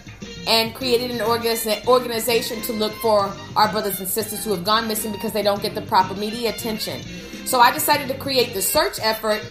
[0.47, 5.11] and created an organization to look for our brothers and sisters who have gone missing
[5.11, 7.01] because they don't get the proper media attention.
[7.45, 9.41] So I decided to create the search effort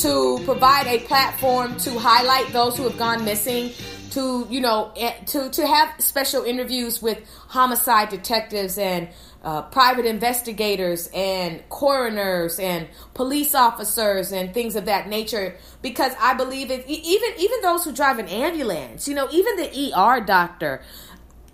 [0.00, 3.72] to provide a platform to highlight those who have gone missing
[4.10, 7.18] to you know eh, to to have special interviews with
[7.48, 9.08] homicide detectives and
[9.42, 15.56] uh, private investigators and coroners and police officers and things of that nature.
[15.80, 19.92] Because I believe it even even those who drive an ambulance you know even the
[19.96, 20.82] ER doctor.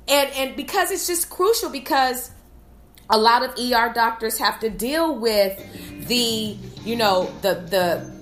[0.09, 2.31] And and because it's just crucial because
[3.09, 8.17] a lot of ER doctors have to deal with the you know the the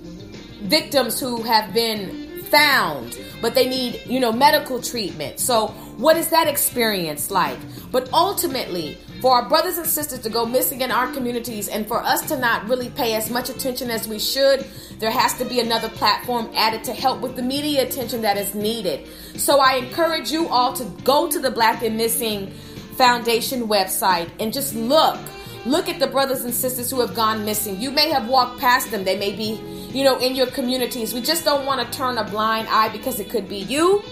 [0.65, 2.24] victims who have been
[2.55, 7.59] found but they need you know medical treatment so what is that experience like
[7.91, 12.03] but ultimately for our brothers and sisters to go missing in our communities and for
[12.03, 14.67] us to not really pay as much attention as we should,
[14.99, 18.55] there has to be another platform added to help with the media attention that is
[18.55, 19.09] needed.
[19.37, 22.51] So I encourage you all to go to the Black and Missing
[22.99, 25.19] Foundation website and just look.
[25.67, 27.81] Look at the brothers and sisters who have gone missing.
[27.81, 29.05] You may have walked past them.
[29.05, 29.61] They may be,
[29.93, 31.15] you know, in your communities.
[31.15, 34.03] We just don't want to turn a blind eye because it could be you.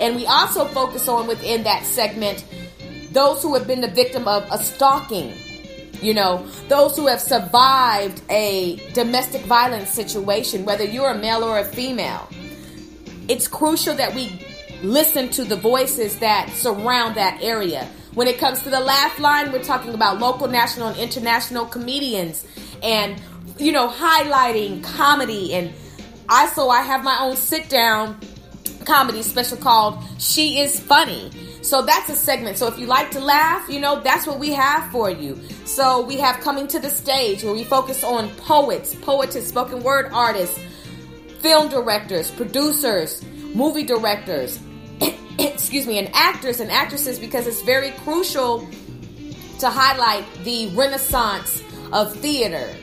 [0.00, 2.44] And we also focus on within that segment
[3.12, 5.32] those who have been the victim of a stalking,
[6.02, 11.60] you know, those who have survived a domestic violence situation, whether you're a male or
[11.60, 12.28] a female.
[13.28, 14.44] It's crucial that we
[14.82, 17.88] listen to the voices that surround that area.
[18.14, 22.46] When it comes to the laugh line, we're talking about local, national, and international comedians
[22.82, 23.20] and,
[23.58, 25.52] you know, highlighting comedy.
[25.54, 25.72] And
[26.28, 28.18] I, so I have my own sit down
[28.84, 31.30] comedy special called She is Funny.
[31.62, 32.58] So that's a segment.
[32.58, 35.40] So if you like to laugh, you know, that's what we have for you.
[35.64, 40.10] So we have Coming to the Stage where we focus on poets, poetess, spoken word
[40.12, 40.58] artists,
[41.40, 43.24] film directors, producers,
[43.54, 44.58] movie directors,
[45.38, 48.68] excuse me, an actress and actresses because it's very crucial
[49.58, 51.62] to highlight the renaissance
[51.92, 52.74] of theater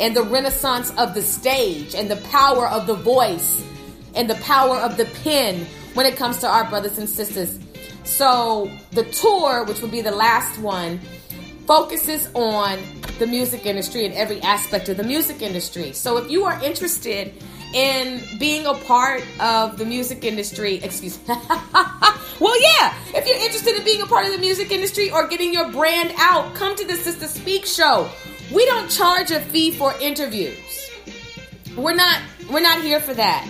[0.00, 3.64] and the renaissance of the stage and the power of the voice
[4.14, 7.58] and the power of the pen when it comes to our brothers and sisters.
[8.04, 11.00] So, the tour, which will be the last one,
[11.66, 12.78] focuses on
[13.18, 15.92] the music industry and every aspect of the music industry.
[15.92, 17.32] So, if you are interested
[17.74, 21.34] in being a part of the music industry, excuse me.
[22.40, 25.52] well, yeah, if you're interested in being a part of the music industry or getting
[25.52, 28.08] your brand out, come to the Sister Speak show.
[28.54, 30.90] We don't charge a fee for interviews.
[31.76, 32.20] We're not
[32.50, 33.48] we're not here for that.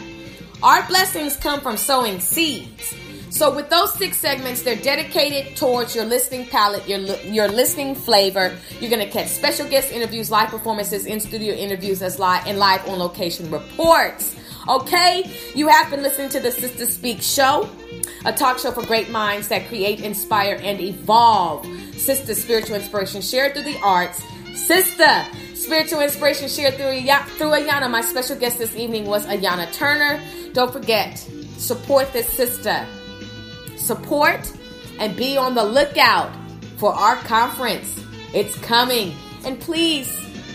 [0.62, 2.94] Our blessings come from sowing seeds.
[3.34, 8.56] So with those six segments, they're dedicated towards your listening palette, your your listening flavor.
[8.78, 12.88] You're gonna catch special guest interviews, live performances, in studio interviews as live and live
[12.88, 14.36] on location reports.
[14.68, 17.68] Okay, you have been listening to the Sister Speak Show,
[18.24, 21.66] a talk show for great minds that create, inspire, and evolve.
[21.96, 24.22] Sister spiritual inspiration shared through the arts.
[24.54, 25.24] Sister
[25.54, 27.00] spiritual inspiration shared through
[27.36, 27.90] through Ayana.
[27.90, 30.22] My special guest this evening was Ayana Turner.
[30.52, 31.18] Don't forget,
[31.58, 32.86] support this sister
[33.84, 34.50] support,
[34.98, 36.34] and be on the lookout
[36.76, 38.04] for our conference.
[38.32, 39.14] It's coming.
[39.44, 40.08] And please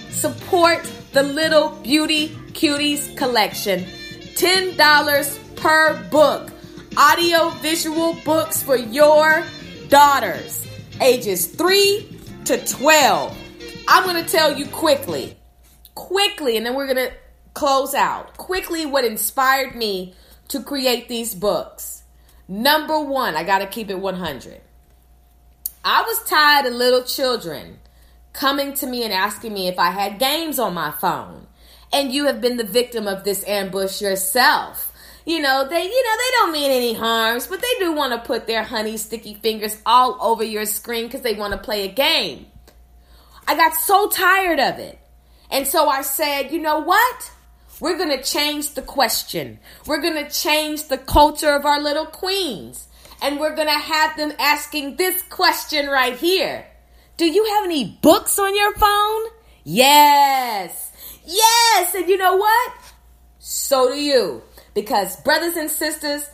[0.10, 0.84] support
[1.14, 3.85] the Little Beauty Cuties collection.
[4.35, 6.51] $10 per book.
[6.97, 9.45] Audio visual books for your
[9.89, 10.65] daughters,
[11.01, 13.38] ages 3 to 12.
[13.88, 15.38] I'm going to tell you quickly,
[15.95, 17.14] quickly, and then we're going to
[17.53, 18.38] close out.
[18.38, 20.15] Quickly, what inspired me
[20.49, 21.98] to create these books.
[22.49, 24.59] Number one, I got to keep it 100.
[25.85, 27.77] I was tired of little children
[28.34, 31.45] coming to me and asking me if I had games on my phone.
[31.93, 34.91] And you have been the victim of this ambush yourself.
[35.27, 38.27] You know, they you know, they don't mean any harms, but they do want to
[38.27, 41.91] put their honey sticky fingers all over your screen cuz they want to play a
[41.91, 42.47] game.
[43.47, 44.97] I got so tired of it.
[45.51, 47.31] And so I said, "You know what?
[47.80, 49.60] We're going to change the question.
[49.85, 52.88] We're going to change the culture of our little queens.
[53.22, 56.65] And we're going to have them asking this question right here.
[57.18, 59.23] Do you have any books on your phone?
[59.64, 60.91] Yes.
[61.26, 61.95] Yes.
[61.95, 62.73] And you know what?
[63.39, 64.43] So do you.
[64.73, 66.30] Because, brothers and sisters,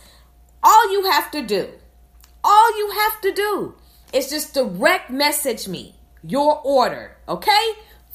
[0.62, 1.68] all you have to do,
[2.44, 3.74] all you have to do
[4.12, 7.72] is just direct message me your order, okay?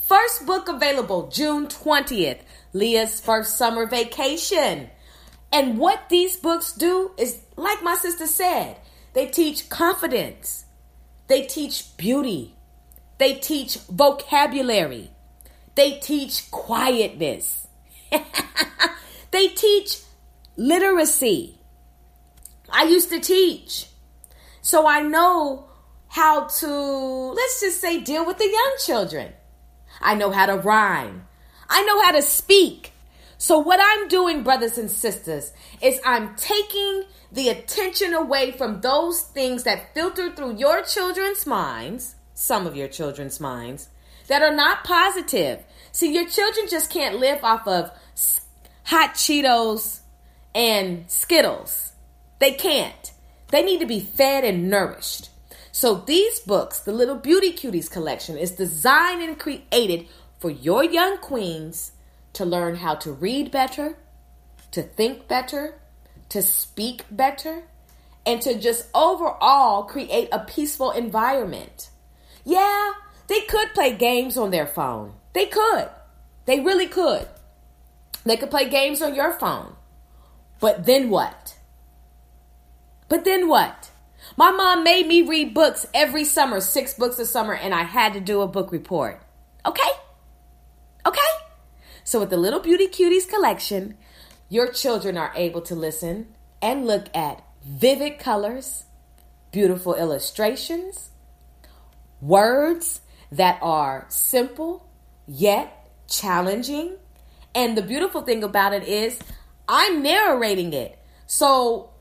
[0.07, 2.39] First book available June 20th.
[2.73, 4.89] Leah's first summer vacation.
[5.52, 8.77] And what these books do is, like my sister said,
[9.14, 10.65] they teach confidence,
[11.27, 12.56] they teach beauty,
[13.18, 15.11] they teach vocabulary,
[15.76, 17.68] they teach quietness,
[19.31, 19.99] they teach
[20.56, 21.57] literacy.
[22.69, 23.88] I used to teach.
[24.61, 25.65] So I know
[26.07, 29.34] how to, let's just say, deal with the young children.
[29.99, 31.27] I know how to rhyme.
[31.72, 32.91] I know how to speak.
[33.38, 39.22] So, what I'm doing, brothers and sisters, is I'm taking the attention away from those
[39.22, 43.88] things that filter through your children's minds, some of your children's minds,
[44.27, 45.64] that are not positive.
[45.91, 47.91] See, your children just can't live off of
[48.84, 50.02] hot Cheetos
[50.53, 51.93] and Skittles.
[52.39, 53.14] They can't.
[53.48, 55.30] They need to be fed and nourished.
[55.72, 60.07] So, these books, the Little Beauty Cuties collection, is designed and created
[60.41, 61.91] for your young queens
[62.34, 63.95] to learn how to read better,
[64.72, 65.76] to think better,
[66.30, 67.63] to speak better,
[68.26, 71.91] and to just overall create a peaceful environment.
[72.43, 72.93] Yeah,
[73.27, 75.13] they could play games on their phone.
[75.34, 75.89] They could.
[76.45, 77.27] They really could.
[78.26, 79.76] They could play games on your phone.
[80.59, 81.55] But then what?
[83.09, 83.91] But then what?
[84.38, 88.13] My mom made me read books every summer, six books a summer, and I had
[88.13, 89.22] to do a book report.
[89.65, 89.89] Okay?
[91.05, 91.19] Okay?
[92.03, 93.97] So, with the Little Beauty Cuties collection,
[94.49, 96.27] your children are able to listen
[96.61, 98.85] and look at vivid colors,
[99.51, 101.11] beautiful illustrations,
[102.21, 103.01] words
[103.31, 104.89] that are simple
[105.27, 106.97] yet challenging.
[107.55, 109.19] And the beautiful thing about it is,
[109.67, 110.99] I'm narrating it.
[111.27, 111.91] So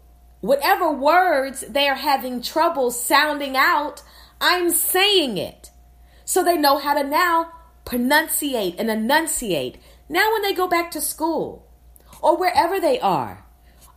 [0.40, 4.02] whatever words they are having trouble sounding out,
[4.40, 5.70] I'm saying it.
[6.24, 7.52] So they know how to now
[7.90, 9.76] pronunciate and enunciate.
[10.08, 11.66] Now, when they go back to school
[12.22, 13.44] or wherever they are,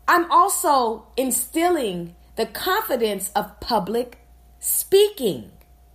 [0.07, 4.17] I'm also instilling the confidence of public
[4.59, 5.51] speaking.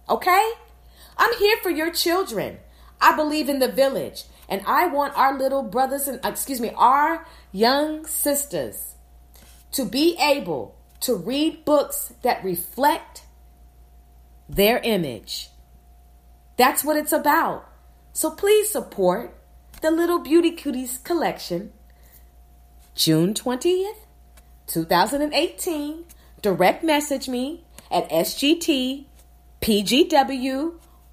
[0.08, 0.52] Okay?
[1.16, 2.58] I'm here for your children.
[3.00, 4.24] I believe in the village.
[4.48, 8.94] And I want our little brothers and, uh, excuse me, our young sisters
[9.72, 13.24] to be able to read books that reflect
[14.48, 15.50] their image.
[16.56, 17.67] That's what it's about.
[18.12, 19.34] So please support
[19.80, 21.72] the Little Beauty Cuties collection.
[22.94, 24.06] June 20th,
[24.66, 26.04] 2018.
[26.42, 29.06] Direct message me at SGTPGW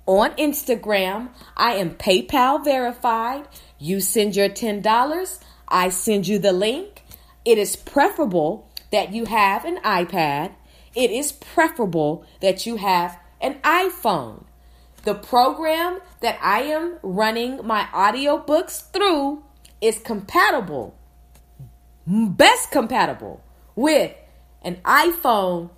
[0.06, 1.30] on Instagram.
[1.58, 3.48] I am PayPal verified.
[3.80, 7.04] You send your $10, I send you the link.
[7.44, 10.54] It is preferable that you have an iPad.
[10.96, 14.46] It is preferable that you have an iPhone.
[15.06, 19.44] The program that I am running my audiobooks through
[19.80, 20.96] is compatible,
[22.08, 23.44] best compatible
[23.76, 24.12] with
[24.64, 25.70] an iPhone,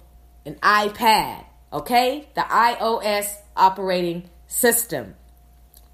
[0.45, 1.44] an iPad,
[1.74, 2.30] okay?
[2.36, 5.16] The iOS operating system.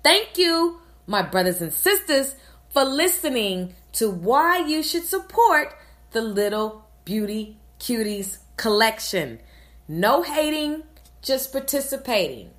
[0.04, 2.36] Thank you, my brothers and sisters,
[2.70, 5.76] for listening to why you should support
[6.12, 9.40] the Little Beauty Cuties collection.
[9.88, 10.84] No hating,
[11.24, 12.52] just participating.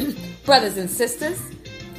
[0.44, 1.40] brothers and sisters,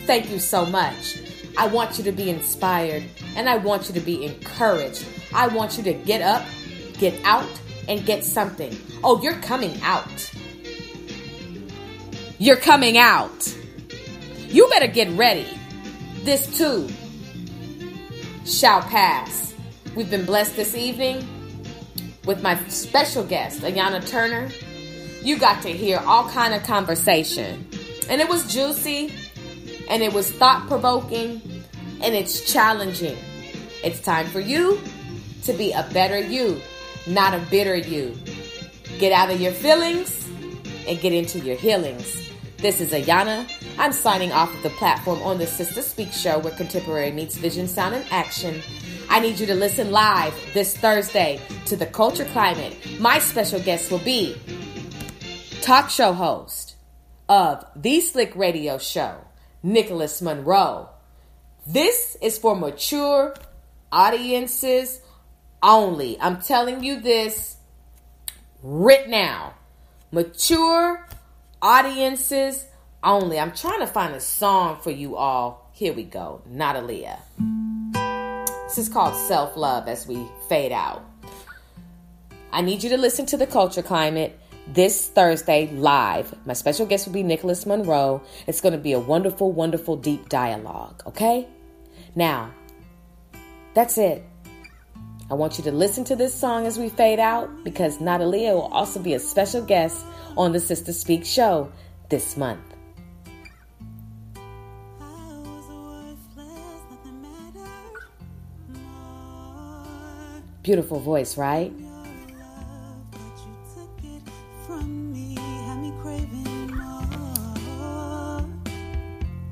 [0.05, 1.19] thank you so much.
[1.57, 3.03] I want you to be inspired
[3.35, 5.05] and I want you to be encouraged.
[5.33, 6.45] I want you to get up,
[6.93, 7.49] get out,
[7.87, 8.75] and get something.
[9.03, 10.31] Oh, you're coming out.
[12.37, 13.55] You're coming out.
[14.47, 15.47] You better get ready.
[16.23, 16.89] This too
[18.45, 19.53] shall pass.
[19.95, 21.27] We've been blessed this evening
[22.25, 24.49] with my special guest, Ayana Turner.
[25.21, 27.67] You got to hear all kind of conversation.
[28.11, 29.09] And it was juicy
[29.87, 31.41] and it was thought provoking
[32.01, 33.17] and it's challenging.
[33.85, 34.81] It's time for you
[35.43, 36.59] to be a better you,
[37.07, 38.13] not a bitter you.
[38.99, 40.27] Get out of your feelings
[40.89, 42.29] and get into your healings.
[42.57, 43.49] This is Ayana.
[43.79, 47.65] I'm signing off of the platform on the Sister Speak show where contemporary meets vision,
[47.65, 48.61] sound, and action.
[49.09, 52.77] I need you to listen live this Thursday to the Culture Climate.
[52.99, 54.35] My special guest will be
[55.61, 56.70] talk show host
[57.31, 59.15] of The Slick Radio Show,
[59.63, 60.89] Nicholas Monroe.
[61.65, 63.33] This is for mature
[63.89, 64.99] audiences
[65.63, 66.19] only.
[66.19, 67.55] I'm telling you this
[68.61, 69.53] right now.
[70.11, 71.07] Mature
[71.61, 72.65] audiences
[73.01, 73.39] only.
[73.39, 75.71] I'm trying to find a song for you all.
[75.71, 76.41] Here we go.
[76.45, 77.17] Not Aaliyah.
[78.65, 81.01] This is called Self Love as we fade out.
[82.51, 86.33] I need you to listen to the culture climate this Thursday live.
[86.45, 88.21] My special guest will be Nicholas Monroe.
[88.47, 91.47] It's going to be a wonderful, wonderful, deep dialogue, okay?
[92.15, 92.53] Now,
[93.73, 94.23] that's it.
[95.29, 98.73] I want you to listen to this song as we fade out because Natalia will
[98.73, 100.05] also be a special guest
[100.35, 101.71] on the Sister Speak show
[102.09, 102.59] this month.
[110.63, 111.73] Beautiful voice, right?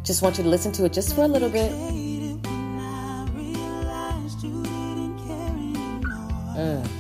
[0.10, 1.72] Just want you to listen to it just for a little bit.
[6.58, 6.99] Mm.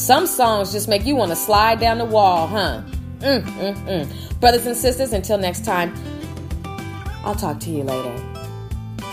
[0.00, 2.80] Some songs just make you want to slide down the wall, huh?
[3.18, 4.40] Mm, mm, mm.
[4.40, 5.92] Brothers and sisters, until next time,
[7.22, 9.12] I'll talk to you later.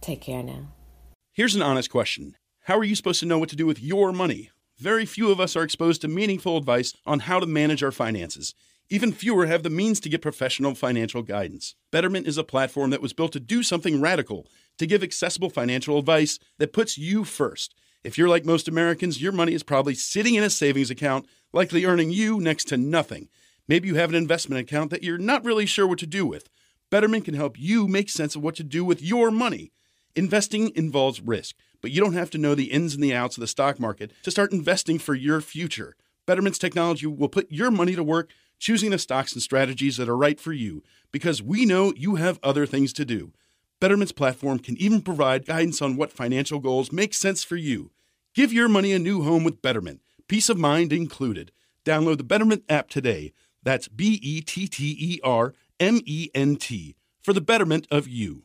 [0.00, 0.68] Take care now.
[1.32, 2.36] Here's an honest question
[2.66, 4.50] How are you supposed to know what to do with your money?
[4.78, 8.54] Very few of us are exposed to meaningful advice on how to manage our finances.
[8.90, 11.74] Even fewer have the means to get professional financial guidance.
[11.90, 14.46] Betterment is a platform that was built to do something radical,
[14.78, 17.74] to give accessible financial advice that puts you first.
[18.04, 21.84] If you're like most Americans, your money is probably sitting in a savings account, likely
[21.84, 23.28] earning you next to nothing.
[23.68, 26.48] Maybe you have an investment account that you're not really sure what to do with.
[26.90, 29.70] Betterment can help you make sense of what to do with your money.
[30.16, 33.40] Investing involves risk, but you don't have to know the ins and the outs of
[33.40, 35.96] the stock market to start investing for your future.
[36.26, 40.16] Betterment's technology will put your money to work choosing the stocks and strategies that are
[40.16, 43.32] right for you because we know you have other things to do.
[43.82, 47.90] Betterment's platform can even provide guidance on what financial goals make sense for you.
[48.32, 51.50] Give your money a new home with Betterment, peace of mind included.
[51.84, 53.32] Download the Betterment app today.
[53.60, 58.06] That's B E T T E R M E N T for the betterment of
[58.06, 58.40] you.